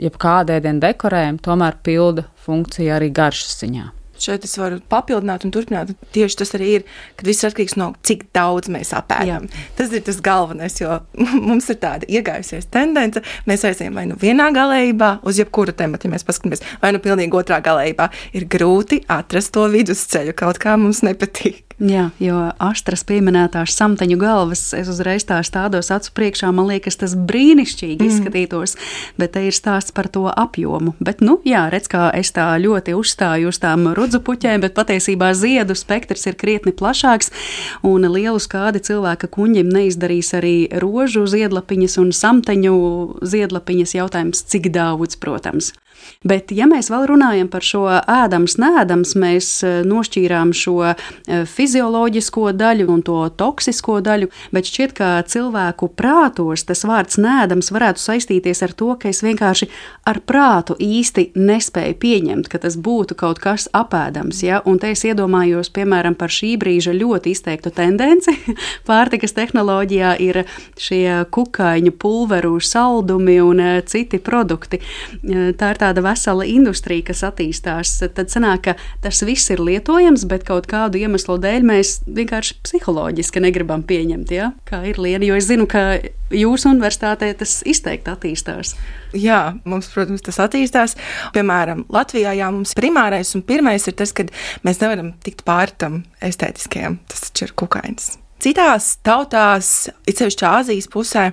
jebkāda 0.00 0.60
ēdienu 0.60 0.84
dekorējuma 0.84 1.42
tomēr 1.44 1.80
pilda 1.84 2.28
funkciju 2.44 2.94
arī 2.96 3.10
garšas 3.14 3.58
ziņā 3.64 3.90
šeit 4.20 4.44
es 4.44 4.56
varu 4.60 4.80
papildināt 4.90 5.44
un 5.46 5.52
turpināt. 5.54 5.92
Tieši 6.14 6.40
tas 6.42 6.52
arī 6.58 6.68
ir, 6.78 6.84
kad 7.18 7.28
viss 7.28 7.46
atkarīgs 7.46 7.76
no 7.80 7.90
cik 8.06 8.26
daudz 8.36 8.70
mēs 8.72 8.92
apēdam. 8.96 9.48
Jā. 9.48 9.64
Tas 9.78 9.94
ir 9.96 10.04
tas 10.06 10.20
galvenais, 10.24 10.76
jo 10.82 11.00
mums 11.48 11.70
ir 11.72 11.80
tāda 11.82 12.08
iegājusies 12.10 12.68
tendence. 12.72 13.24
Mēs 13.50 13.64
aizējām 13.68 13.96
vai 13.96 14.06
nu 14.10 14.18
vienā 14.20 14.50
galējībā, 14.56 15.12
uz 15.26 15.40
jebkuru 15.40 15.74
tematu, 15.76 16.08
ja 16.08 16.16
mēs 16.16 16.26
paskatāmies, 16.28 16.64
vai 16.82 16.92
nu 16.96 17.02
pilnīgi 17.02 17.40
otrā 17.40 17.60
galējībā. 17.64 18.10
Ir 18.36 18.48
grūti 18.50 19.02
atrast 19.10 19.54
to 19.56 19.66
vidusceļu, 19.72 20.36
kaut 20.38 20.60
kā 20.62 20.76
mums 20.80 21.04
nepatīk. 21.06 21.69
Jā, 21.80 22.10
jo 22.20 22.36
Astras 22.60 23.06
pieminētās 23.08 23.72
samteņu 23.72 24.18
galvas, 24.20 24.66
es 24.76 24.88
uzreiz 24.92 25.24
tās 25.24 25.48
tādos 25.48 25.88
acu 25.94 26.12
priekšā, 26.18 26.50
man 26.52 26.66
liekas, 26.68 26.98
tas 27.00 27.14
brīnišķīgi 27.16 28.04
mm. 28.04 28.10
izskatītos, 28.10 28.76
bet 29.16 29.32
te 29.32 29.46
ir 29.48 29.56
stāsts 29.56 29.94
par 29.96 30.10
to 30.12 30.26
apjomu. 30.28 30.92
Bet, 31.00 31.24
nu, 31.24 31.38
jā, 31.48 31.62
redz, 31.72 31.88
kā 31.88 32.10
es 32.18 32.34
tā 32.36 32.50
ļoti 32.60 32.92
uzstāju 32.98 33.48
uz 33.48 33.62
tām 33.62 33.88
rudzu 33.96 34.20
puķēm, 34.26 34.60
bet 34.66 34.76
patiesībā 34.76 35.32
ziedu 35.32 35.72
spektrs 35.78 36.28
ir 36.28 36.36
krietni 36.36 36.76
plašāks, 36.76 37.32
un 37.80 38.04
lielu 38.12 38.36
skādi 38.44 38.84
cilvēka 38.84 39.32
kuņģim 39.32 39.72
neizdarīs 39.72 40.34
arī 40.36 40.56
rožu 40.84 41.24
ziedlapiņas 41.32 41.96
un 42.04 42.12
samteņu 42.12 42.76
ziedlapiņas 43.24 43.96
jautājums, 43.96 44.44
cik 44.52 44.68
daudz, 44.76 45.16
protams. 45.16 45.72
Bet, 46.20 46.52
ja 46.52 46.66
mēs 46.68 46.90
vēl 46.92 47.06
runājam 47.08 47.48
par 47.48 47.64
šo 47.64 47.86
ēdams, 47.88 48.58
nēdams, 48.60 49.14
mēs 49.16 49.46
eh, 49.64 49.78
nošķīrām 49.88 50.50
šo 50.52 50.74
eh, 50.90 51.46
fizioloģisko 51.48 52.50
daļu 52.60 52.88
un 52.92 53.00
to 53.06 53.22
toksisko 53.40 54.00
daļu, 54.04 54.28
bet 54.52 54.68
šķiet, 54.68 54.92
ka 54.98 55.08
cilvēku 55.24 55.88
prātos 55.96 56.66
tas 56.68 56.84
vārds 56.84 57.16
nēdams 57.20 57.72
varētu 57.72 58.02
saistīties 58.04 58.60
ar 58.66 58.74
to, 58.76 58.90
ka 59.00 59.08
es 59.08 59.22
vienkārši 59.24 59.70
ar 60.10 60.20
prātu 60.28 60.76
īsti 60.76 61.30
nespēju 61.40 61.96
pieņemt, 62.04 62.50
ka 62.52 62.60
tas 62.66 62.76
būtu 62.76 63.16
kaut 63.16 63.40
kas 63.40 63.70
apēdams. 63.72 64.42
Ja? 64.44 64.60
Un 64.68 64.76
te 64.82 64.92
es 64.92 65.06
iedomājos, 65.08 65.72
piemēram, 65.72 66.18
par 66.20 66.28
šī 66.32 66.52
brīža 66.60 66.92
ļoti 66.96 67.32
izteiktu 67.32 67.72
tendenci 67.72 68.36
pārtikas 68.88 69.32
tehnoloģijā 69.40 70.12
ir 70.20 70.42
šie 70.76 71.22
kukaiņu 71.32 71.96
pulveru 71.96 72.58
saldumi 72.60 73.40
un 73.40 73.64
eh, 73.64 73.80
citi 73.88 74.20
produkti. 74.20 74.84
Tā 75.20 75.72
ir 75.72 75.80
tāda 75.90 76.04
vesela 76.06 76.46
industrija, 76.46 77.08
kas 77.10 77.24
attīstās, 77.26 77.96
tad 78.14 78.30
sanāk, 78.30 78.62
ka 78.68 78.76
tas 79.02 79.22
viss 79.26 79.50
ir 79.50 79.62
lietojams, 79.64 80.24
bet 80.30 80.46
kaut 80.46 80.68
kādu 80.70 81.00
iemeslu 81.02 81.38
dēļ 81.42 81.66
mēs 81.66 81.96
vienkārši 82.06 82.60
psiholoģiski 82.66 83.42
negribam 83.42 83.82
pieņemt, 83.86 84.30
ja? 84.34 84.52
kā 84.68 84.84
ir 84.86 85.00
lieta. 85.02 85.24
Jo 85.26 85.38
es 85.38 85.48
zinu, 85.50 85.66
ka 85.70 85.98
jūsu 86.30 86.70
universitātē 86.70 87.32
tas 87.40 87.58
izteikti 87.66 88.12
attīstās. 88.12 88.76
Jā, 89.16 89.40
mums, 89.66 89.90
protams, 89.90 90.22
tas 90.26 90.38
attīstās. 90.46 90.96
Piemēram, 91.34 91.84
Latvijā 91.90 92.36
jā, 92.38 92.50
mums 92.54 92.76
primārais 92.78 93.34
un 93.34 93.44
pirmais 93.46 93.86
ir 93.90 93.98
tas, 93.98 94.14
ka 94.14 94.28
mēs 94.66 94.82
nevaram 94.82 95.14
tikt 95.24 95.42
pāri 95.48 95.74
tam 95.80 96.02
estētiskajam. 96.22 97.00
Tas 97.10 97.26
taču 97.28 97.48
ir 97.48 97.56
kukainis. 97.58 98.12
Citās 98.40 98.94
tautās, 99.04 99.90
it 100.08 100.22
sevišķi 100.22 100.46
Āzijas 100.48 100.86
pusē, 100.88 101.26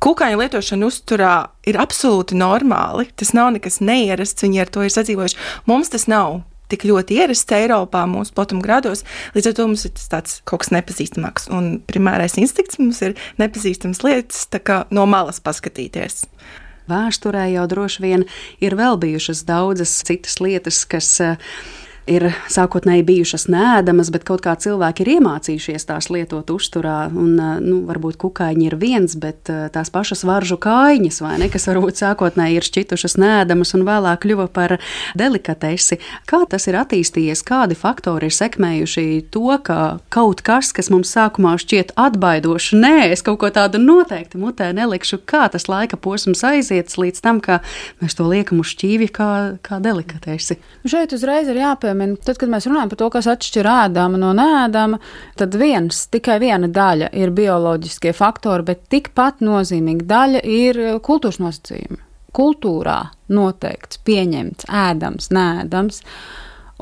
Kukaiņu 0.00 0.38
lietošana 0.40 0.86
uzturā 0.88 1.34
ir 1.68 1.76
absolūti 1.80 2.38
normāli. 2.38 3.10
Tas 3.20 3.34
nav 3.36 3.50
nekas 3.56 3.82
neierasts, 3.84 4.40
viņi 4.46 4.62
ar 4.62 4.70
to 4.72 4.84
ir 4.86 4.94
sadzīvojuši. 4.94 5.36
Mums 5.68 5.92
tas 5.92 6.06
nav 6.08 6.40
tik 6.70 6.86
ļoti 6.88 7.18
ierasts 7.18 7.52
Eiropā, 7.52 8.06
mūsu 8.08 8.32
platuma 8.36 8.62
grādos. 8.64 9.02
Līdz 9.34 9.50
ar 9.50 9.56
to 9.58 9.66
mums 9.68 9.84
ir 9.88 9.92
tas 9.98 10.38
kaut 10.48 10.64
kas 10.64 10.72
nepazīstamāks. 10.72 11.50
Un 11.52 11.80
primārais 11.90 12.38
instinkts 12.40 12.80
mums 12.80 13.02
ir 13.04 13.18
nepazīstamas 13.42 14.00
lietas, 14.06 14.46
kā 14.64 14.84
no 14.94 15.04
malas 15.10 15.42
paskatīties. 15.44 16.24
Vēsturē 16.90 17.44
jau 17.52 17.66
droši 17.70 18.02
vien 18.02 18.24
ir 18.64 18.74
vēl 18.78 18.96
bijušas 19.02 19.44
daudzas 19.46 19.92
citas 20.06 20.40
lietas, 20.42 20.82
kas 20.90 21.12
uh, 21.22 21.52
ir 22.08 22.30
sākotnēji 22.50 23.04
bijušas 23.06 23.46
nēdamas, 23.50 24.10
bet 24.12 24.24
kaut 24.28 24.42
kā 24.44 24.54
cilvēki 24.58 25.04
ir 25.04 25.10
iemācījušies 25.16 25.86
tās 25.88 26.08
lietot 26.12 26.50
uzturā. 26.52 27.08
Un, 27.10 27.36
nu, 27.64 27.80
varbūt 27.88 28.18
kukaiņi 28.20 28.66
ir 28.68 28.76
viens, 28.80 29.16
bet 29.20 29.50
tās 29.74 29.92
pašas 29.92 30.24
varžu 30.26 30.58
kājiņas, 30.60 31.20
vai 31.24 31.36
ne, 31.42 31.50
kas 31.52 31.68
varbūt 31.70 32.00
sākotnēji 32.00 32.60
ir 32.60 32.66
šķitušas 32.66 33.16
nēdamas 33.20 33.74
un 33.76 33.86
vēlāk 33.88 34.24
kļuva 34.24 34.48
par 34.54 34.76
delikatesi. 35.18 36.00
Kā 36.30 36.42
tas 36.50 36.66
ir 36.70 36.78
attīstījies, 36.80 37.44
kādi 37.46 37.78
faktori 37.78 38.30
ir 38.30 38.36
sekmējuši 38.36 39.06
to, 39.34 39.54
ka 39.64 40.00
kaut 40.12 40.42
kas, 40.46 40.72
kas 40.76 40.90
mums 40.92 41.12
sākumā 41.14 41.56
šķiet 41.60 41.94
atbaidošs, 42.00 42.72
nē, 42.76 43.10
es 43.14 43.24
kaut 43.26 43.40
ko 43.44 43.52
tādu 43.54 43.80
noteikti 43.82 44.40
mutē 44.40 44.70
nelikšu, 44.76 45.20
kā 45.28 45.46
tas 45.52 45.68
laika 45.70 45.98
posms 46.00 46.44
aiziet 46.46 46.90
līdz 46.90 47.22
tam, 47.22 47.38
ka 47.44 47.60
mēs 48.00 48.16
to 48.18 48.26
liekam 48.26 48.62
uz 48.62 48.72
šķīvi 48.74 49.10
kā, 49.14 49.30
kā 49.64 49.78
delikatesi. 49.82 50.58
Šeit 50.88 51.12
uzreiz 51.14 51.48
ir 51.50 51.60
jāpiemina 51.60 51.89
jāpiemina, 51.90 52.18
tad, 52.24 52.38
kad 52.40 52.50
mēs 52.50 52.66
runājam 52.68 52.90
par 52.90 53.00
to, 53.00 53.08
kas 53.10 53.28
atšķir 53.30 53.68
ēdama 53.70 54.20
no 54.20 54.32
nēdama, 54.36 54.98
tad 55.38 55.56
viens, 55.58 56.06
tikai 56.10 56.38
viena 56.40 56.68
daļa 56.68 57.10
ir 57.12 57.30
bioloģiskie 57.30 58.12
faktori, 58.16 58.66
bet 58.70 58.86
tikpat 58.90 59.42
nozīmīga 59.44 60.06
daļa 60.06 60.44
ir 60.44 60.80
kultūras 61.02 61.40
nosacījumi. 61.42 62.00
Kultūrā 62.36 63.00
noteikts, 63.34 63.98
pieņemts, 64.06 64.68
ēdams, 64.70 65.32
nēdams. 65.34 66.04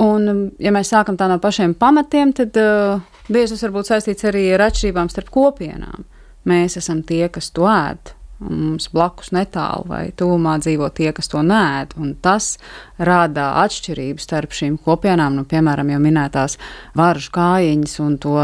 Un, 0.05 0.51
ja 0.63 0.71
mēs 0.75 0.93
sākam 0.93 1.17
tā 1.19 1.27
no 1.31 1.39
pašiem 1.43 1.73
pamatiem, 1.75 2.35
tad 2.37 2.59
uh, 2.61 3.01
bieži 3.29 3.57
tas 3.57 3.65
var 3.67 3.75
būt 3.79 3.91
saistīts 3.91 4.29
arī 4.29 4.45
ar 4.55 4.69
atšķirībām 4.69 5.09
starp 5.11 5.33
kopienām. 5.35 6.05
Mēs 6.49 6.79
esam 6.79 7.03
tie, 7.03 7.25
kas 7.33 7.51
to 7.57 7.67
ēd 7.69 8.13
mums 8.39 8.87
blakus 8.95 9.33
netālu 9.35 9.89
vai 9.91 10.03
tuvumā 10.17 10.59
dzīvo 10.63 10.89
tie, 10.95 11.11
kas 11.15 11.31
to 11.31 11.43
nēd. 11.43 11.97
Tas 12.23 12.57
rada 12.99 13.51
atšķirības 13.63 14.27
starp 14.27 14.55
šīm 14.57 14.79
kopienām, 14.85 15.37
nu, 15.39 15.45
piemēram, 15.49 15.93
jau 15.95 16.01
minētās 16.03 16.59
varžu 16.99 17.33
kājiņas 17.37 17.95
un 18.05 18.17
to 18.23 18.37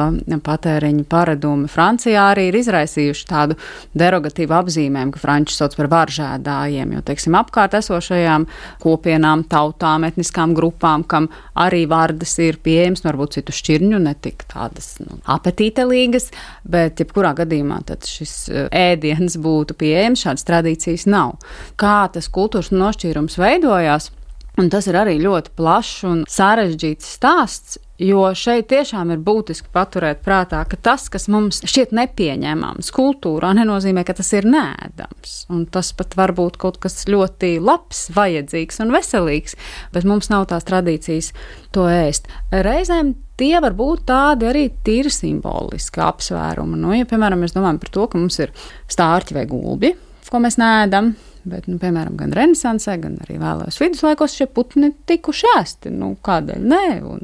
patēriņu 0.44 1.04
paradumi. 1.10 1.68
Francijā 1.70 2.28
arī 2.32 2.48
ir 2.50 2.58
izraisījuši 2.60 3.26
tādu 3.30 3.58
derogatīvu 3.98 4.56
apzīmējumu, 4.58 5.14
ka 5.14 5.22
franči 5.22 5.56
sauc 5.56 5.76
par 5.78 5.90
varžēdājiem, 5.92 6.94
jo, 6.96 7.04
teiksim, 7.06 7.36
apkārt 7.38 7.76
esošajām 7.80 8.46
kopienām, 8.84 9.44
tautām, 9.50 10.06
etniskām 10.08 10.54
grupām, 10.56 11.06
kam 11.08 11.28
arī 11.58 11.84
vārdas 11.90 12.36
ir 12.42 12.60
pieejams, 12.64 13.04
nu, 13.04 13.10
varbūt 13.12 13.38
citu 13.38 13.54
šķirņu, 13.54 14.02
ne 14.06 14.14
tik 14.24 14.46
tādas 14.50 14.94
nu, 15.02 15.20
apetītelīgas, 15.34 16.30
bet 16.68 17.02
jebkurā 17.02 17.34
gadījumā 17.42 17.82
šis 18.04 18.34
ēdiens 18.74 19.36
būtu 19.40 19.76
pieejams, 19.78 20.24
šādas 20.24 20.46
tradīcijas 20.48 21.06
nav. 21.10 21.38
Kā 21.80 22.04
tas 22.12 22.30
kultūras 22.32 22.72
nošķīrums 22.74 23.38
veidojās? 23.40 24.10
Un 24.54 24.68
tas 24.70 24.86
ir 24.86 24.94
arī 24.94 25.16
ļoti 25.18 25.50
plašs 25.58 26.04
un 26.06 26.20
sarežģīts 26.30 27.08
stāsts, 27.16 27.78
jo 27.98 28.22
šeit 28.38 28.68
tiešām 28.70 29.10
ir 29.10 29.18
būtiski 29.26 29.66
paturēt 29.74 30.20
prātā, 30.22 30.60
ka 30.70 30.78
tas, 30.78 31.08
kas 31.10 31.26
mums 31.30 31.58
šķiet 31.66 31.90
nepieņemams 31.94 32.92
kultūrā, 32.94 33.50
nenozīmē, 33.58 34.04
ka 34.06 34.14
tas 34.18 34.30
ir 34.38 34.46
nēdams. 34.46 35.34
Un 35.50 35.66
tas 35.74 35.90
pat 35.98 36.14
var 36.18 36.34
būt 36.38 36.60
kaut 36.62 36.78
kas 36.82 37.02
ļoti 37.10 37.56
labs, 37.58 38.06
vajadzīgs 38.14 38.78
un 38.84 38.94
veselīgs, 38.94 39.58
bet 39.94 40.06
mums 40.06 40.30
nav 40.30 40.46
tās 40.54 40.70
tradīcijas 40.70 41.32
to 41.74 41.88
ēst. 41.90 42.30
Reizēm 42.54 43.16
tie 43.40 43.58
var 43.58 43.74
būt 43.74 44.06
tādi 44.06 44.50
arī 44.52 44.68
tīri 44.86 45.10
simboliski 45.10 46.02
apsvērumi. 46.02 46.78
Nu, 46.78 46.94
ja, 46.94 47.10
piemēram, 47.10 47.42
mēs 47.42 47.58
domājam 47.58 47.82
par 47.82 47.94
to, 47.98 48.06
ka 48.06 48.22
mums 48.22 48.38
ir 48.38 48.54
stārķi 48.86 49.38
vai 49.38 49.48
gulbi, 49.50 49.96
ko 50.30 50.46
mēs 50.46 50.62
nēdam. 50.62 51.16
Bet, 51.44 51.66
nu, 51.68 51.76
piemēram, 51.80 52.16
gan 52.16 52.32
Renesansē, 52.32 52.96
gan 53.02 53.18
arī 53.24 53.36
vēlējos 53.40 53.80
viduslaikos 53.82 54.36
šie 54.38 54.46
putni 54.48 54.94
tikuši 55.08 55.50
ēsti. 55.58 55.92
Nu, 55.92 56.14
kādēļ? 56.24 56.62
Nē, 56.72 56.84
un 57.04 57.20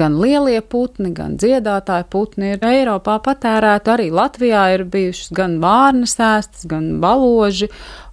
gan 0.00 0.16
lielie 0.20 0.60
putni, 0.64 1.12
gan 1.16 1.36
dziedātāji 1.40 2.08
putni 2.12 2.54
ir 2.54 2.64
Eiropā 2.66 3.18
patērēti. 3.24 3.92
Arī 3.92 4.08
Latvijā 4.14 4.66
ir 4.74 4.86
bijušas 4.88 5.34
gan 5.36 5.58
vārnas 5.62 6.16
ēstas, 6.16 6.64
gan 6.70 6.96
baloži. 7.02 7.70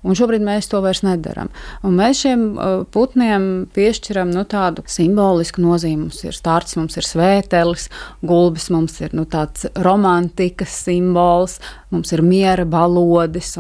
Un 0.08 0.16
šobrīd 0.16 0.44
mēs 0.46 0.70
to 0.72 0.80
vairs 0.84 1.02
nedarām. 1.04 1.50
Un 1.86 1.98
mēs 1.98 2.22
šiem 2.22 2.44
uh, 2.54 2.84
putniem 2.94 3.66
piešķiram 3.76 4.30
nu, 4.32 4.46
tādu 4.48 4.86
simbolisku 4.88 5.64
nozīmi. 5.64 6.06
Mums 6.06 6.22
ir 6.24 6.38
stārts, 6.38 6.78
mums 6.80 6.96
ir 7.00 7.08
svētelis, 7.08 7.90
gulbis, 8.28 8.70
mums 8.74 9.00
ir 9.04 9.16
nu, 9.18 9.26
tāds 9.28 9.66
romantikas 9.84 10.78
simbols, 10.86 11.58
mums 11.92 12.14
ir 12.16 12.24
miera 12.24 12.64
balodis. 12.70 13.56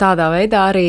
Tādā 0.00 0.30
veidā 0.32 0.64
arī 0.70 0.86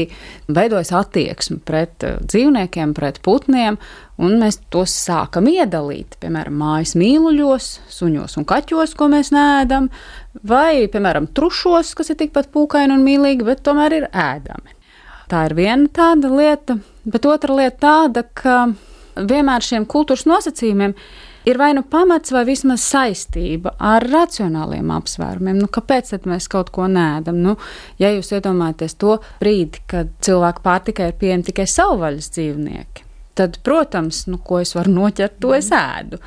veidojas 0.47 0.93
attieksme 0.95 1.59
pret 1.65 2.07
uh, 2.07 2.21
dzīvniekiem, 2.23 2.95
pret 2.95 3.19
putniem. 3.25 3.81
Un 4.23 4.37
mēs 4.39 4.59
tos 4.71 4.93
sākam 4.95 5.49
iedalīt, 5.51 6.15
piemēram, 6.23 6.55
mājas 6.61 6.93
mīluļos, 6.99 7.69
suņos 7.91 8.37
un 8.39 8.47
kaķos, 8.47 8.93
ko 8.95 9.09
mēs 9.11 9.33
ēdam, 9.35 9.89
vai, 10.47 10.85
piemēram, 10.91 11.27
trušos, 11.35 11.91
kas 11.97 12.13
ir 12.13 12.21
tikpat 12.21 12.47
pūkaini 12.53 12.95
un 12.95 13.03
mīlīgi, 13.03 13.43
bet 13.47 13.65
tomēr 13.65 13.97
ir 13.99 14.07
ēdami. 14.09 14.77
Tā 15.31 15.45
ir 15.49 15.57
viena 15.57 15.91
tāda 15.91 16.31
lieta, 16.31 16.77
bet 17.03 17.27
otra 17.27 17.57
lieta 17.57 17.77
tāda, 17.83 18.23
ka 18.37 18.57
vienmēr 19.17 19.63
šiem 19.65 19.85
kultūras 19.89 20.25
nosacījumiem 20.29 20.95
ir 21.49 21.59
vai 21.59 21.71
nu 21.75 21.83
pamats, 21.83 22.31
vai 22.31 22.45
vismaz 22.47 22.83
saistība 22.87 23.75
ar 23.81 24.05
racionāliem 24.07 24.91
apsvērumiem. 24.95 25.59
Nu, 25.59 25.69
kāpēc 25.71 26.13
mēs 26.29 26.47
kaut 26.51 26.71
ko 26.75 26.87
nēdam? 26.91 27.41
Nu, 27.43 27.57
ja 27.99 28.13
jūs 28.13 28.31
iedomājaties 28.35 28.95
to 29.01 29.17
brīdi, 29.41 29.83
kad 29.89 30.13
cilvēku 30.23 30.63
pārtikai 30.63 31.11
ir 31.11 31.17
pieejami 31.19 31.49
tikai 31.49 31.67
savvaļas 31.69 32.31
dzīvnieki, 32.37 33.07
tad, 33.37 33.57
protams, 33.65 34.25
nu, 34.29 34.39
ko 34.41 34.61
es 34.63 34.75
varu 34.77 34.93
noķert, 34.93 35.39
to 35.41 35.53
es 35.57 35.71
ēdu. 35.73 36.19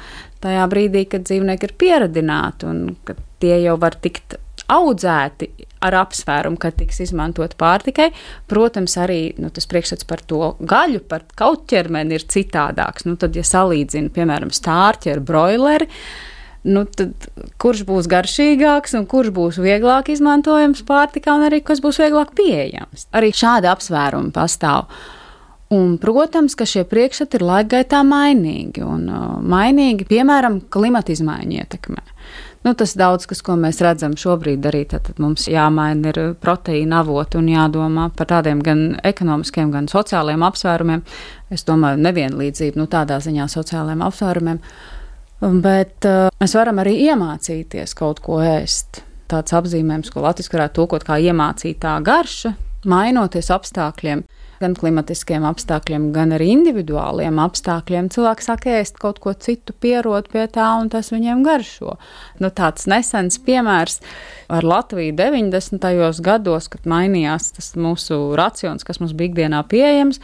Tajā 0.42 0.66
brīdī, 0.70 1.06
kad 1.10 1.26
dzīvnieki 1.26 1.68
ir 1.70 1.76
pieradināti 1.80 2.68
un 2.68 2.82
ka 3.06 3.16
tie 3.42 3.56
jau 3.62 3.76
var 3.80 3.96
tikt 4.02 4.38
audzēti 4.72 5.48
ar 5.86 5.94
apsvērumu, 6.00 6.58
ka 6.58 6.72
tiks 6.74 7.00
izmantot 7.04 7.54
pārtikai, 7.60 8.08
protams, 8.50 8.96
arī 8.98 9.20
nu, 9.38 9.50
tas 9.54 9.68
priekšstats 9.70 10.08
par 10.08 10.22
to 10.26 10.54
gaļu, 10.58 11.02
par 11.06 11.26
kaut 11.38 11.66
ķermeni 11.70 12.16
ir 12.18 12.24
citādāks. 12.26 13.06
Nu, 13.06 13.14
tad, 13.20 13.36
ja 13.38 13.44
salīdzinu, 13.46 14.10
piemēram, 14.14 14.50
stārķi 14.54 15.12
ar 15.14 15.22
broileri, 15.26 15.86
nu, 16.66 16.82
tad 16.98 17.28
kurš 17.62 17.84
būs 17.86 18.08
garšīgāks 18.10 18.96
un 18.98 19.06
kurš 19.10 19.30
būs 19.36 19.60
vieglāk 19.62 20.10
izmantojams 20.16 20.82
pārtikā, 20.88 21.36
un 21.38 21.46
arī 21.46 21.62
kas 21.66 21.82
būs 21.84 22.00
vieglāk 22.02 22.34
pieejams. 22.38 23.06
Arī 23.14 23.30
šādi 23.36 23.70
apsvērumi 23.70 24.34
pastāv. 24.34 24.90
Un, 25.74 25.96
protams, 25.98 26.54
ka 26.54 26.62
šie 26.62 26.84
priekšstati 26.86 27.40
ir 27.40 27.42
laika 27.42 27.72
gaitā 27.72 28.04
mainīgi, 28.06 28.84
un 28.86 29.08
uh, 29.10 29.22
mainīgi, 29.42 30.06
piemēram, 30.06 30.60
klimata 30.70 31.10
izmaiņu 31.10 31.56
ietekmē. 31.58 32.04
Nu, 32.66 32.72
tas 32.78 32.94
daudz, 32.98 33.26
kas, 33.30 33.40
ko 33.46 33.56
mēs 33.58 33.80
redzam 33.82 34.14
šobrīd, 34.18 34.62
arī 34.66 34.84
tad 34.90 35.08
mums 35.22 35.48
jāmaina 35.50 36.12
ir 36.12 36.20
proteīna 36.42 37.00
avoti 37.02 37.38
un 37.38 37.50
jādomā 37.50 38.08
par 38.14 38.30
tādiem 38.30 38.62
gan 38.62 38.84
ekonomiskiem, 39.06 39.72
gan 39.74 39.90
sociāliem 39.90 40.42
apsvērumiem. 40.46 41.02
Es 41.54 41.66
domāju, 41.66 41.98
nevienlīdzību, 42.06 42.78
nu, 42.78 42.86
tādā 42.90 43.18
ziņā 43.22 43.48
sociālajiem 43.50 44.06
apsvērumiem. 44.06 44.62
Bet 45.66 46.06
uh, 46.06 46.28
mēs 46.42 46.54
varam 46.58 46.78
arī 46.82 46.94
iemācīties 47.08 47.94
kaut 47.98 48.22
ko 48.22 48.38
ēst. 48.42 49.02
Tāds 49.30 49.54
apzīmējums, 49.58 50.14
ko 50.14 50.22
Latvijas 50.22 50.54
varētu 50.54 50.78
tulkot 50.78 51.06
kā 51.06 51.18
iemācītā 51.26 51.98
garša, 52.06 52.54
mainoties 52.86 53.50
apstākļiem 53.50 54.22
gan 54.60 54.76
klimatiskiem 54.78 55.44
apstākļiem, 55.48 56.10
gan 56.14 56.34
arī 56.36 56.50
individuāliem 56.54 57.40
apstākļiem. 57.42 58.10
Cilvēks 58.14 58.48
sāk 58.50 58.66
ēst 58.72 59.00
kaut 59.02 59.20
ko 59.24 59.34
citu, 59.34 59.74
pierod 59.80 60.30
pie 60.32 60.46
tā, 60.52 60.68
un 60.80 60.90
tas 60.92 61.12
viņiem 61.14 61.44
garšo. 61.46 61.96
Nu, 62.42 62.50
tāds 62.50 62.88
nesens 62.90 63.40
piemērs 63.42 64.00
ar 64.52 64.66
Latviju 64.66 65.16
90. 65.18 65.88
gados, 66.24 66.70
kad 66.72 66.88
mainījās 66.88 67.52
tas 67.56 67.74
mūsu 67.80 68.36
racions, 68.38 68.86
kas 68.86 69.02
mums 69.02 69.16
bija 69.16 69.32
ikdienā 69.32 69.62
pieejams. 69.70 70.22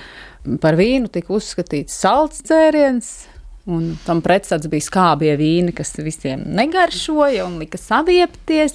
Par 0.62 0.74
vīnu 0.78 1.10
tika 1.12 1.36
uzskatīts 1.36 1.94
salds 2.02 2.42
dzēriens, 2.48 3.12
Un 3.70 3.92
tam 4.02 4.18
pretstats 4.24 4.66
bija 4.66 4.82
skābie 4.82 5.36
vīni, 5.38 5.70
kas 5.76 5.94
visiem 6.02 6.40
negaršoja 6.58 7.44
un 7.46 7.60
lika 7.62 7.78
saviepties. 7.78 8.74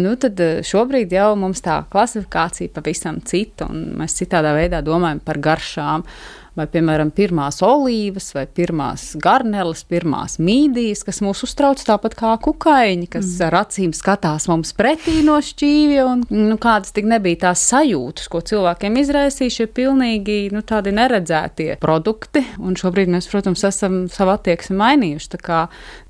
Nu, 0.00 0.14
tad 0.20 0.40
eh, 0.40 0.62
šobrīd 0.64 1.12
jau 1.12 1.34
mums 1.36 1.60
tā 1.64 1.82
klasifikācija 1.92 2.72
pavisam 2.72 3.20
cita, 3.20 3.68
un 3.68 3.98
mēs 4.00 4.16
citādā 4.22 4.54
veidā 4.56 4.80
domājam 4.86 5.20
par 5.24 5.42
garšām. 5.44 6.06
Uh, 6.06 6.43
vai, 6.58 6.66
piemēram, 6.70 7.10
pirmās 7.14 7.60
olīvas, 7.64 8.30
vai 8.36 8.44
pirmās 8.46 9.10
garneles, 9.22 9.84
pirmās 9.88 10.38
mīdijas, 10.42 11.04
kas 11.06 11.20
mūs 11.24 11.44
uztrauc 11.46 11.82
tāpat 11.84 12.16
kā 12.18 12.34
kukaiņi, 12.44 13.08
kas 13.16 13.26
mm. 13.26 13.44
ar 13.48 13.58
acīm 13.64 13.94
skatās 13.96 14.48
mums 14.50 14.74
pretī 14.78 15.20
no 15.26 15.40
šķīvja, 15.42 16.06
un 16.10 16.24
nu, 16.30 16.58
kādas 16.62 16.94
tik 16.94 17.08
nebija 17.10 17.44
tās 17.48 17.66
sajūtas, 17.72 18.30
ko 18.32 18.42
cilvēkiem 18.46 19.00
izraisīja 19.02 19.58
šie 19.58 19.68
pilnīgi 19.74 20.38
nu, 20.54 20.64
tādi 20.66 20.94
neredzētie 20.94 21.74
produkti, 21.82 22.44
un 22.62 22.78
šobrīd 22.78 23.12
mēs, 23.14 23.30
protams, 23.32 23.66
esam 23.66 24.04
savu 24.12 24.36
attieksmi 24.36 24.78
mainījuši. 24.78 25.30
Tā 25.34 25.42
kā 25.42 25.60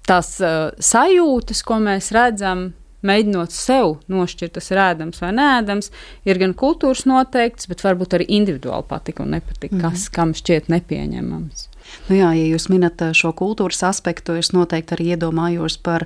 tās 0.09 0.37
uh, 0.45 0.71
sajūtas, 0.77 1.65
ko 1.65 1.81
mēs 1.83 2.13
redzam, 2.15 2.69
mēģinot 3.07 3.55
sev 3.55 3.99
nošķirt, 4.13 4.57
tas 4.59 4.71
ir 4.73 4.81
ēdams 4.85 5.23
vai 5.23 5.35
nēdams, 5.37 5.93
ir 6.29 6.41
gan 6.43 6.57
kultūras 6.59 7.05
noteikts, 7.11 7.69
bet 7.71 7.85
varbūt 7.85 8.19
arī 8.19 8.29
individuāli 8.41 8.89
patika 8.89 9.23
un 9.23 9.37
nepatika, 9.37 9.75
mm 9.75 9.81
-hmm. 9.81 9.91
kas 9.91 10.09
kam 10.09 10.35
šķiet 10.35 10.73
nepieņemams. 10.73 11.69
Nu 12.09 12.17
jā, 12.19 12.31
ja 12.37 12.45
jūs 12.49 12.67
minat 12.73 13.01
šo 13.17 13.33
kultūras 13.37 13.81
aspektu, 13.89 14.37
es 14.41 14.53
noteikti 14.57 14.97
arī 14.97 15.07
iedomājos 15.15 15.77
par 15.85 16.05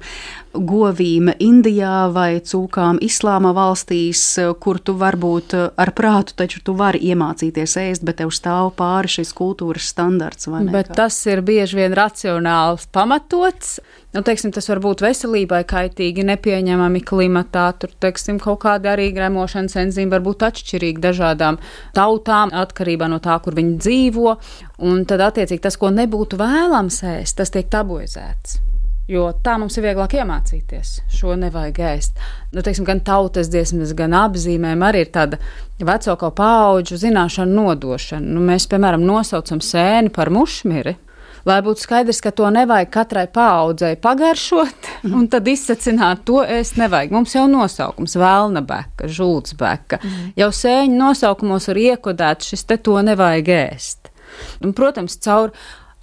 govīm 0.55 1.31
Indijā 1.43 2.09
vai 2.15 2.41
cūkām 2.45 3.01
Islāma 3.05 3.53
valstīs, 3.57 4.23
kur 4.63 4.79
tu 4.79 4.95
varbūt 4.99 5.57
ar 5.75 5.93
prātu 5.97 6.37
taču 6.39 6.63
tu 6.65 6.75
vari 6.79 7.03
iemācīties 7.11 7.77
ēst, 7.83 8.07
bet 8.07 8.21
tev 8.23 8.33
stāv 8.35 8.73
pāri 8.79 9.11
šis 9.19 9.35
kultūras 9.39 9.91
standarts. 9.95 10.51
Bet 10.73 10.95
tas 10.99 11.19
ir 11.27 11.43
bieži 11.47 11.83
vien 11.83 11.97
racionāls 11.99 12.89
pamatots. 12.95 13.79
Nu, 14.19 14.25
teiksim, 14.27 14.51
tas 14.51 14.67
var 14.67 14.81
būt 14.83 14.99
veselībai 15.05 15.61
kaitīgi, 15.71 16.25
nepieņemami 16.27 17.05
klimatā. 17.07 17.69
Tur 17.79 17.93
teiksim, 18.03 18.41
kaut 18.43 18.65
kāda 18.65 18.97
arī 18.97 19.13
gremošanas 19.15 19.77
enzīme 19.79 20.17
var 20.17 20.25
būt 20.27 20.43
atšķirīga 20.49 21.05
dažādām 21.05 21.61
tautām, 21.95 22.51
atkarībā 22.51 23.07
no 23.13 23.21
tā, 23.23 23.37
kur 23.45 23.55
viņi 23.55 23.77
dzīvo. 23.79 24.35
Un 24.91 25.07
tad, 25.07 25.23
attiecīgi, 25.23 25.63
tas, 25.69 25.79
ko 25.79 25.93
nebūtu 25.95 26.35
vēlams 26.43 26.99
ēst, 27.13 27.39
tas 27.39 27.55
tiek 27.55 27.71
tabuizēts. 27.71 28.59
Jo 29.07 29.31
tā 29.39 29.55
mums 29.63 29.79
ir 29.79 29.87
vieglāk 29.87 30.19
iemācīties. 30.19 30.97
Šo 31.15 31.39
nevajag 31.39 31.79
ēst. 31.95 32.19
Nu, 32.51 32.67
teiksim, 32.67 32.91
gan 32.91 33.07
tautas 33.07 33.55
dziesmas, 33.55 33.95
gan 33.95 34.19
apzīmēm 34.19 34.83
arī 34.83 35.07
ir 35.07 35.15
tāda 35.15 35.39
vecāko 35.79 36.35
pauģu 36.35 36.99
zināšanu 37.07 37.63
nodošana. 37.63 38.35
Nu, 38.35 38.43
mēs, 38.51 38.67
piemēram, 38.67 39.07
nosaucam 39.07 39.63
sēni 39.63 40.11
par 40.11 40.35
mušmiri. 40.35 40.99
Lai 41.47 41.59
būtu 41.63 41.85
skaidrs, 41.85 42.21
ka 42.25 42.33
to 42.35 42.49
nevajag 42.51 42.91
katrai 42.91 43.27
paudzei 43.31 43.95
pagaršot, 44.01 44.91
un 45.17 45.29
tad 45.31 45.49
izsacināt 45.49 46.25
to 46.29 46.43
ēst 46.43 46.79
nevajag. 46.81 47.15
Mums 47.15 47.35
jau 47.37 47.47
nosaukums- 47.51 48.17
vēlna 48.25 48.65
beka, 48.67 49.09
žults 49.09 49.55
beka. 49.59 50.01
Mm. 50.03 50.33
Jau 50.37 50.51
sēņu 50.51 50.97
nosaukumos 50.99 51.69
ir 51.69 51.77
iekodēts 51.95 52.55
šis 52.55 52.65
te 52.67 52.77
to 52.77 52.97
nevajag 53.03 53.49
ēst. 53.49 54.11
Un, 54.63 54.73
protams, 54.73 55.17
caur 55.17 55.53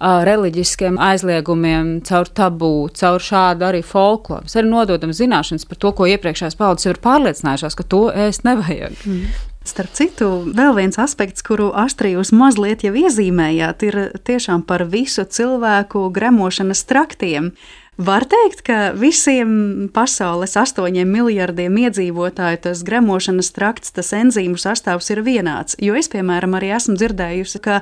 reliģiskiem 0.00 0.98
aizliegumiem, 1.00 2.02
caur 2.04 2.28
tabū, 2.28 2.90
caur 2.92 3.22
šādu 3.22 3.64
arī 3.64 3.82
folkloru. 3.84 4.44
Arī 4.44 4.68
nododam 4.68 5.10
zināšanas 5.16 5.64
par 5.68 5.78
to, 5.80 5.92
ko 5.96 6.04
iepriekšējās 6.04 6.56
paudzes 6.58 6.90
ir 6.90 7.00
pārliecinājušās, 7.00 7.76
ka 7.76 7.86
to 7.88 8.02
ēst 8.12 8.44
nevajag. 8.44 8.98
Mm. 9.06 9.30
Starp 9.66 9.90
citu, 9.98 10.28
vēl 10.54 10.76
viens 10.76 10.98
aspekts, 11.02 11.42
kuru 11.42 11.72
Astrījus 11.74 12.30
mazliet 12.30 12.84
jau 12.86 12.92
iezīmējāt, 12.94 13.82
ir 13.88 13.96
tiešām 14.22 14.62
par 14.62 14.84
visu 14.92 15.24
cilvēku 15.26 16.04
gremošanas 16.14 16.84
traktiem. 16.86 17.50
Var 17.96 18.26
teikt, 18.28 18.60
ka 18.60 18.90
visiem 18.92 19.88
pasaules 19.88 20.52
astoņiem 20.60 21.08
miljardiem 21.08 21.78
iedzīvotāju 21.80 22.58
tas 22.66 22.82
gremošanas 22.84 23.48
trakts, 23.56 23.94
tas 23.96 24.12
enzīmu 24.12 24.60
sastāvs 24.60 25.08
ir 25.14 25.22
vienāds. 25.24 25.78
Jo 25.80 25.96
es, 25.96 26.10
piemēram, 26.12 26.58
arī 26.58 26.74
esmu 26.76 26.98
dzirdējusi, 27.00 27.62
ka 27.64 27.80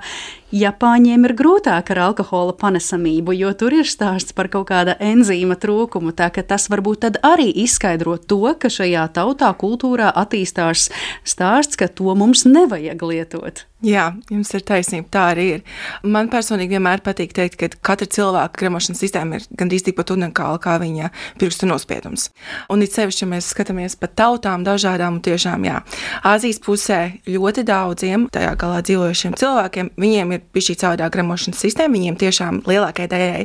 Japāņiem 0.55 1.27
ir 1.27 1.35
grūtāk 1.35 1.91
ar 1.91 2.03
alkohola 2.05 2.55
panesamību, 2.55 3.35
jo 3.35 3.51
tur 3.59 3.75
ir 3.75 3.91
stāsts 3.91 4.37
par 4.39 4.47
kaut 4.53 4.69
kāda 4.71 4.95
enzīma 5.03 5.59
trūkumu. 5.59 6.15
Tā 6.15 6.31
ka 6.31 6.47
tas 6.47 6.69
varbūt 6.71 7.11
arī 7.27 7.51
izskaidro 7.65 8.15
to, 8.15 8.55
ka 8.55 8.71
šajā 8.71 9.09
tautā, 9.19 9.51
kultūrā 9.59 10.15
attīstās 10.15 10.93
stāsts, 11.27 11.75
ka 11.75 11.91
to 11.91 12.15
mums 12.15 12.47
nevajag 12.47 13.03
lietot. 13.03 13.67
Jā, 13.85 14.05
jums 14.33 14.49
ir 14.57 14.63
taisnība. 14.65 15.11
Tā 15.13 15.23
arī 15.35 15.45
ir. 15.59 15.65
Man 16.09 16.31
personīgi 16.33 16.79
vienmēr 16.79 17.03
patīk 17.05 17.35
teikt, 17.37 17.59
ka 17.61 17.69
katra 17.85 18.09
cilvēka 18.09 18.57
gremošanas 18.63 19.03
sistēma 19.03 19.37
ir 19.37 19.49
gandrīz 19.61 19.85
tikpat 19.85 20.15
unikāla 20.15 20.61
kā 20.63 20.79
viņa 20.81 21.11
pirkstu 21.41 21.69
nospiedums. 21.69 22.31
Un 22.73 22.85
it 22.85 22.95
sevišķi, 22.97 23.25
ja 23.27 23.29
mēs 23.35 23.51
skatāmies 23.53 23.99
pa 24.01 24.09
tautām, 24.09 24.65
dažādām, 24.65 25.19
un 25.19 25.25
tiešām, 25.25 25.67
jā, 25.69 25.83
Āzijas 26.25 26.63
pusē 26.65 27.01
ļoti 27.29 27.67
daudziem 27.69 28.29
tajā 28.33 28.55
galā 28.61 28.81
dzīvojušiem 28.89 29.37
cilvēkiem, 29.41 29.91
viņiem 30.01 30.33
ir 30.33 30.47
bija 30.55 30.69
šī 30.71 30.79
caurā 30.81 31.11
gremošanas 31.13 31.61
sistēma, 31.67 31.99
viņiem 31.99 32.17
tiešām 32.25 32.63
lielākajai 32.65 33.11
daļai 33.13 33.45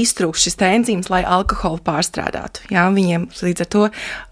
iztrūkst 0.00 0.48
šis 0.48 0.60
enzīms, 0.70 1.12
lai 1.12 1.20
alkoholu 1.26 1.82
pārstrādātu. 1.84 2.64
Jā, 2.72 2.88
viņiem 2.96 3.28
līdz 3.42 3.66
ar 3.66 3.70
to 3.76 3.84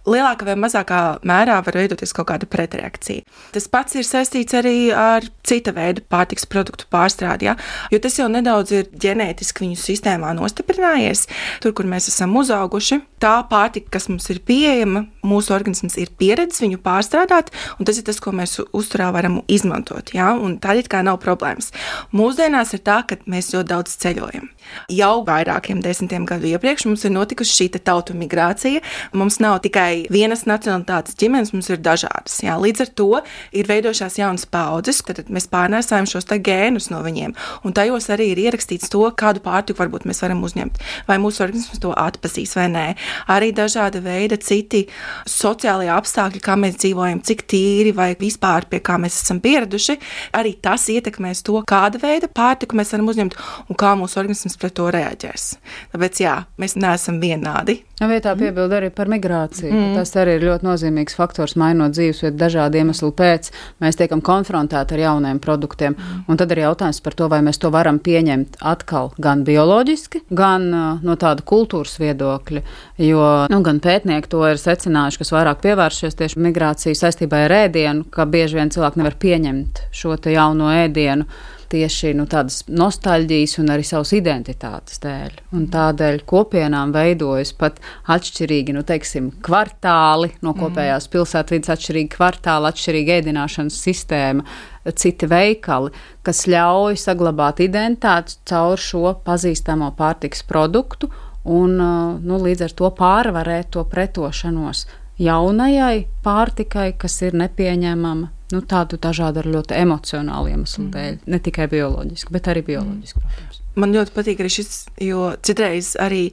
lielākā 0.08 0.46
vai 0.48 0.56
mazākā 0.60 1.00
mērā 1.26 1.58
var 1.64 1.78
veidoties 1.78 2.12
kaut 2.16 2.28
kāda 2.30 2.48
pretreakcija. 2.50 3.24
Tas 3.54 3.68
pats 3.72 3.96
ir 3.96 4.06
saistīts 4.06 4.56
arī 4.56 4.92
ar 4.92 5.24
cita 5.46 5.72
veida 5.76 6.04
pārtiks 6.10 6.46
produktu 6.50 6.88
pārstrādi, 6.92 7.48
ja? 7.48 7.56
jo 7.92 8.00
tas 8.02 8.18
jau 8.18 8.28
nedaudz 8.32 8.74
ir 8.74 8.90
ģenētiski 9.04 9.64
viņu 9.64 9.80
sistēmā 9.80 10.34
nostiprinājies. 10.36 11.26
Tur, 11.64 11.74
kur 11.76 11.88
mēs 11.88 12.10
esam 12.12 12.36
uzauguši, 12.40 13.00
tā 13.22 13.36
pārtika, 13.48 13.94
kas 13.96 14.10
mums 14.10 14.28
ir 14.32 14.42
pieejama, 14.44 15.06
mūsu 15.24 15.54
organisms 15.56 15.96
ir 16.00 16.12
pieredzējis 16.20 16.64
viņu 16.66 16.80
pārstrādāt, 16.84 17.52
un 17.78 17.88
tas 17.88 18.00
ir 18.00 18.06
tas, 18.06 18.20
ko 18.20 18.34
mēs 18.36 18.58
uzturā 18.76 19.10
varam 19.14 19.40
izmantot. 19.48 20.12
Ja? 20.16 20.34
Tā 20.60 20.76
ir 20.78 20.90
kā 20.90 21.00
nav 21.06 21.20
problēmas. 21.24 21.72
Mūsdienās 22.14 22.74
ir 22.76 22.84
tā, 22.84 23.00
ka 23.08 23.18
mēs 23.30 23.52
ļoti 23.54 23.70
daudz 23.72 23.96
ceļojam. 24.04 24.50
Jau 24.92 25.14
vairākiem 25.26 25.80
desmitiem 25.84 26.26
gadu 26.28 26.48
iepriekš 26.50 26.86
mums 26.88 27.04
ir 27.04 27.12
notikusi 27.14 27.56
šī 27.56 27.70
tautu 27.84 28.16
migrācija. 28.16 28.82
Mums 29.16 29.40
nav 29.42 29.60
tikai 29.64 29.93
vienas 30.12 30.44
nacionalitātes 30.48 31.16
ģimenes, 31.20 31.52
mums 31.54 31.70
ir 31.72 31.80
dažādas. 31.84 32.36
Jā. 32.44 32.56
Līdz 32.60 32.84
ar 32.84 32.90
to 33.00 33.08
ir 33.54 33.68
veidojušās 33.70 34.18
jaunas 34.20 34.46
paudzes, 34.50 35.02
tad 35.06 35.30
mēs 35.32 35.48
pārnēsājam 35.52 36.08
šos 36.10 36.28
gēnus 36.44 36.90
no 36.92 37.00
viņiem. 37.04 37.34
Un 37.64 37.74
tajos 37.76 38.10
arī 38.12 38.30
ir 38.32 38.42
ierakstīts 38.46 38.90
to, 38.92 39.02
kādu 39.16 39.42
pārtiku 39.44 39.82
varbūt 39.82 40.06
mēs 40.08 40.22
varam 40.24 40.42
uzņemt. 40.46 40.80
Vai 41.08 41.18
mūsu 41.22 41.44
organisms 41.46 41.82
to 41.82 41.92
atpazīs 41.96 42.54
vai 42.58 42.66
nē. 42.72 42.86
Arī 43.32 43.52
dažāda 43.56 44.02
veida 44.04 44.38
citi 44.40 44.84
sociālie 45.28 45.90
apstākļi, 45.94 46.42
kā 46.44 46.56
mēs 46.60 46.78
dzīvojam, 46.82 47.22
cik 47.24 47.46
tīri 47.50 47.94
vai 47.96 48.12
vispār 48.20 48.68
pie 48.70 48.82
kā 48.84 48.98
mēs 49.00 49.20
esam 49.22 49.40
pieraduši. 49.44 49.98
Arī 50.36 50.56
tas 50.64 50.88
ietekmēs 50.92 51.44
to, 51.46 51.60
kāda 51.68 52.00
veida 52.02 52.30
pārtiku 52.30 52.78
mēs 52.78 52.94
varam 52.94 53.10
uzņemt 53.12 53.38
un 53.68 53.80
kā 53.80 53.94
mūsu 53.98 54.20
organisms 54.22 54.58
pret 54.60 54.76
to 54.78 54.90
reaģēs. 54.94 55.48
Tāpēc 55.94 56.22
jā, 56.24 56.36
mēs 56.60 56.78
neesam 56.80 57.20
vienādi. 57.22 57.80
Vietā 58.04 58.34
mhm. 58.34 58.40
piebildu 58.42 58.76
arī 58.76 58.90
par 58.94 59.08
migrāciju. 59.10 59.70
Mm. 59.70 59.83
Tas 59.98 60.12
arī 60.20 60.36
ir 60.38 60.46
ļoti 60.48 60.66
nozīmīgs 60.66 61.16
faktors, 61.18 61.56
mainot 61.60 61.94
dzīvesvietu 61.94 62.38
dažādu 62.40 62.80
iemeslu 62.80 63.10
pēc. 63.16 63.50
Mēs 63.84 63.98
tiekam 64.00 64.22
konfrontēti 64.24 64.96
ar 64.96 65.02
jauniem 65.04 65.40
produktiem. 65.42 65.96
Mm. 65.96 66.24
Un 66.28 66.40
tad 66.40 66.52
ir 66.54 66.64
jautājums 66.64 67.00
par 67.04 67.16
to, 67.18 67.28
vai 67.32 67.40
mēs 67.46 67.60
to 67.62 67.70
varam 67.74 68.00
pieņemt 68.02 68.60
atkal 68.64 69.12
gan 69.22 69.44
bioloģiski, 69.46 70.24
gan 70.34 70.68
uh, 70.72 70.84
no 71.04 71.18
tāda 71.20 71.44
kultūras 71.46 71.96
viedokļa. 72.02 72.64
Jo 73.04 73.24
nu, 73.52 73.62
gan 73.66 73.80
pētnieki 73.84 74.30
to 74.32 74.44
ir 74.48 74.60
secinājuši, 74.60 75.22
kas 75.22 75.34
vairāk 75.34 75.64
pievēršies 75.64 76.18
tieši 76.20 76.44
migrāciju 76.48 76.98
saistībā 76.98 77.44
ar 77.46 77.58
ēdienu, 77.64 78.08
ka 78.14 78.28
bieži 78.30 78.60
vien 78.60 78.72
cilvēki 78.74 79.02
nevar 79.02 79.18
pieņemt 79.20 79.84
šo 79.94 80.16
jauno 80.30 80.70
ēdienu 80.72 81.28
tieši 81.72 82.12
nu, 82.18 82.26
tādas 82.30 82.62
nostalģijas 82.68 83.58
un 83.62 83.72
arī 83.74 83.84
savas 83.86 84.12
identitātes 84.16 85.00
dēļ. 85.02 85.40
Un 85.56 85.66
tādēļ 85.72 86.22
kopienām 86.28 86.94
veidojas 86.94 87.54
pat 87.58 87.80
atšķirīgi, 88.14 88.76
nu, 88.76 88.84
teiksim, 88.86 89.30
kvartāli 89.44 90.32
no 90.40 90.52
mhm. 90.52 90.60
kopējās 90.62 91.10
pilsētvidas, 91.12 91.74
atšķirīgi 91.76 92.12
kvartāli, 92.16 92.70
atšķirīga 92.70 93.20
ēdināšanas 93.20 93.82
sistēma, 93.86 94.46
citi 94.94 95.28
veikali, 95.30 95.92
kas 96.24 96.44
ļauj 96.50 96.98
saglabāt 97.00 97.62
identitāti 97.64 98.36
caur 98.48 98.80
šo 98.80 99.14
pazīstamo 99.24 99.94
pārtiks 99.96 100.44
produktu 100.48 101.08
un 101.44 101.76
nu, 101.76 102.36
līdz 102.40 102.68
ar 102.68 102.76
to 102.76 102.90
pārvarēt 102.98 103.72
to 103.76 103.84
pretošanos 103.88 104.86
jaunajai 105.20 106.06
pārtikai, 106.24 106.92
kas 106.98 107.20
ir 107.22 107.36
nepieņemama 107.38 108.30
nu, 108.54 108.62
tādu 108.70 108.98
dažādu 109.02 109.42
ar 109.42 109.50
ļoti 109.58 109.76
emocionālu 109.82 110.54
iemeslu 110.54 110.86
mm. 110.86 110.94
dēļ. 110.94 111.20
Ne 111.34 111.42
tikai 111.44 111.68
bioloģisku, 111.72 112.34
bet 112.34 112.50
arī 112.52 112.64
bioloģisku. 112.70 113.20
Mm. 113.20 113.36
Protams. 113.36 113.60
Man 113.74 113.94
ļoti 113.94 114.14
patīk 114.14 114.42
arī 114.42 114.50
šis, 114.54 114.84
jo 115.02 115.32
citreiz 115.42 115.94
arī 116.00 116.28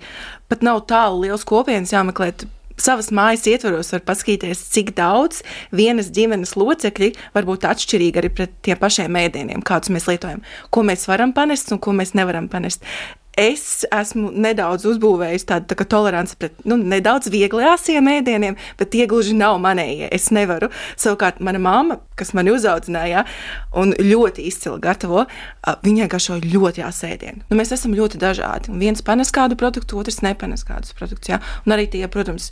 pat 0.52 0.66
nav 0.66 0.84
tālu 0.90 1.24
liels 1.26 1.46
kopienas 1.48 1.94
jāmeklē. 1.94 2.34
Savas 2.82 3.12
mājas 3.14 3.44
ietvaros 3.50 3.92
var 3.94 4.02
paskatīties, 4.08 4.62
cik 4.74 4.94
daudz 4.98 5.42
vienas 5.76 6.10
ģimenes 6.14 6.56
locekļi 6.58 7.12
var 7.36 7.46
būt 7.46 7.68
atšķirīgi 7.70 8.22
arī 8.22 8.32
pret 8.34 8.54
tiem 8.66 8.80
pašiem 8.82 9.18
ēdieniem, 9.22 9.66
kādus 9.66 9.92
mēs 9.94 10.08
lietojam, 10.10 10.42
ko 10.74 10.86
mēs 10.88 11.06
varam 11.10 11.34
panest 11.36 11.74
un 11.74 11.82
ko 11.84 11.94
mēs 11.98 12.16
nevaram 12.18 12.48
panest 12.50 12.86
es 13.40 13.86
esmu 13.92 14.32
nedaudz 14.36 14.86
uzbūvējis 14.90 15.46
tādu 15.48 15.72
tā 15.72 15.86
toleranci 15.88 16.38
pret 16.40 16.66
nu, 16.68 16.78
nedaudz 16.78 17.32
vieglākiem 17.32 18.10
ēdieniem, 18.12 18.58
bet 18.80 18.92
tie 18.94 19.08
gluži 19.10 19.36
nav 19.38 19.60
manējie. 19.64 20.10
Es 20.12 20.30
nevaru. 20.36 20.72
Savukārt, 21.00 21.40
mana 21.44 21.62
mamma, 21.62 22.00
kas 22.20 22.34
mani 22.38 22.54
uzaudzināja 22.54 23.26
un 23.78 23.96
ļoti 23.98 24.46
izcili 24.50 24.82
gatavo, 24.84 25.26
viņai 25.86 26.10
garšo 26.12 26.40
ļoti 26.44 26.84
jāsēdienu. 26.84 27.46
Nu, 27.50 27.60
mēs 27.60 27.74
esam 27.76 27.96
ļoti 27.98 28.22
dažādi. 28.22 28.74
Un 28.74 28.82
viens 28.84 29.04
panes 29.06 29.34
kādu 29.34 29.58
produktu, 29.60 30.00
otrs 30.02 30.22
nepanes 30.26 30.66
kādus 30.68 30.96
produktus. 30.98 31.32
Ja? 31.32 31.42
Un 31.66 31.76
arī 31.78 31.88
tie, 31.92 32.04
protams, 32.12 32.52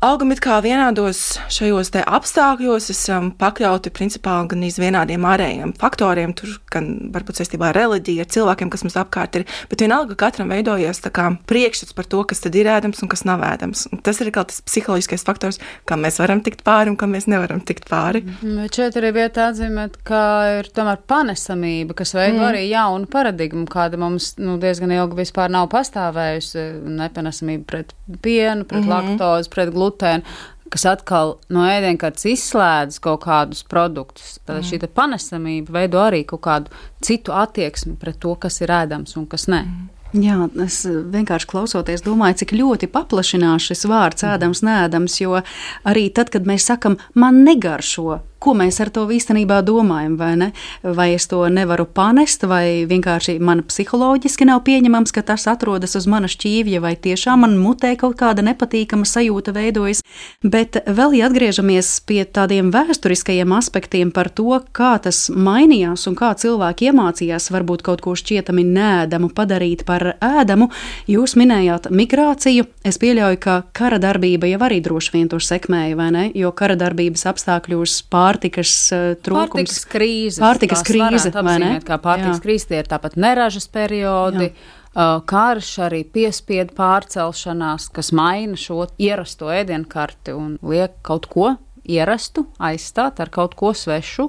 augam 0.00 0.32
it 0.32 0.40
kā 0.40 0.58
vienādos 0.64 1.20
šajos 1.52 1.92
apstākļos, 2.00 2.88
esam 2.92 3.30
pakļauti 3.36 3.92
principā 3.92 4.38
gan 4.48 4.62
vienādiem 4.64 5.24
ārējiem 5.28 5.74
faktoriem, 5.80 6.32
tur 6.36 6.56
gan 6.72 7.10
varbūt 7.12 7.40
saistībā 7.40 7.68
ar 7.68 7.76
reliģiju, 7.76 8.24
ar 8.24 8.30
cilvēkiem, 8.32 8.70
kas 8.72 8.84
mums 8.86 8.96
apkārt 9.00 9.36
ir, 9.40 9.46
bet 9.68 9.84
vienalga 9.84 10.16
katram 10.16 10.52
veidojies 10.52 11.02
priekšstats 11.50 11.92
par 11.96 12.08
to, 12.08 12.22
kas 12.24 12.40
tad 12.40 12.56
ir 12.56 12.70
ēdams 12.70 13.02
un 13.04 13.10
kas 13.12 13.24
nav 13.28 13.44
ēdams. 13.44 13.88
Un 13.92 14.00
tas 14.04 14.20
ir 14.22 14.30
kā 14.32 14.44
tas 14.48 14.62
psiholoģiskais 14.64 15.26
faktors, 15.26 15.60
kā 15.84 15.98
mēs 16.00 16.20
varam 16.22 16.40
tikt 16.40 16.64
pāri 16.64 16.92
un 16.92 16.96
kā 16.96 17.08
mēs 17.10 17.28
nevaram 17.28 17.60
tikt 17.60 17.88
pāri. 17.90 18.24
Bet 18.40 18.80
šeit 18.80 18.96
arī 18.96 19.12
vieta 19.16 19.50
atzīmēt, 19.50 20.00
ka 20.06 20.22
ir 20.60 20.70
tomēr 20.72 21.02
panesamība, 21.10 21.98
kas 21.98 22.14
veido 22.16 22.40
mm. 22.40 22.48
arī 22.48 22.64
jaunu 22.70 23.10
paradigmu, 23.10 23.66
kāda 23.68 24.00
mums 24.00 24.32
nu, 24.40 24.56
diezgan 24.62 24.94
ilgi 24.96 25.20
vispār 25.20 25.52
nav 25.52 25.68
pastāvējusi. 25.74 26.66
Nepanesamība 27.00 27.66
pret 27.68 27.94
pienu, 28.22 28.64
pret 28.64 28.84
mm 28.84 28.88
-hmm. 28.88 29.10
laktozi, 29.10 29.50
pret 29.52 29.72
glutēnu 29.74 29.89
glutēnu, 29.90 30.40
kas 30.70 30.86
atkal 30.86 31.36
no 31.50 31.66
ēdienkartes 31.66 32.28
izslēdz 32.30 33.00
kaut 33.02 33.24
kādus 33.26 33.64
produktus. 33.66 34.38
Tad 34.46 34.62
mm. 34.62 34.68
šī 34.70 34.90
panesamība 34.94 35.80
veido 35.80 36.02
arī 36.02 36.22
kaut 36.28 36.44
kādu 36.46 36.82
citu 37.02 37.34
attieksmi 37.34 37.96
pret 38.00 38.20
to, 38.22 38.36
kas 38.38 38.60
ir 38.62 38.70
ēdams 38.70 39.18
un 39.18 39.26
kas 39.30 39.48
nē. 39.50 39.64
Mm. 39.66 39.88
Jā, 40.10 40.36
es 40.64 40.80
vienkārši 40.86 41.46
klausoties, 41.46 42.02
domāju, 42.02 42.40
cik 42.40 42.56
ļoti 42.58 42.88
paplašinās 42.90 43.68
šis 43.70 43.86
vārds 43.86 44.24
ēdams, 44.26 44.64
nēdams, 44.66 45.20
jo 45.22 45.38
arī 45.86 46.08
tad, 46.14 46.32
kad 46.34 46.48
mēs 46.50 46.66
sakam, 46.66 46.96
man 47.14 47.44
negaršo, 47.46 48.18
ko 48.40 48.54
mēs 48.56 48.80
ar 48.82 48.90
to 48.94 49.06
īstenībā 49.10 49.60
domājam, 49.66 50.16
vai 50.20 50.32
ne? 50.40 50.50
Vai 50.82 51.10
es 51.14 51.28
to 51.30 51.42
nevaru 51.52 51.86
panest, 51.86 52.44
vai 52.48 52.84
vienkārši 52.90 53.38
man 53.40 53.62
psiholoģiski 53.68 54.48
nav 54.48 54.62
pieņemams, 54.66 55.12
ka 55.14 55.24
tas 55.32 55.46
atrodas 55.50 55.96
uz 55.98 56.08
mana 56.10 56.28
šķīvja, 56.30 56.80
vai 56.84 56.94
tiešām 56.96 57.44
man 57.44 57.56
mutē 57.60 57.94
kaut 58.00 58.16
kāda 58.20 58.44
nepatīkama 58.46 59.08
sajūta 59.08 59.54
veidojas. 59.56 60.02
Bet 60.42 60.80
vēl 60.86 61.18
ja 61.20 61.28
atgriežamies 61.30 61.92
pie 62.08 62.22
tādiem 62.24 62.70
vēsturiskajiem 62.74 63.52
aspektiem 63.56 64.12
par 64.14 64.30
to, 64.32 64.58
kā 64.76 64.94
tas 65.02 65.28
mainījās 65.30 66.06
un 66.10 66.16
kā 66.18 66.32
cilvēki 66.40 66.90
iemācījās 66.90 67.50
varbūt 67.54 67.84
kaut 67.86 68.04
ko 68.04 68.16
šķietami 68.18 68.64
nēdamu 68.66 69.30
padarīt 69.36 69.84
par 69.88 70.14
ēdamu, 70.16 70.70
jūs 71.10 71.36
minējāt 71.40 71.90
migrāciju. 71.94 72.66
Es 72.86 73.00
pieļauju, 73.00 73.40
ka 73.42 73.56
kara 73.76 74.00
darbība 74.02 74.48
jau 74.50 74.60
arī 74.66 74.80
droši 74.84 75.14
vien 75.16 75.28
to 75.30 75.40
sekmēja, 75.42 75.96
vai 75.98 76.10
ne? 76.14 76.24
Jo 76.36 76.52
kara 76.56 76.76
darbības 76.80 77.26
apstākļos 77.30 78.00
pār 78.12 78.29
pārtikas 78.30 78.74
uh, 78.94 79.06
trūkums. 79.20 79.54
Pārtikas 79.54 79.86
krīze. 79.90 80.42
Pārtikas 80.42 80.84
krīze, 80.86 81.32
vai 81.42 81.56
ne? 81.62 81.72
Kā 81.84 81.98
pārtikas 82.02 82.42
krīze, 82.42 82.70
tie 82.70 82.82
ir 82.82 82.90
tāpat 82.90 83.18
neražas 83.20 83.68
periodi. 83.72 84.52
Jā. 84.52 84.76
Uh, 84.90 85.20
karš 85.22 85.68
arī 85.86 86.00
piespiedu 86.02 86.74
pārcelšanās, 86.74 87.92
kas 87.94 88.10
maina 88.10 88.58
šo 88.58 88.88
ierasto 88.98 89.46
ēdienkarti 89.54 90.34
un 90.34 90.56
liek 90.66 90.96
kaut 91.06 91.28
ko 91.30 91.52
ierastu, 91.90 92.44
aizstāt 92.62 93.20
ar 93.22 93.30
kaut 93.32 93.54
ko 93.58 93.72
svešu, 93.76 94.28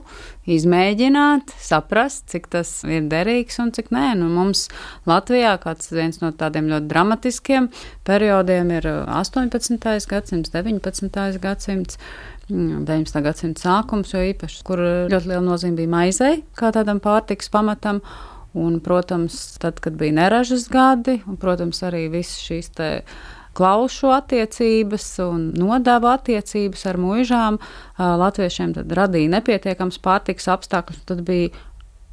izmēģināt, 0.49 1.54
saprast, 1.62 2.28
cik 2.32 2.49
tas 2.54 2.74
ir 2.88 3.08
derīgs 3.12 3.60
un 3.64 3.72
cik 3.76 3.91
nē. 3.93 4.12
Nu, 4.20 4.30
mums 4.32 4.68
Latvijā 5.10 5.56
kāds 5.62 5.91
viens 5.93 6.22
no 6.24 6.32
tādiem 6.36 6.70
ļoti 6.72 6.91
dramatiskiem 6.91 7.72
periodiem 8.08 8.74
ir 8.80 8.89
18. 9.06 9.80
gadsimts, 10.12 10.54
19. 10.54 11.41
gadsimts. 11.41 11.99
19. 12.52 13.22
gadsimta 13.24 13.64
sākums, 13.64 14.12
jo 14.14 14.22
īpaši, 14.32 14.62
kur 14.68 14.82
ļoti 15.12 15.32
liela 15.32 15.43
nozīme 15.45 15.80
bija 15.80 15.91
maizei, 15.91 16.41
kā 16.58 16.74
tādam 16.76 17.02
pārtiks 17.04 17.52
pamatam. 17.54 18.02
Un, 18.52 18.82
protams, 18.84 19.36
tad, 19.64 19.78
kad 19.80 19.95
bija 19.95 20.12
neražas 20.18 20.66
gadi, 20.68 21.22
un, 21.24 21.38
protams, 21.39 21.80
arī 21.88 22.10
visas 22.12 22.41
šīs 22.43 22.68
klaušu 23.56 24.12
attiecības 24.12 25.06
un 25.24 25.49
nodevu 25.56 26.10
attiecības 26.12 26.84
ar 26.91 26.99
mūžām, 26.99 27.60
latviešiem 27.99 28.76
radīja 28.91 29.32
nepietiekams 29.38 29.99
pārtiks 30.04 30.49
apstākļus. 30.52 31.06
Tad 31.08 31.24
bija 31.28 31.52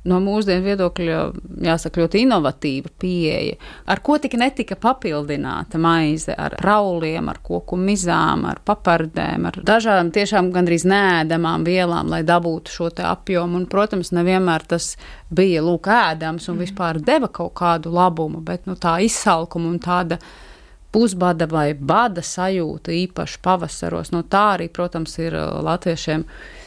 no 0.07 0.19
mūsdienu 0.23 0.65
viedokļa, 0.65 1.19
jāsaka, 1.67 2.03
ļoti 2.03 2.23
inovatīva 2.25 2.93
pieeja, 3.01 3.59
ar 3.91 4.03
ko 4.05 4.19
tik 4.23 4.37
netika 4.41 4.79
papildināta 4.79 5.81
maize, 5.83 6.35
ar 6.39 6.55
rauliem, 6.65 7.29
ar 7.31 7.41
koku 7.45 7.79
mizām, 7.81 8.47
ar 8.49 8.63
papardēm, 8.67 9.49
ar 9.51 9.61
dažādām 9.69 10.13
tiešām 10.15 10.53
gandrīz 10.55 10.87
nēdamām 10.89 11.67
vielām, 11.67 12.13
lai 12.13 12.23
dabūtu 12.27 12.75
šo 12.75 12.91
apjomu. 13.05 13.59
Un, 13.59 13.67
protams, 13.71 14.13
nevienmēr 14.17 14.65
tas 14.71 14.93
bija 15.35 15.63
lūk 15.65 15.91
ēdams 15.93 16.49
un 16.53 16.63
vispār 16.63 17.03
deva 17.05 17.29
kaut 17.29 17.57
kādu 17.59 17.93
labumu, 17.95 18.41
bet 18.45 18.69
nu, 18.71 18.79
tā 18.79 18.99
izsalkuma 19.05 19.69
un 19.73 19.81
tāda 19.83 20.21
pusbada 20.93 21.49
vai 21.51 21.73
bada 21.75 22.23
sajūta, 22.25 22.95
īpaši 23.05 23.43
pavasaros. 23.45 24.13
No 24.15 24.23
tā 24.25 24.45
arī, 24.57 24.69
protams, 24.73 25.19
ir 25.21 25.37
latviešiem 25.37 26.25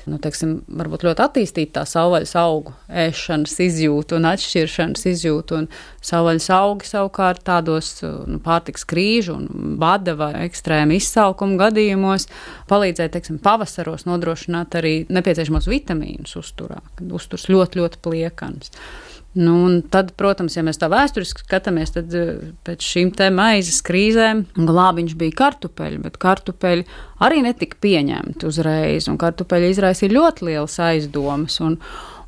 nu, 0.09 0.17
teiksim, 0.21 0.59
ļoti 0.69 1.23
attīstīta 1.25 1.79
tā 1.79 1.83
savvaļas 1.89 2.33
augu 2.41 2.73
ēšanas 2.87 3.57
izjūta 3.65 4.17
un 4.17 4.27
atšķiršanas 4.31 5.05
izjūta. 5.11 5.61
Un 5.61 5.67
savvaļas 6.05 6.49
augi 6.57 6.89
savukārt 6.89 7.43
tādos 7.49 7.93
nu, 8.03 8.39
pārtiks 8.45 8.85
krīžu 8.89 9.37
un 9.39 9.77
bada 9.81 10.15
vai 10.19 10.31
ekstrēma 10.45 10.97
izsalkuma 10.97 11.59
gadījumos 11.65 12.27
palīdzēja, 12.71 13.15
teiksim, 13.17 13.41
pavasaros 13.43 14.07
nodrošināt 14.09 14.77
arī 14.81 14.95
nepieciešamos 15.09 15.69
vitamīnus 15.71 16.37
uzturā, 16.39 16.81
kad 16.97 17.15
uzturs 17.17 17.49
ļoti, 17.51 17.81
ļoti 17.81 18.05
pliekans. 18.05 18.73
Nu, 19.31 19.79
tad, 19.87 20.09
protams, 20.19 20.57
ja 20.57 20.63
mēs 20.67 20.79
tā 20.81 20.89
vēsturiski 20.91 21.45
skatāmies, 21.45 21.93
tad 21.95 22.11
eh, 22.17 22.41
pēc 22.67 22.83
šīm 22.83 23.13
maizes 23.31 23.79
krīzēm 23.87 24.43
glābiņš 24.57 25.13
bija 25.19 25.37
kartupeļi, 25.45 26.01
bet 26.03 26.19
kartupeļi 26.19 26.83
arī 27.23 27.39
netika 27.45 27.79
pieņemti 27.79 28.49
uzreiz, 28.49 29.07
kartupeļi 29.21 29.71
izraisīja 29.71 30.17
ļoti 30.17 30.49
lielas 30.49 30.75
aizdomas. 30.83 31.61
Un, 31.63 31.79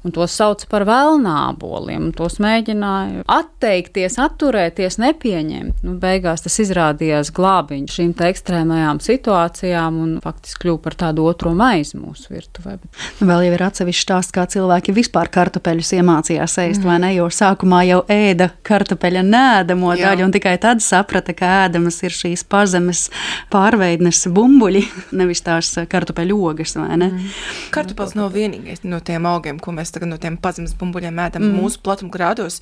un 0.03 0.11
tos 0.15 0.35
sauca 0.35 0.67
par 0.69 0.83
vēlnāboliem. 0.87 2.09
Tos 2.17 2.39
mēģināja 2.43 3.23
atteikties, 3.31 4.17
atturēties, 4.21 4.99
nepieņemt. 5.01 5.83
Nu, 5.85 5.95
beigās 6.01 6.43
tas 6.43 6.59
izrādījās 6.63 7.31
glābiņš 7.35 7.97
šīm 7.99 8.13
ekstrēmajām 8.27 8.99
situācijām 9.03 9.99
un 10.03 10.11
faktiski 10.23 10.65
kļuva 10.65 10.81
par 10.83 10.97
tādu 10.99 11.27
otro 11.29 11.53
maizi 11.57 11.97
mūsu 11.99 12.33
virtuvē. 12.33 12.77
Nu, 13.19 13.27
vēl 13.29 13.47
jau 13.47 13.53
ir 13.55 13.65
atsevišķi 13.67 14.05
stāsts, 14.05 14.35
kā 14.35 14.45
cilvēki 14.49 14.95
vispār 14.95 15.31
kartupeļus 15.33 15.93
iemācījās 15.99 16.57
ēst, 16.65 16.83
mm. 16.83 16.89
vai 16.89 16.97
ne? 17.03 17.13
Jo 17.15 17.29
sākumā 17.33 17.83
jau 17.87 18.01
ēda 18.11 18.49
kartupeļa 18.67 19.23
nēdamo 19.27 19.95
daļu, 19.99 20.27
un 20.27 20.35
tikai 20.35 20.57
tad 20.61 20.83
saprata, 20.83 21.35
ka 21.37 21.51
ēdamas 21.63 22.01
ir 22.03 22.15
šīs 22.15 22.43
pazemes 22.49 23.05
pārveidnes 23.53 24.25
bumbuļi, 24.33 24.83
nevis 25.19 25.43
tās 25.45 25.71
kartupeļu 25.89 26.39
ogas, 26.51 26.75
vai 26.79 26.99
ne? 26.99 27.11
Mm. 27.13 27.33
Kartupels 27.73 28.15
nav 28.19 28.33
vienīgais 28.35 28.83
no 28.87 28.99
tiem 29.05 29.27
augiem, 29.29 29.61
ko 29.63 29.75
mēs 29.75 29.92
tagad 29.93 30.11
no 30.11 30.19
tiem 30.21 30.37
pazemes 30.41 30.75
bumbuļiem 30.79 31.15
mētam 31.17 31.45
mm. 31.47 31.57
mūsu 31.61 31.81
platumgrādos, 31.85 32.59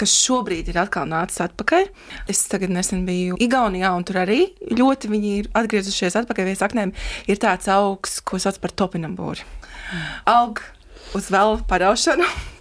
kas 0.00 0.14
šobrīd 0.24 0.70
ir 0.72 0.80
atkal 0.84 1.08
nācis 1.10 1.42
atpakaļ. 1.46 1.90
Es 2.30 2.44
tagad 2.50 2.74
nesen 2.74 3.04
biju 3.08 3.38
Igaunijā, 3.42 3.92
un 3.96 4.06
tur 4.06 4.22
arī 4.24 4.40
ļoti 4.70 5.12
viņi 5.12 5.34
ir 5.40 5.52
atgriezušies 5.56 6.18
atpakaļ 6.22 6.50
pie 6.50 6.56
saknēm. 6.60 6.94
Ir 7.30 7.42
tāds 7.42 7.70
augs, 7.72 8.20
ko 8.24 8.40
sauc 8.42 8.60
par 8.62 8.74
topinambūri. 8.74 9.46
Aug 10.30 10.62
uz 11.14 11.30
vēl 11.32 11.62
paraušanu. 11.70 12.26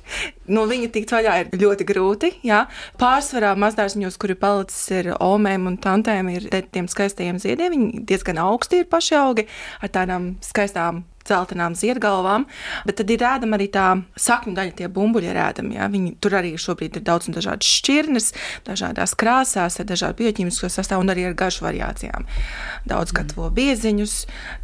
No 0.54 0.66
viņa 0.70 0.90
tikt 0.94 1.14
vaļā 1.14 1.36
ir 1.42 1.54
ļoti 1.58 1.86
grūti. 1.88 2.30
Jā. 2.46 2.66
Pārsvarā 3.02 3.54
mazdārziņos, 3.58 4.18
kuri 4.22 4.36
palicis 4.38 4.84
ar 5.00 5.14
omēm 5.24 5.70
un 5.72 5.78
tantēm, 5.82 6.30
ir 6.36 6.50
tiem 6.76 6.90
skaistajiem 6.92 7.40
ziediem. 7.42 7.74
Viņi 7.74 8.04
diezgan 8.12 8.42
augsti 8.44 8.84
ir 8.84 8.90
paši 8.92 9.18
augi 9.18 9.48
ar 9.82 9.94
tādām 9.96 10.34
skaistām 10.44 11.02
celtenām 11.28 11.76
ziedgalvām, 11.78 12.46
bet 12.88 13.00
tad 13.00 13.12
ir 13.14 13.22
rādama 13.24 13.58
arī 13.58 13.70
tā 13.74 13.88
sakņu 14.20 14.56
daļa, 14.58 14.76
tie 14.80 14.90
bumbuļi 14.92 15.30
ir 15.32 15.38
rādami. 15.40 15.78
Ja? 15.78 15.90
Viņi 15.92 16.16
tur 16.24 16.38
arī 16.40 16.54
šobrīd 16.60 17.00
ir 17.00 17.06
daudz 17.08 17.30
un 17.30 17.38
dažādas 17.38 17.70
šķirnes, 17.80 18.32
dažādās 18.68 19.16
krāsās, 19.20 19.80
ar 19.80 19.90
dažādu 19.90 20.24
bioķīmisko 20.24 20.70
sastāvu 20.72 21.06
un 21.06 21.14
arī 21.14 21.28
ar 21.30 21.38
garšu 21.38 21.66
variācijām. 21.66 22.28
Daudz 22.90 23.14
mm. 23.14 23.18
gatavo 23.20 23.50
bieziņus, 23.54 24.16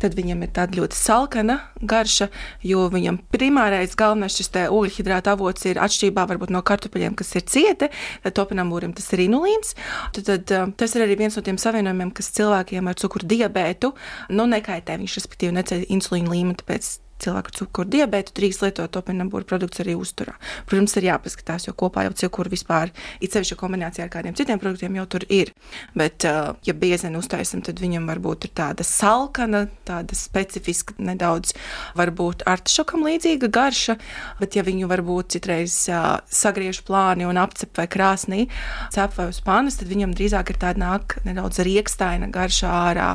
tad 0.02 0.18
viņam 0.20 0.44
ir 0.46 0.54
tāda 0.56 0.80
ļoti 0.80 1.00
salkana 1.00 1.60
garša, 1.82 2.30
jo 2.66 2.88
viņam 2.92 3.22
primārais 3.34 3.96
galvenais 4.00 4.36
šis 4.36 4.52
ogļhidrāta 4.70 5.36
avots 5.36 5.66
ir 5.70 5.80
atšķirībā 5.82 6.26
varbūt 6.30 6.52
no 6.54 6.62
kartupeļiem, 6.66 7.16
kas 7.20 7.36
ir 7.38 7.46
cieti, 7.50 7.90
tad 8.24 8.36
topinambūrim 8.38 8.94
tas 8.98 9.08
ir 9.16 9.26
inulīns. 9.28 9.76
Tad, 10.16 10.26
tad, 10.28 10.54
uh, 10.56 10.72
tas 10.80 10.96
ir 10.96 11.06
arī 11.06 11.18
viens 11.20 11.38
no 11.38 11.44
tiem 11.46 11.60
savienojumiem, 11.62 12.12
kas 12.16 12.32
cilvēkiem 12.38 12.90
ar 12.90 12.98
cukuru 13.00 13.30
diabētu 13.30 13.92
nu, 14.36 14.48
nekaitē. 14.50 14.98
Viņš 15.00 15.18
respektīvi 15.20 15.56
neceļ 15.56 15.86
insulīnu 15.96 16.34
līmeni 16.34 16.49
līmeni, 16.50 16.60
tāpēc 16.64 16.98
cilvēku 17.20 17.52
ar 17.52 17.56
cukuru 17.58 17.90
diabetu 17.92 18.32
drīkst 18.38 18.62
lietot 18.64 18.92
topinambūru 18.96 19.44
produktus 19.44 19.82
arī 19.84 19.96
uzturā. 20.00 20.38
Protams, 20.70 20.96
ir 20.96 21.10
jāpaskatās, 21.10 21.66
jo 21.68 21.74
kopā 21.76 22.06
jau 22.08 22.14
cukuru 22.16 22.54
vispār, 22.54 22.94
it 23.20 23.36
sevišķi 23.36 23.58
kombinācijā 23.60 24.06
ar 24.06 24.14
kādiem 24.14 24.38
citiem 24.40 24.62
produktiem 24.62 24.96
jau 24.96 25.06
tur 25.12 25.26
ir. 25.28 25.52
Bet, 26.00 26.24
uh, 26.24 26.56
ja 26.64 26.76
biezeni 26.80 27.20
uztaisam, 27.20 27.60
tad 27.66 27.82
viņam 27.84 28.08
varbūt 28.08 28.48
ir 28.48 28.54
tāda 28.56 28.86
salkana, 28.88 29.66
tāda 29.88 30.16
specifiska, 30.16 30.96
nedaudz 30.96 31.52
varbūt 32.00 32.46
artišokam 32.48 33.04
līdzīga 33.10 33.52
garša, 33.52 33.98
bet 34.40 34.56
ja 34.56 34.64
viņu 34.64 34.88
varbūt 34.88 35.36
citreiz 35.36 35.76
uh, 35.92 36.22
sagriež 36.32 36.86
plāni 36.88 37.28
un 37.28 37.42
apcep 37.42 37.76
vai 37.84 37.90
krāsnī, 37.92 38.48
cep 38.96 39.20
vai 39.20 39.28
uz 39.34 39.44
panas, 39.44 39.82
tad 39.82 39.92
viņam 39.92 40.16
drīzāk 40.16 40.54
ir 40.54 40.64
tāda 40.64 40.86
nāk 40.86 41.20
nedaudz 41.28 41.60
riekstaina 41.68 42.32
garša 42.32 42.72
ārā 42.88 43.12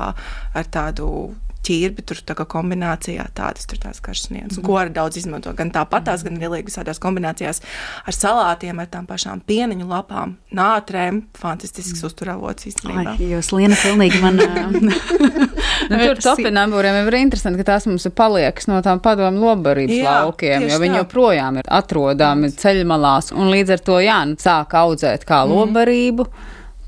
ar 0.52 0.68
tādu 0.68 1.08
ķirbi, 1.64 2.04
tur 2.06 2.20
tā 2.26 2.36
kā 2.38 2.46
kombinācijā 2.54 3.26
tādas 3.36 3.68
tur 3.70 3.80
tās 3.82 4.00
karšas 4.04 4.32
nianses, 4.34 4.60
mm. 4.60 4.66
ko 4.66 4.78
arī 4.80 4.94
daudz 4.96 5.18
izmanto. 5.20 5.52
Gan 5.56 5.72
tāpatās, 5.74 6.24
mm. 6.24 6.38
gan 6.40 6.52
arī 6.52 6.64
visādās 6.68 7.00
kombinācijās 7.02 7.62
ar 8.04 8.16
salātiem, 8.16 8.80
ar 8.82 8.90
tām 8.92 9.08
pašām 9.10 9.42
pieniņu 9.48 9.88
lapām, 9.90 10.36
nātrēm. 10.54 11.24
Fantastisks 11.40 12.02
mm. 12.02 12.10
uzturavots 12.10 12.68
īstenībā. 12.70 13.16
Ai, 13.16 13.30
jūs 13.34 13.52
liena 13.56 13.78
pilnīgi 13.80 14.20
man. 14.24 14.40
nu, 15.90 15.98
tur 15.98 16.20
topinambūriem 16.22 17.00
ir 17.02 17.18
interesanti, 17.20 17.60
ka 17.60 17.74
tās 17.74 17.88
mums 17.90 18.06
ir 18.08 18.14
paliekas 18.16 18.68
no 18.70 18.80
tām 18.84 19.02
padomu 19.04 19.44
lobarības 19.48 19.96
jā, 19.96 20.16
laukiem, 20.24 20.68
jo 20.70 20.80
viņi 20.82 20.96
tā. 20.96 21.02
joprojām 21.02 21.60
ir 21.60 21.70
atrodami 21.80 22.50
ceļmalās, 22.54 23.32
un 23.34 23.52
līdz 23.52 23.76
ar 23.76 23.86
to, 23.88 24.00
jā, 24.04 24.18
nu, 24.28 24.38
sāk 24.40 24.76
audzēt 24.80 25.26
kā 25.28 25.44
mm. 25.44 25.54
lobarību. 25.54 26.28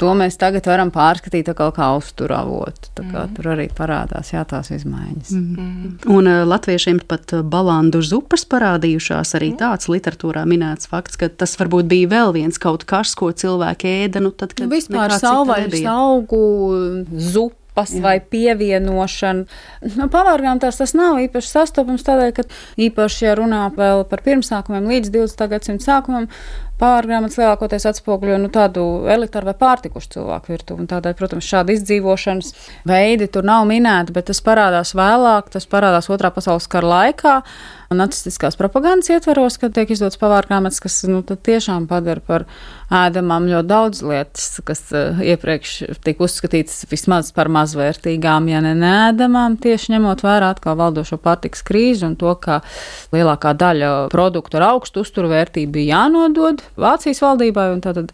To 0.00 0.12
mēs 0.18 0.36
tagad 0.40 0.66
varam 0.68 0.90
pārskatīt 0.92 1.48
kā, 1.56 1.68
kā 1.72 1.88
uzturavotu. 1.96 2.92
Mm. 3.00 3.34
Tur 3.36 3.50
arī 3.54 3.66
parādās 3.72 4.32
jā, 4.34 4.42
tās 4.48 4.68
izmaiņas. 4.74 5.32
Mm. 5.32 5.92
Un 6.12 6.30
uh, 6.30 6.42
latviešiem 6.48 7.00
pat 7.08 7.32
uh, 7.38 7.44
balandu 7.46 8.02
zupas 8.04 8.44
parādījušās. 8.52 9.36
Arī 9.38 9.52
mm. 9.54 9.60
tāds 9.62 9.88
literatūrā 9.92 10.44
minēts 10.48 10.90
fakts, 10.92 11.16
ka 11.20 11.30
tas 11.32 11.56
varbūt 11.60 11.88
bija 11.92 12.12
vēl 12.12 12.36
viens 12.36 12.60
kaut 12.60 12.84
kas, 12.88 13.16
ko 13.16 13.32
cilvēki 13.32 13.94
ēda. 14.04 14.24
Nu, 14.24 14.34
tad, 14.36 14.52
kad 14.56 14.68
nu, 14.68 14.74
vispār 14.76 15.16
savvaļas 15.16 15.86
augu 15.96 16.42
zupa 17.16 17.64
lapas 17.76 17.92
Jā. 17.92 18.02
vai 18.02 18.20
pievienošana. 18.20 19.44
Nu, 19.96 20.08
pavārgām 20.08 20.58
tās 20.60 20.78
tas 20.80 20.94
nav 20.94 21.18
īpaši 21.20 21.48
sastopams 21.50 22.04
tādēļ, 22.06 22.32
ka 22.32 22.42
īpaši, 22.80 23.24
ja 23.26 23.34
runā 23.36 23.70
vēl 23.76 24.04
par 24.08 24.22
pirmsākumiem 24.24 24.88
līdz 24.88 25.10
20. 25.12 25.48
gadsimta 25.50 25.84
sākumam, 25.84 26.28
pārgrāmatas 26.80 27.38
lielākoties 27.40 27.86
atspoguļo 27.90 28.38
nu, 28.42 28.50
tādu 28.52 28.84
elitāru 29.12 29.50
vai 29.50 29.56
pārtikušu 29.60 30.12
cilvēku 30.16 30.52
virtuvi. 30.52 30.86
Tādēļ, 30.90 31.16
protams, 31.18 31.48
šādi 31.48 31.76
izdzīvošanas 31.78 32.52
veidi 32.88 33.30
tur 33.32 33.46
nav 33.48 33.64
minēti, 33.70 34.14
bet 34.16 34.28
tas 34.30 34.42
parādās 34.44 34.94
vēlāk, 34.98 35.50
tas 35.54 35.68
parādās 35.70 36.10
Otrā 36.12 36.32
pasaules 36.34 36.68
kara 36.70 36.92
laikā. 36.92 37.36
Nacistiskās 37.94 38.56
propagandas 38.58 39.12
ietvaros, 39.14 39.60
kad 39.62 39.74
tiek 39.76 39.90
izdots 39.94 40.18
pavārgrāmatas, 40.18 40.80
kas 40.82 41.04
nu, 41.06 41.20
tiešām 41.22 41.86
padara 41.86 42.22
par 42.26 42.44
ēdamām 42.90 43.46
ļoti 43.50 43.70
daudz 43.70 44.02
lietas, 44.06 44.48
kas 44.66 44.82
uh, 44.94 45.20
iepriekš 45.22 45.74
tika 46.06 46.26
uzskatītas 46.26 46.86
vismaz 46.90 47.30
par 47.34 47.50
mazvērtīgām, 47.54 48.48
ja 48.50 48.62
ne 48.64 48.74
nēdamām, 48.78 49.58
tieši 49.62 49.94
ņemot 49.94 50.24
vērā 50.26 50.50
atkal 50.54 50.78
valdošo 50.78 51.18
pārtiks 51.22 51.62
krīzi 51.66 52.06
un 52.08 52.16
to, 52.18 52.34
ka 52.42 52.60
lielākā 53.14 53.54
daļa 53.58 53.92
produktu 54.10 54.58
ar 54.58 54.68
augstu 54.72 55.02
uzturvērtību 55.06 55.76
bija 55.78 56.00
jānodod 56.00 56.62
Vācijas 56.78 57.22
valdībai, 57.22 57.68
un 57.74 57.82
tad 57.84 58.12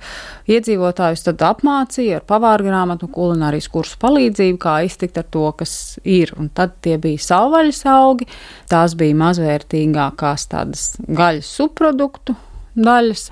iedzīvotājus 0.53 1.25
tad 1.29 1.45
apmācīja 1.49 2.20
ar 2.20 2.27
pavāru 2.29 2.68
grāmatu 2.68 3.09
un 3.09 3.14
kulinārijas 3.14 3.68
kursu 3.73 3.99
palīdzību, 4.03 4.61
kā 4.61 4.79
iztikt 4.87 5.20
ar 5.20 5.29
to, 5.33 5.47
kas 5.57 5.75
ir. 6.05 6.33
Un 6.39 6.49
tad 6.55 6.77
tie 6.85 6.99
bija 7.03 7.20
savvaļas 7.23 7.83
augi, 7.93 8.29
tās 8.70 8.97
bija 8.99 9.18
mazvērtīgākās 9.63 10.49
tādas 10.51 10.97
gaļas 11.09 11.47
subproduktu 11.57 12.35
daļas. 12.75 13.31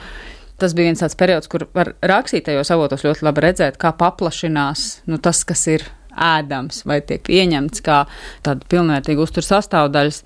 Tas 0.60 0.74
bija 0.74 0.90
viens 0.90 1.00
tāds 1.00 1.16
periods, 1.16 1.48
kur 1.48 1.66
var 1.74 1.94
rakstītajos 2.02 2.70
avotos 2.70 3.04
ļoti 3.04 3.24
labi 3.24 3.40
redzēt, 3.40 3.78
kā 3.78 3.92
paplašinās 3.92 5.02
nu, 5.08 5.18
tas, 5.18 5.44
kas 5.44 5.66
ir 5.68 5.84
ēdams 6.10 6.84
vai 6.84 7.00
tiek 7.00 7.22
pieņemts 7.22 7.80
kā 7.80 8.04
tāda 8.42 8.66
pilnvērtīga 8.68 9.22
uzturu 9.22 9.46
sastāvdaļas. 9.46 10.22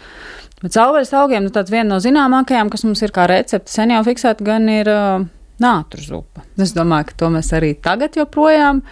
Bet 0.63 0.75
cauvaļas 0.75 1.13
augiem, 1.15 1.45
nu 1.45 1.65
viena 1.71 1.95
no 1.95 2.01
zināmākajām, 2.01 2.71
kas 2.71 2.85
mums 2.85 3.03
ir 3.03 3.13
kā 3.13 3.29
recepte 3.29 3.71
sen 3.71 3.93
jau 3.93 4.03
fiksēta, 4.03 4.43
gan 4.45 4.67
ir 4.69 4.89
uh, 4.91 5.27
nātru 5.61 6.03
zupa. 6.03 6.43
Es 6.59 6.75
domāju, 6.75 7.13
ka 7.13 7.19
to 7.21 7.31
mēs 7.31 7.53
arī 7.55 7.75
tagad 7.79 8.17
joprojām 8.17 8.83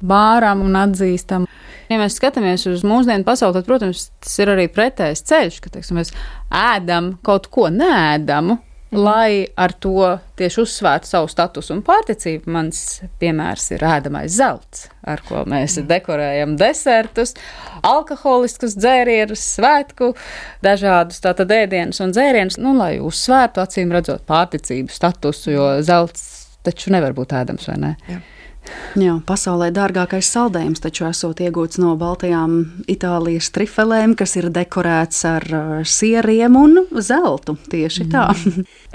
bāram 0.00 0.62
un 0.66 0.78
atzīstam. 0.78 1.48
Ja 1.88 1.96
mēs 2.00 2.18
skatāmies 2.20 2.66
uz 2.68 2.84
mūsdienu 2.84 3.24
pasauli, 3.24 3.56
tad, 3.56 3.68
protams, 3.68 4.08
tas 4.20 4.34
ir 4.42 4.52
arī 4.52 4.68
pretējs 4.72 5.24
ceļš, 5.28 5.60
ka 5.64 5.72
teiksim, 5.72 6.00
mēs 6.00 6.12
ēdam 6.52 7.14
kaut 7.24 7.48
ko 7.52 7.70
nēdamu, 7.72 8.58
Mm. 8.90 9.02
lai 9.04 9.46
ar 9.56 9.72
to 9.76 10.18
tieši 10.40 10.62
uzsvērtu 10.62 11.10
savu 11.10 11.28
statusu 11.28 11.74
un 11.74 11.82
pārticību. 11.84 12.48
Mans 12.54 12.78
piemērs 13.20 13.66
ir 13.76 13.84
ēdamais 13.84 14.32
zelts, 14.32 14.86
ar 15.04 15.20
ko 15.28 15.42
mēs 15.44 15.76
mm. 15.76 15.88
dekorējam 15.90 16.54
desertus, 16.56 17.34
alkoholiskus 17.84 18.78
dzērienus, 18.80 19.44
svētku, 19.58 20.14
dažādus 20.64 21.20
tātad 21.24 21.52
ēdienus 21.52 22.00
un 22.00 22.16
dzērienus, 22.16 22.56
nu, 22.64 22.72
lai 22.80 22.94
uzsvērtu 23.04 23.60
acīm 23.60 23.92
redzot 23.92 24.24
pārticību 24.28 24.94
statusu, 24.94 25.52
jo 25.52 25.68
zelts 25.84 26.24
taču 26.64 26.94
nevar 26.94 27.12
būt 27.16 27.36
ēdams, 27.36 27.68
vai 27.68 27.78
ne? 27.84 27.94
Jā. 28.08 28.22
Jā, 28.98 29.18
pasaulē 29.28 29.68
dārgākais 29.74 30.28
saldējums 30.32 30.82
taču 30.82 31.06
esot 31.08 31.40
iegūts 31.44 31.78
no 31.82 31.94
Baltijām 32.00 32.58
Itālijas 32.90 33.50
trifelēm, 33.54 34.16
kas 34.18 34.36
ir 34.40 34.48
dekorēts 34.54 35.24
ar 35.28 35.46
uh, 35.52 35.74
sieriem 35.86 36.56
un 36.58 36.82
zeltu. 37.04 37.58
Tieši 37.70 38.06
mm. 38.06 38.12
tā. 38.14 38.26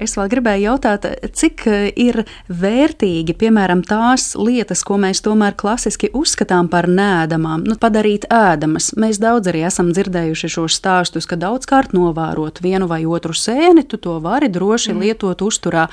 Es 0.02 0.16
vēl 0.18 0.30
gribēju 0.32 0.64
jautāt, 0.66 1.06
cik 1.38 1.64
uh, 1.70 1.84
ir 1.94 2.24
vērtīgi, 2.50 3.36
piemēram, 3.38 3.84
tās 3.86 4.32
lietas, 4.34 4.82
ko 4.88 4.98
mēs 4.98 5.22
tomēr 5.22 5.54
klasiski 5.60 6.10
uzskatām 6.18 6.70
par 6.72 6.88
nēdamām, 6.90 7.62
nu, 7.70 7.78
padarīt 7.78 8.26
ēdamas. 8.34 8.92
Mēs 8.98 9.20
daudz 9.22 9.52
arī 9.52 9.62
esam 9.68 9.92
dzirdējuši 9.94 10.50
šos 10.56 10.80
stāstus, 10.80 11.28
ka 11.30 11.38
daudzkārt 11.38 11.94
novērot 11.94 12.64
vienu 12.66 12.88
vai 12.90 13.04
otru 13.06 13.36
sēni, 13.38 13.86
tu 13.86 14.00
to 14.02 14.18
vari 14.24 14.50
droši 14.50 14.96
mm. 14.96 15.04
lietot 15.06 15.44
uzturā. 15.46 15.86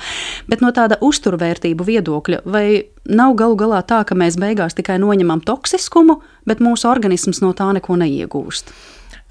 Bet 0.49 0.65
no 0.65 0.73
tāda 0.73 0.97
uzturvērtību 1.05 1.85
viedokļa, 1.91 2.41
vai 2.49 2.65
nav 3.05 3.35
galu 3.37 3.59
galā 3.59 3.83
tā, 3.85 4.01
ka 4.07 4.17
mēs 4.17 4.39
beigās 4.41 4.77
tikai 4.77 4.97
noņemam 5.01 5.45
toksiskumu, 5.45 6.17
bet 6.49 6.63
mūsu 6.63 6.89
organisms 6.89 7.43
no 7.45 7.53
tā 7.53 7.69
neko 7.77 8.01
neiegūst. 8.01 8.73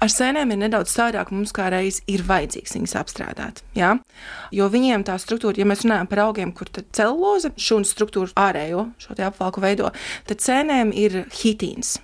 Ar 0.01 0.09
sēnēm 0.09 0.49
ir 0.55 0.57
nedaudz 0.63 0.89
savādāk. 0.95 1.29
Mums 1.29 1.53
kā 1.53 1.67
reiz 1.69 1.99
ir 2.09 2.23
vajadzīgs 2.25 2.73
viņas 2.73 2.95
apstrādāt. 3.03 3.61
Ja? 3.77 3.93
Jo 4.55 4.65
viņiem 4.73 5.05
tā 5.05 5.19
struktūra, 5.21 5.61
ja 5.61 5.67
mēs 5.69 5.85
runājam 5.85 6.09
par 6.09 6.23
augiem, 6.25 6.53
kur 6.57 6.71
celuloze, 6.73 7.53
šūnu 7.53 7.85
struktūru 7.85 8.33
ārējo 8.33 8.87
šo 9.01 9.17
apvalku 9.27 9.61
veido, 9.61 9.91
tad 10.25 10.41
sēnēm 10.41 10.95
ir 10.97 11.21
hitīns 11.43 11.99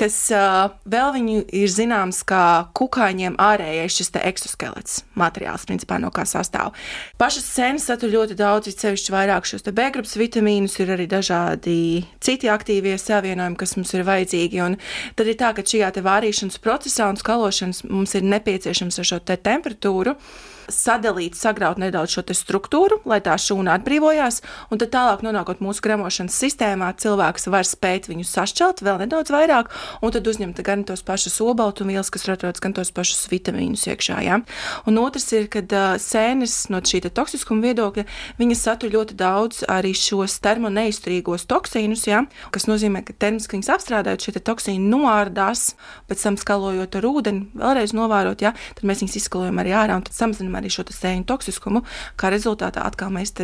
kas 0.00 0.16
uh, 0.32 0.72
vēl 0.88 1.12
viņu 1.16 1.36
ir 1.60 1.70
zināms 1.72 2.22
kā 2.28 2.66
kukaiņiem 2.76 3.36
ārējais 3.40 3.98
šis 4.00 4.12
eksoskelets 4.20 5.00
materiāls, 5.18 5.66
principā 5.68 5.98
no 6.00 6.08
kā 6.14 6.24
sastāv. 6.28 6.72
Pašas 7.20 7.48
sēnes 7.52 7.88
satur 7.90 8.12
ļoti 8.14 8.36
daudz, 8.38 8.70
it 8.70 8.80
sevišķi 8.80 9.14
vairāk 9.14 9.48
šos 9.48 9.66
te 9.66 9.74
B-grupas 9.76 10.16
vitamīnus, 10.20 10.78
ir 10.80 10.94
arī 10.96 11.08
dažādi 11.10 12.06
citi 12.24 12.50
aktīvie 12.52 12.96
savienojumi, 13.00 13.58
kas 13.60 13.76
mums 13.76 13.92
ir 13.96 14.06
vajadzīgi, 14.08 14.62
un 14.64 14.78
tad 15.18 15.28
ir 15.28 15.38
tā, 15.40 15.52
ka 15.56 15.66
šajā 15.66 15.92
te 15.96 16.04
vārīšanas 16.06 16.60
procesā 16.64 17.10
un 17.12 17.20
skalošanas 17.20 17.84
mums 17.90 18.16
ir 18.16 18.24
nepieciešams 18.30 19.00
ar 19.02 19.12
šo 19.12 19.20
te 19.24 19.36
temperatūru 19.40 20.16
sadalīt, 20.74 21.36
sagraut 21.38 21.80
nedaudz 21.80 22.16
šo 22.16 22.24
struktūru, 22.36 23.00
lai 23.08 23.20
tā 23.24 23.34
šūna 23.40 23.76
atbrīvojās, 23.78 24.40
un 24.70 24.80
tad 24.80 24.92
tālāk 24.94 25.24
nonākot 25.26 25.62
mūsu 25.64 25.82
kremošanas 25.84 26.36
sistēmā, 26.42 26.92
cilvēks 27.00 27.48
var 27.50 27.66
spēt 27.66 28.08
viņu 28.10 28.26
sašķelt 28.28 28.82
vēl 28.86 29.00
nedaudz 29.04 29.32
vairāk, 29.34 29.70
un 30.02 30.14
tad 30.14 30.28
uzņemt 30.30 30.60
gan 30.66 30.84
tos 30.88 31.02
pašus 31.06 31.40
olbaltumvielas, 31.44 32.10
kas 32.12 32.28
atrodas, 32.30 32.62
gan 32.62 32.74
tos 32.76 32.92
pašus 32.94 33.26
vitamīnus 33.32 33.86
iekšā. 33.90 34.20
Ja? 34.24 34.40
Un 34.88 35.00
otrs 35.02 35.28
ir, 35.36 35.48
ka 35.52 35.62
uh, 35.64 35.96
sēnes 36.00 36.68
no 36.72 36.82
šī 36.84 37.02
toksiskuma 37.08 37.64
viedokļa, 37.68 38.06
viņas 38.40 38.64
satur 38.66 38.94
ļoti 38.94 39.16
daudz 39.18 39.64
arī 39.70 39.92
šos 39.96 40.38
termoneizturīgos 40.44 41.46
toksīnus, 41.50 42.06
ja? 42.10 42.24
kas 42.54 42.68
nozīmē, 42.70 43.02
ka 43.06 43.16
termiski 43.16 43.58
viņas 43.58 43.72
apstrādājot, 43.76 44.26
šie 44.26 44.44
toksīni 44.44 44.90
noārdās, 44.90 45.74
pēc 46.10 46.26
tam 46.26 46.38
skalojot 46.40 47.00
ar 47.00 47.08
ūdeni, 47.10 47.48
vēlreiz 47.58 47.94
novērot, 47.96 48.44
ja? 48.44 48.54
tad 48.76 48.86
mēs 48.88 49.04
viņus 49.04 49.18
izskalojam 49.22 49.60
arī 49.62 49.74
ārā 49.76 49.98
un 50.00 50.06
samazinām 50.10 50.59
arī 50.60 50.72
šo 50.72 50.86
sēņu 50.86 51.26
toksiskumu, 51.28 51.84
kā 52.20 52.32
rezultātā 52.32 52.84
atkal 52.86 53.12
mēs 53.14 53.34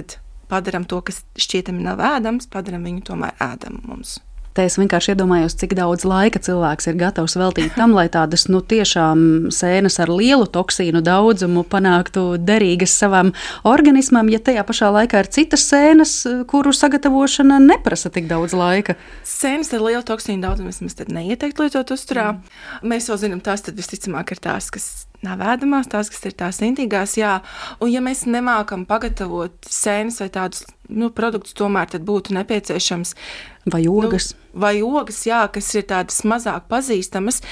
padarām 0.50 0.86
to, 0.86 1.00
kas 1.02 1.24
šķietami 1.40 1.82
nav 1.82 2.02
ēdams, 2.14 2.50
padarām 2.52 2.86
viņu 2.86 3.04
tomēr 3.10 3.34
ēdamu 3.42 3.82
mums. 3.88 4.20
Te 4.56 4.64
es 4.64 4.78
vienkārši 4.80 5.12
iedomājos, 5.12 5.52
cik 5.60 5.74
daudz 5.76 6.06
laika 6.08 6.40
cilvēks 6.40 6.88
ir 6.88 6.94
gatavs 6.96 7.34
veltīt 7.36 7.74
tam, 7.76 7.92
lai 7.92 8.06
tādas 8.08 8.46
nu, 8.48 8.62
tiešām 8.64 9.50
sēnes 9.52 9.98
ar 10.00 10.08
lielu 10.08 10.46
toksīnu 10.48 11.02
daudzumu 11.04 11.60
panāktu 11.68 12.38
derīgas 12.40 12.94
savam 12.96 13.34
organismam, 13.68 14.30
ja 14.32 14.40
tajā 14.40 14.64
pašā 14.64 14.88
laikā 14.94 15.20
ir 15.20 15.28
citas 15.34 15.66
sēnes, 15.68 16.14
kuru 16.48 16.72
sagatavošana 16.72 17.60
neprasa 17.66 18.08
tik 18.14 18.30
daudz 18.32 18.56
laika. 18.56 18.96
Sēnes 19.28 19.74
ar 19.76 19.84
lielu 19.84 20.00
toksīnu 20.08 20.48
daudzumu 20.48 20.72
mēs 20.72 21.04
neieteiktu 21.04 21.66
lietot 21.66 21.92
uzturā. 21.92 22.30
Mm. 22.38 22.94
Mēs 22.94 23.10
jau 23.10 23.20
zinām, 23.20 23.44
tās 23.44 23.66
visticamāk 23.68 24.32
ir 24.32 24.40
tās, 24.40 24.70
kas 24.72 24.88
nav 25.24 25.42
ēdamās, 25.54 25.88
tās, 25.92 26.10
kas 26.12 26.28
ir 26.28 26.36
tās 26.38 26.60
intīgās, 26.64 27.16
jā. 27.20 27.38
Un 27.80 27.92
ja 27.92 28.02
mēs 28.04 28.24
nemākam 28.28 28.86
pagatavot 28.88 29.68
sēnes 29.70 30.20
vai 30.22 30.28
tādus 30.34 30.64
nu, 30.88 31.10
produktus, 31.14 31.56
tomēr 31.56 31.90
tad 31.94 32.06
būtu 32.06 32.36
nepieciešams. 32.36 33.14
Vai 33.72 33.82
ogas? 33.90 34.32
Nu, 34.34 34.60
vai 34.66 34.74
ogas, 34.84 35.24
jā, 35.26 35.42
kas 35.52 35.72
ir 35.74 35.88
tādas 35.90 36.22
mazāk 36.28 36.68
pazīstamas, 36.70 37.42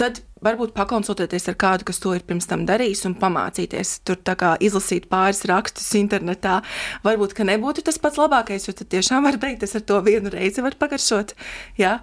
tad 0.00 0.22
varbūt 0.44 0.72
pakonsultēties 0.76 1.48
ar 1.52 1.56
kādu, 1.60 1.86
kas 1.88 2.00
to 2.02 2.14
ir 2.16 2.24
pirms 2.26 2.48
tam 2.50 2.64
darījis, 2.68 3.04
un 3.08 3.16
pamācīties. 3.20 4.00
Tur 4.08 4.20
tā 4.24 4.36
kā 4.40 4.54
izlasīt 4.62 5.08
pāris 5.12 5.42
rakstus 5.48 5.88
internetā. 5.98 6.60
Varbūt, 7.04 7.34
ka 7.36 7.46
nebūtu 7.48 7.84
tas 7.86 8.00
pats 8.00 8.20
labākais, 8.20 8.68
jo 8.68 8.74
tad 8.76 8.90
tiešām 8.92 9.26
var 9.28 9.38
teikt, 9.40 9.64
es 9.66 9.76
ar 9.78 9.84
to 9.86 10.00
vienu 10.06 10.32
reizi 10.32 10.64
varu 10.64 10.78
pagaršot. 10.80 11.34
Jā, 11.80 11.98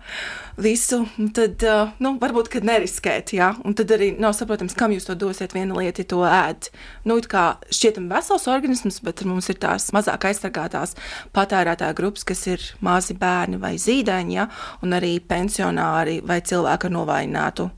visu. 0.61 1.03
Tad, 1.37 1.65
nu, 2.03 2.13
varbūt, 2.21 2.51
kad 2.53 2.67
neriskēt, 2.67 3.33
jā. 3.37 3.53
Un 3.67 3.77
tad 3.77 3.91
arī 3.95 4.13
nav 4.19 4.35
saprotams, 4.37 4.77
kam 4.77 4.93
jūs 4.95 5.09
to 5.09 5.17
dosiet. 5.17 5.55
Viena 5.57 5.77
lieta, 5.77 6.03
ja 6.03 6.11
to 6.11 6.21
ēd. 6.27 6.69
Nu, 7.07 7.17
it 7.17 7.29
kā 7.31 7.45
šķietam 7.73 8.09
vesels 8.11 8.47
organisms, 8.51 8.99
bet 9.05 9.23
mums 9.27 9.49
ir 9.51 9.59
tās 9.61 9.89
mazāk 9.95 10.29
aizsargātās 10.29 10.95
patērētāja 11.35 11.95
grupas, 11.97 12.25
kas 12.27 12.43
ir 12.49 12.63
mazi 12.85 13.15
bērni 13.17 13.59
vai 13.61 13.75
zīdaiņi, 13.81 14.37
jā, 14.37 14.47
un 14.85 14.97
arī 14.97 15.17
pensionāri 15.23 16.19
vai 16.25 16.41
cilvēki 16.45 16.89
ar 16.89 16.95
novājinātu 16.97 17.69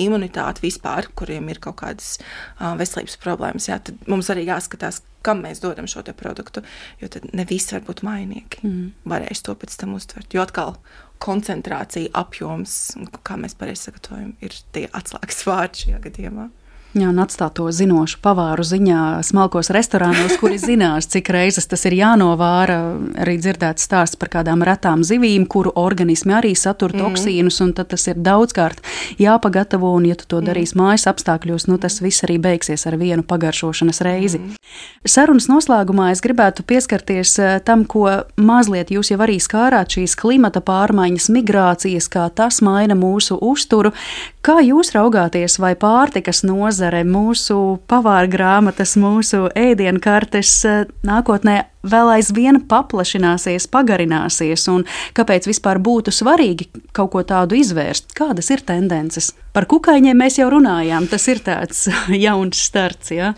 imunitāti 0.00 0.64
vispār, 0.64 1.10
kuriem 1.18 1.50
ir 1.52 1.60
kaut 1.62 1.80
kādas 1.82 2.16
veselības 2.58 3.18
problēmas, 3.22 3.68
jā, 3.70 3.78
tad 3.84 4.08
mums 4.10 4.30
arī 4.32 4.46
jāskatās, 4.48 5.02
kam 5.26 5.42
mēs 5.44 5.60
dodam 5.62 5.88
šo 5.90 6.04
produktu. 6.16 6.62
Jo 7.02 7.10
tad 7.12 7.28
ne 7.36 7.44
visi 7.48 7.74
var 7.74 7.84
būt 7.88 8.04
mainīgi. 8.06 8.62
Mm. 8.62 8.86
Varēs 9.08 9.42
to 9.44 9.54
pēc 9.58 9.74
tam 9.80 9.96
uztvert. 9.98 10.32
Jo 10.34 10.44
atkal 10.46 10.76
koncentrācija, 11.22 12.12
apjoms, 12.16 12.78
kā 13.26 13.36
mēs 13.40 13.56
pareizi 13.58 13.88
sagatavojam, 13.88 14.36
ir 14.44 14.54
tie 14.72 14.86
atslēgas 14.94 15.44
vārdi 15.48 15.84
šajā 15.84 16.02
gadījumā. 16.06 16.48
Jā, 16.96 17.10
un 17.12 17.18
atstāt 17.20 17.58
to 17.58 17.66
zinošu 17.68 18.16
pavāru 18.24 18.64
ziņā 18.64 19.20
smalkos 19.26 19.68
restorānos, 19.76 20.38
kuri 20.40 20.56
zinās, 20.68 21.04
cik 21.12 21.28
reizes 21.34 21.68
tas 21.68 21.84
ir 21.84 21.98
jānovāra. 21.98 22.78
Arī 23.20 23.34
dzirdēts 23.36 23.84
stāsts 23.84 24.16
par 24.16 24.30
kādām 24.32 24.64
retām 24.64 25.02
zivīm, 25.04 25.44
kuru 25.44 25.74
organismi 25.76 26.32
arī 26.38 26.54
satur 26.56 26.94
mm. 26.94 27.02
toksīnus, 27.04 27.60
un 27.60 27.74
tas 27.76 28.08
ir 28.08 28.16
daudzkārt 28.24 28.80
jāpagatavo, 29.20 29.90
un 29.98 30.06
ja 30.08 30.16
tu 30.16 30.24
to 30.32 30.40
mm. 30.40 30.48
darīsi 30.48 30.78
mājas 30.80 31.04
apstākļos, 31.12 31.68
nu 31.68 31.76
tas 31.82 32.00
viss 32.00 32.24
arī 32.24 32.38
beigsies 32.40 32.86
ar 32.88 32.96
vienu 32.96 33.26
pagaršošanas 33.28 34.00
reizi. 34.08 34.40
Mm. 34.40 34.56
Sarunas 35.04 35.50
noslēgumā 35.52 36.08
es 36.14 36.24
gribētu 36.24 36.64
pieskarties 36.64 37.34
eh, 37.42 37.58
tam, 37.68 37.84
ko 37.84 38.06
mazliet 38.40 38.88
jūs 38.94 39.12
jau 39.12 39.20
arī 39.28 39.36
skārāt 39.44 39.98
šīs 39.98 40.16
klimata 40.16 40.64
pārmaiņas, 40.64 41.28
migrācijas, 41.36 42.08
kā 42.08 42.30
tas 42.32 42.62
maina 42.64 42.96
mūsu 42.96 43.36
uzturu. 43.44 43.92
Kā 44.40 44.58
jūs 44.64 44.94
raugāties, 44.96 45.58
vai 45.60 45.74
pārtikas 45.76 46.40
nozare, 46.78 47.02
mūsu 47.02 47.80
pavāra 47.90 48.28
grāmatas, 48.30 48.94
mūsu 48.96 49.48
ēdienkartes 49.58 50.52
eh, 50.64 50.84
nākotnē 51.02 51.64
vēl 51.86 52.10
aizvien 52.16 52.60
paplašināsies, 52.68 53.68
pagarināsies, 53.70 54.66
un 54.72 54.84
kāpēc 55.16 55.48
vispār 55.48 55.80
būtu 55.82 56.12
svarīgi 56.14 56.68
kaut 56.96 57.12
ko 57.14 57.22
tādu 57.26 57.58
izvērst? 57.58 58.10
Kādas 58.18 58.50
ir 58.54 58.64
tendences? 58.66 59.32
Par 59.54 59.66
kukaiņiem 59.70 60.18
mēs 60.18 60.38
jau 60.38 60.48
runājām, 60.52 61.08
tas 61.10 61.24
ir 61.30 61.40
tāds 61.42 61.86
jauns 62.26 62.60
starts. 62.68 63.12
Ja? 63.14 63.32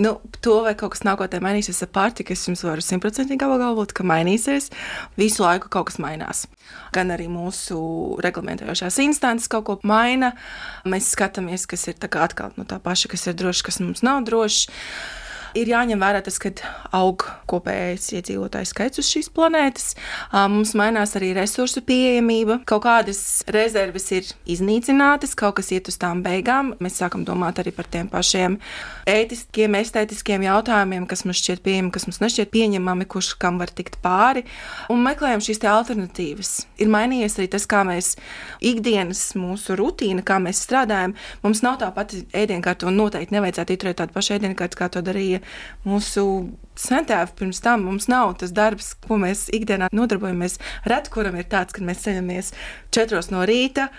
Nu, 0.00 0.16
to, 0.44 0.60
vai 0.64 0.76
kaut 0.78 0.94
kas 0.94 1.04
nākotnē 1.08 1.40
mainīsies 1.44 1.82
ar 1.84 1.90
pārtiku, 1.92 2.36
es 2.36 2.46
jums 2.48 2.64
varu 2.64 2.84
simtprocentīgi 2.84 3.44
apgalvot, 3.44 3.92
ka 3.96 4.06
mainīsies. 4.06 4.70
Visu 5.20 5.44
laiku 5.44 5.72
kaut 5.72 5.90
kas 5.90 6.00
mainās. 6.02 6.46
Gan 6.96 7.12
arī 7.14 7.28
mūsu 7.32 7.78
reglamentējošās 8.24 9.00
instances 9.04 9.50
kaut 9.52 9.66
ko 9.68 9.78
maina. 9.88 10.32
Mēs 10.88 11.12
skatāmies, 11.16 11.68
kas 11.68 11.88
ir 11.90 12.00
tā 12.00 12.10
atkal 12.24 12.56
nu, 12.56 12.64
tā 12.68 12.80
paša, 12.82 13.12
kas 13.12 13.28
ir 13.28 13.38
droši, 13.38 13.68
kas 13.68 13.80
mums 13.84 14.04
nav 14.06 14.24
droši 14.28 14.72
ir 15.56 15.70
jāņem 15.72 16.00
vērā 16.02 16.20
tas, 16.24 16.36
ka 16.42 16.52
aug 16.96 17.24
kopējais 17.50 18.08
iedzīvotāju 18.18 18.68
skaits 18.68 19.00
uz 19.00 19.08
šīs 19.10 19.30
planētas. 19.34 19.94
Mums 20.32 20.74
mainās 20.78 21.14
arī 21.18 21.32
resursu 21.36 21.82
pieejamība. 21.86 22.60
Kaut 22.68 22.84
kādas 22.86 23.20
rezerves 23.52 24.08
ir 24.14 24.28
iznīcinātas, 24.56 25.36
kaut 25.38 25.58
kas 25.60 25.72
iet 25.74 25.90
uz 25.90 25.98
tām 26.02 26.22
beigām. 26.26 26.74
Mēs 26.82 26.98
sākam 27.00 27.24
domāt 27.26 27.60
arī 27.62 27.72
par 27.76 27.88
tiem 27.90 28.10
pašiem 28.12 28.58
ētiskiem, 29.10 29.78
estētiskiem 29.80 30.46
jautājumiem, 30.46 31.06
kas 31.10 31.24
mums 31.26 31.40
šķiet 31.42 31.62
pieejami, 31.64 31.92
kas 31.94 32.08
mums 32.08 32.20
nešķiet 32.24 32.52
pieņemami, 32.54 33.08
kurš 33.10 33.32
kam 33.40 33.60
var 33.62 33.72
tikt 33.72 34.00
pāri. 34.04 34.44
Un 34.92 35.04
meklējam 35.06 35.44
šīs 35.44 35.62
alternatīvas. 35.66 36.52
Ir 36.82 36.90
mainījies 36.92 37.38
arī 37.40 37.48
tas, 37.54 37.66
kā 37.70 37.82
mēs 37.86 38.14
ikdienas 38.64 39.22
mūsu 39.38 39.76
rutīna, 39.78 40.24
kā 40.26 40.38
mēs 40.42 40.60
strādājam. 40.66 41.16
Mums 41.44 41.62
nav 41.64 41.80
tā 41.80 41.90
pati 41.94 42.24
ēdienkarte, 42.36 42.88
un 42.88 42.98
noteikti 43.00 43.34
nevajadzētu 43.36 43.76
ieturēt 43.76 44.00
tādu 44.02 44.16
pašu 44.16 44.36
ēdienkarte, 44.36 44.78
kā 44.78 44.90
to 44.92 45.02
darīja 45.06 45.40
mūsu 45.86 46.26
centēvi 46.76 47.36
pirms 47.38 47.62
tam. 47.64 47.86
Mums 47.88 48.08
nav 48.12 48.36
tas 48.40 48.54
darbs, 48.56 48.94
ko 49.06 49.18
mēs 49.22 49.46
ikdienā 49.54 49.90
nodarbojamies. 49.96 50.60
Reti 50.88 51.12
kuram 51.14 51.38
ir 51.40 51.48
tāds, 51.50 51.76
ka 51.76 51.84
mēs 51.86 52.04
ceļamies 52.06 52.52
četros 52.94 53.32
no 53.34 53.46
rīta. 53.48 53.90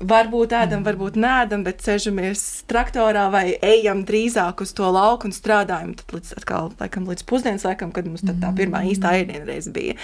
Varbūt 0.00 0.54
ēdam, 0.56 0.80
varbūt 0.80 1.18
nēdam, 1.20 1.60
bet 1.66 1.82
sēžamies 1.84 2.64
traktorā 2.70 3.26
vai 3.32 3.50
ejam 3.60 4.00
drīzāk 4.08 4.62
uz 4.64 4.72
to 4.72 4.88
lauku 4.88 5.28
un 5.28 5.34
strādājam. 5.36 5.92
Tad 5.98 6.14
līdz, 6.16 6.36
atkal, 6.40 6.70
laikam, 6.80 7.08
līdz 7.10 7.26
pusdienas 7.28 7.66
laikam, 7.68 7.92
kad 7.92 8.08
mums 8.08 8.24
tā 8.24 8.54
pirmā 8.56 8.80
īstā 8.88 9.18
ēdienreize 9.20 9.74
bija 9.74 9.98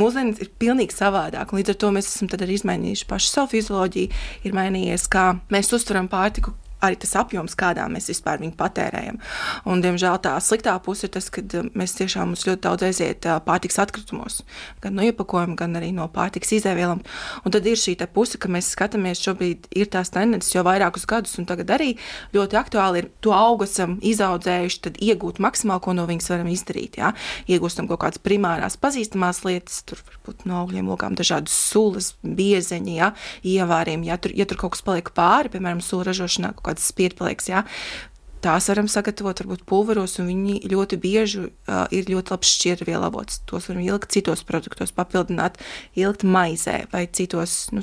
mūsdienas 0.00 0.42
ir 0.44 0.52
pilnīgi 0.60 0.96
savādāk. 0.96 1.54
Līdz 1.56 1.72
ar 1.72 1.80
to 1.80 1.90
mēs 1.96 2.10
esam 2.10 2.30
arī 2.36 2.58
izmainījuši 2.58 3.08
pašu 3.08 3.32
savu 3.32 3.52
fizioloģiju, 3.54 4.22
ir 4.44 4.56
mainījies, 4.56 5.08
kā 5.12 5.26
mēs 5.52 5.72
uztveram 5.76 6.10
pārtiku, 6.12 6.54
arī 6.88 7.00
tas 7.02 7.14
apjoms, 7.18 7.56
kādā 7.58 7.86
mēs 7.92 8.10
vispār 8.12 8.40
viņu 8.42 8.56
patērējam. 8.58 9.20
Un, 9.66 9.82
diemžēl 9.84 10.20
tā 10.24 10.36
sliktā 10.44 10.76
puse 10.82 11.06
ir 11.08 11.14
tas, 11.16 11.28
ka 11.32 11.44
uh, 11.44 11.70
mēs 11.76 11.96
tiešām 11.98 12.32
mums 12.32 12.46
ļoti 12.48 12.64
daudz 12.66 12.86
aiziet 12.88 13.28
uh, 13.28 13.40
pārtiks 13.44 13.80
atkritumos, 13.82 14.42
gan 14.84 14.96
no 14.98 15.04
iepakojuma, 15.06 15.56
gan 15.58 15.76
arī 15.78 15.92
no 15.96 16.08
pārtiks 16.12 16.54
izēvielām. 16.58 17.02
Un 17.44 17.54
tad 17.54 17.66
ir 17.68 17.78
šī 17.80 17.96
puse, 18.12 18.38
ka 18.40 18.48
mēs 18.52 18.70
skatāmies, 18.74 19.20
šobrīd 19.22 19.68
ir 19.76 19.90
tās 19.92 20.12
tendences 20.14 20.54
jau 20.54 20.64
vairākus 20.66 21.06
gadus, 21.08 21.36
un 21.40 21.46
tagad 21.48 21.70
arī 21.74 21.94
ļoti 22.34 22.58
aktuāli 22.58 23.02
ir 23.02 23.10
to 23.24 23.34
augu 23.36 23.66
esam 23.66 23.96
izaudzējuši, 24.04 24.82
tad 24.86 25.00
iegūt 25.02 25.40
maksimāli, 25.42 25.82
ko 25.84 25.94
no 25.96 26.06
viņas 26.08 26.30
varam 26.32 26.50
izdarīt. 26.52 26.98
Jā. 27.00 27.12
Iegūstam 27.50 27.88
kaut 27.90 28.02
kādas 28.04 28.22
primārās 28.22 28.78
pazīstamās 28.80 29.42
lietas, 29.46 29.82
tur 29.88 30.00
varbūt 30.06 30.46
no 30.48 30.60
augļiem 30.62 30.90
logām 30.90 31.16
dažādas 31.18 31.54
sulas, 31.56 32.12
biezeņi, 32.22 32.96
jā, 33.00 33.10
ievāriem, 33.46 34.04
ja 34.06 34.18
tur, 34.20 34.34
ja 34.36 34.46
tur 34.48 34.60
kaut 34.60 34.76
kas 34.76 34.84
paliek 34.86 35.10
pāri, 35.16 35.52
piemēram, 35.54 35.82
sula 35.84 36.08
ražošanā 36.10 36.54
kaut 36.56 36.66
kāds 36.76 36.92
spirtpaliks. 36.92 37.48
Ja? 37.48 37.64
Tās 38.44 38.68
varam 38.68 38.86
sagatavot 38.86 39.40
varbūt 39.40 39.64
pulveros, 39.66 40.18
un 40.20 40.28
viņi 40.28 40.68
ļoti 40.70 40.98
bieži 41.00 41.46
uh, 41.48 41.86
ir 41.90 42.06
ļoti 42.06 42.30
labs 42.30 42.52
šķirvielu 42.52 43.08
avots. 43.08 43.40
Tos 43.48 43.66
varam 43.70 43.82
ielikt 43.82 44.12
citos 44.12 44.44
produktos, 44.46 44.92
papildināt, 44.92 45.58
ielikt 45.96 46.22
maizē 46.22 46.84
vai 46.92 47.06
citos 47.08 47.72
nu, 47.72 47.82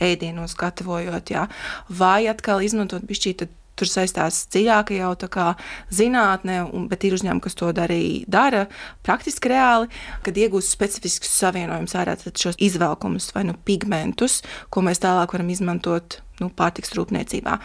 ēdienos, 0.00 0.56
gatavojot. 0.58 1.30
Ja? 1.30 1.48
Vai 1.88 2.26
atkal 2.28 2.60
izmantot 2.66 3.06
bišķīt 3.06 3.46
tur 3.78 3.86
saistās 3.86 4.42
dziļāk 4.50 4.90
jau 4.96 5.12
tā 5.14 5.28
kā 5.30 5.46
zinātnē, 5.94 6.58
un, 6.74 6.88
bet 6.90 7.06
ir 7.06 7.14
uzņēmumi, 7.14 7.44
kas 7.44 7.54
to 7.58 7.70
arī 7.70 8.24
dara 8.26 8.66
praktiski 9.06 9.52
reāli, 9.52 9.86
kad 10.26 10.34
iegūst 10.38 10.74
specifiskus 10.74 11.30
savienojumus 11.38 11.94
ārā 11.94 12.16
šos 12.18 12.58
izvelkumus 12.58 13.30
vai 13.36 13.46
nu 13.48 13.54
pigmentus, 13.54 14.42
ko 14.74 14.82
mēs 14.82 15.02
tālāk 15.04 15.36
varam 15.36 15.54
izmantot 15.54 16.18
nu, 16.42 16.50
pārtiks 16.50 16.94
rūpniecībā 16.98 17.58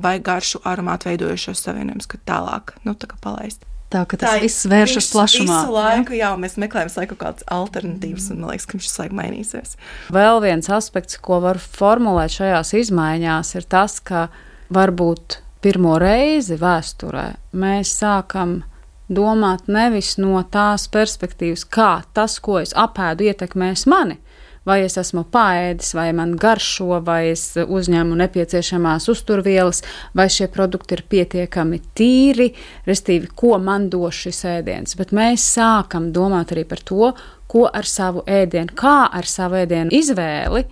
vai 0.00 0.18
garšu 0.24 0.60
aromātu 0.66 1.10
veidojošos 1.10 1.62
savienojumus, 1.66 2.08
kad 2.10 2.24
tālāk 2.28 2.74
nu, 2.86 2.96
tā 2.98 3.08
palaist. 3.22 3.64
Tā 3.94 4.02
ka 4.10 4.18
tas 4.18 4.32
tā 4.32 4.42
viss 4.42 4.66
vēršas 4.66 5.10
plašumā. 5.12 5.60
Visu 5.60 5.74
laiku, 5.74 6.16
jā, 6.18 6.32
mēs 6.40 6.56
meklējam 6.58 6.90
laiku 6.96 7.14
kaut 7.14 7.20
kādas 7.20 7.46
alternatīvas, 7.54 8.26
un 8.32 8.40
man 8.42 8.50
liekas, 8.50 8.66
ka 8.66 8.80
šis 8.82 8.98
laiks 8.98 9.18
mainīsies. 9.20 9.76
Vēl 10.14 10.42
viens 10.42 10.70
aspekts, 10.72 11.20
ko 11.22 11.38
var 11.44 11.60
formulēt 11.62 12.34
šajās 12.34 12.74
izmaiņās, 12.80 13.54
ir 13.54 13.68
tas, 13.70 14.00
ka 14.02 14.26
varbūt 14.74 15.38
pirmo 15.64 15.94
reizi 16.02 16.58
vēsturē 16.60 17.28
mēs 17.54 17.94
sākam 18.00 18.62
domāt 19.08 19.68
nevis 19.68 20.16
no 20.18 20.40
tās 20.50 20.88
perspektīvas, 20.92 21.64
kā 21.68 22.02
tas, 22.16 22.40
ko 22.42 22.58
es 22.62 22.74
apēdu, 22.76 23.28
ietekmēs 23.30 23.86
mani, 23.90 24.18
vai 24.66 24.80
es 24.84 24.96
esmu 25.00 25.24
pāēdis, 25.32 25.92
vai 25.96 26.08
man 26.16 26.34
garšo, 26.40 27.00
vai 27.04 27.30
es 27.32 27.46
uzņemu 27.60 28.16
nepieciešamās 28.20 29.08
uzturvielas, 29.12 29.82
vai 30.16 30.28
šie 30.32 30.48
produkti 30.52 30.96
ir 30.96 31.04
pietiekami 31.10 31.80
tīri, 31.96 32.50
restīvi, 32.88 33.30
ko 33.36 33.58
man 33.62 33.90
dos 33.92 34.24
šis 34.24 34.44
ēdiens. 34.56 34.96
Bet 34.98 35.14
mēs 35.16 35.44
sākam 35.56 36.10
domāt 36.14 36.54
arī 36.54 36.66
par 36.68 36.82
to, 36.84 37.12
ko 37.50 37.66
ar 37.68 37.86
savu 37.88 38.24
ēdienu, 38.26 38.74
kā 38.76 39.04
ar 39.12 39.28
savu 39.28 39.60
ēdienu 39.62 39.94
izvēli. 39.94 40.64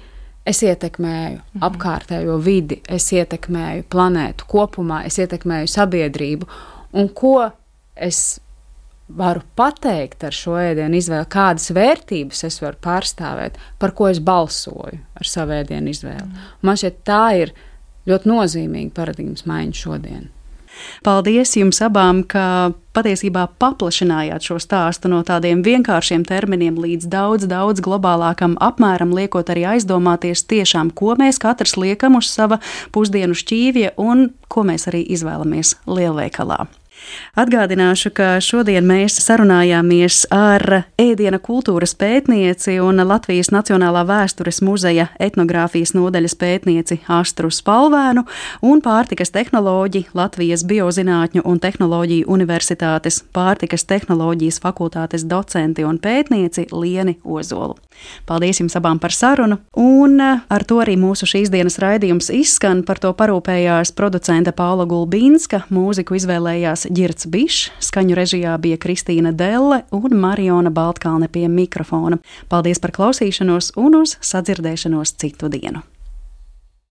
Es 0.44 0.58
ietekmēju 0.66 1.36
-hmm. 1.38 1.60
apkārtējo 1.62 2.38
vidi, 2.42 2.80
es 2.88 3.12
ietekmēju 3.12 3.84
planētu 3.88 4.44
kopumā, 4.48 5.04
es 5.06 5.18
ietekmēju 5.18 5.68
sabiedrību, 5.70 6.46
un 6.92 7.08
ko 7.08 7.50
es 7.94 8.40
varu 9.08 9.42
pateikt 9.58 10.24
ar 10.24 10.36
šo 10.36 10.56
ēdienu 10.60 10.98
izvēli, 10.98 11.28
kādas 11.32 11.72
vērtības 11.74 12.44
es 12.48 12.60
varu 12.62 12.78
pārstāvēt, 12.82 13.58
par 13.82 13.94
ko 13.96 14.08
es 14.08 14.22
balsoju 14.22 15.00
ar 15.18 15.28
savu 15.28 15.56
ēdienu 15.58 15.92
izvēli. 15.92 16.28
Mm. 16.28 16.52
Man 16.62 16.78
šķiet, 16.80 17.02
tā 17.08 17.24
ir 17.42 17.56
ļoti 18.08 18.30
nozīmīga 18.30 18.94
paradigmas 18.96 19.44
maiņa 19.48 19.82
šodien. 19.82 20.30
Paldies 21.04 21.52
jums 21.58 21.82
abām, 21.84 22.22
ka 22.24 22.72
patiesībā 22.96 23.44
paplašinājāt 23.60 24.48
šo 24.48 24.56
stāstu 24.62 25.10
no 25.12 25.20
tādiem 25.26 25.60
vienkāršiem 25.66 26.24
terminiem 26.28 26.78
līdz 26.80 27.08
daudz, 27.12 27.46
daudz 27.50 27.84
globālākam 27.84 28.56
apmēram, 28.62 29.12
liekot 29.16 29.52
arī 29.52 29.66
aizdomāties 29.74 30.46
tiešām, 30.48 30.94
ko 30.96 31.16
mēs 31.20 31.40
katrs 31.42 31.76
liekam 31.76 32.16
uz 32.20 32.32
sava 32.32 32.62
pusdienu 32.94 33.36
šķīvja 33.36 33.96
un 34.00 34.30
ko 34.48 34.64
mēs 34.68 34.88
arī 34.88 35.04
izvēlamies 35.12 35.76
lielveikalā. 35.84 36.64
Atgādināšu, 37.38 38.10
ka 38.12 38.36
šodien 38.44 38.84
mēs 38.84 39.16
sarunājāmies 39.24 40.26
ar 40.32 40.84
ēdiena 41.00 41.38
kultūras 41.40 41.94
pētnieci 41.96 42.76
un 42.84 43.00
Latvijas 43.08 43.48
Nacionālā 43.54 44.02
vēstures 44.08 44.60
muzeja 44.64 45.08
etnogrāfijas 45.22 45.94
nodaļas 45.96 46.36
pētnieci 46.36 47.00
Astru 47.08 47.48
Spalvēnu 47.48 48.26
un 48.68 48.82
pārtikas 48.84 49.32
tehnoloģi 49.32 50.04
Latvijas 50.18 50.66
Biozinātņu 50.68 51.46
un 51.48 51.62
tehnoloģiju 51.62 52.28
universitātes 52.28 53.22
pārtikas 53.32 53.86
tehnoloģijas 53.88 54.60
fakultātes 54.60 55.24
docenti 55.24 55.88
un 55.88 55.96
pētnieci 56.02 56.68
Lieni 56.72 57.16
Ozolu. 57.24 57.78
Paldies 58.26 58.60
jums 58.60 58.76
abām 58.78 59.00
par 59.00 59.12
sarunu, 59.14 59.58
un 59.78 60.20
ar 60.22 60.64
to 60.68 60.80
arī 60.82 60.98
mūsu 61.00 61.28
šīs 61.28 61.52
dienas 61.52 61.78
raidījums 61.82 62.30
izskan. 62.34 62.82
Par 62.86 63.00
to 63.02 63.12
parūpējās 63.16 63.92
producente 63.96 64.52
Paula 64.56 64.86
Gulbīnska, 64.88 65.64
mūziku 65.72 66.16
izvēlējās 66.18 66.88
Girts 66.92 67.24
Bišs, 67.24 67.70
skaņu 67.80 68.16
režijā 68.18 68.52
bija 68.60 68.76
Kristīna 68.76 69.32
Delle 69.32 69.78
un 69.96 70.16
Mariona 70.20 70.68
Baltkalne 70.68 71.30
pie 71.32 71.46
mikrofona. 71.48 72.18
Paldies 72.52 72.82
par 72.82 72.92
klausīšanos 72.92 73.72
un 73.80 74.02
uz 74.02 74.18
sadzirdēšanos 74.20 75.16
citu 75.16 75.48
dienu! 75.52 75.86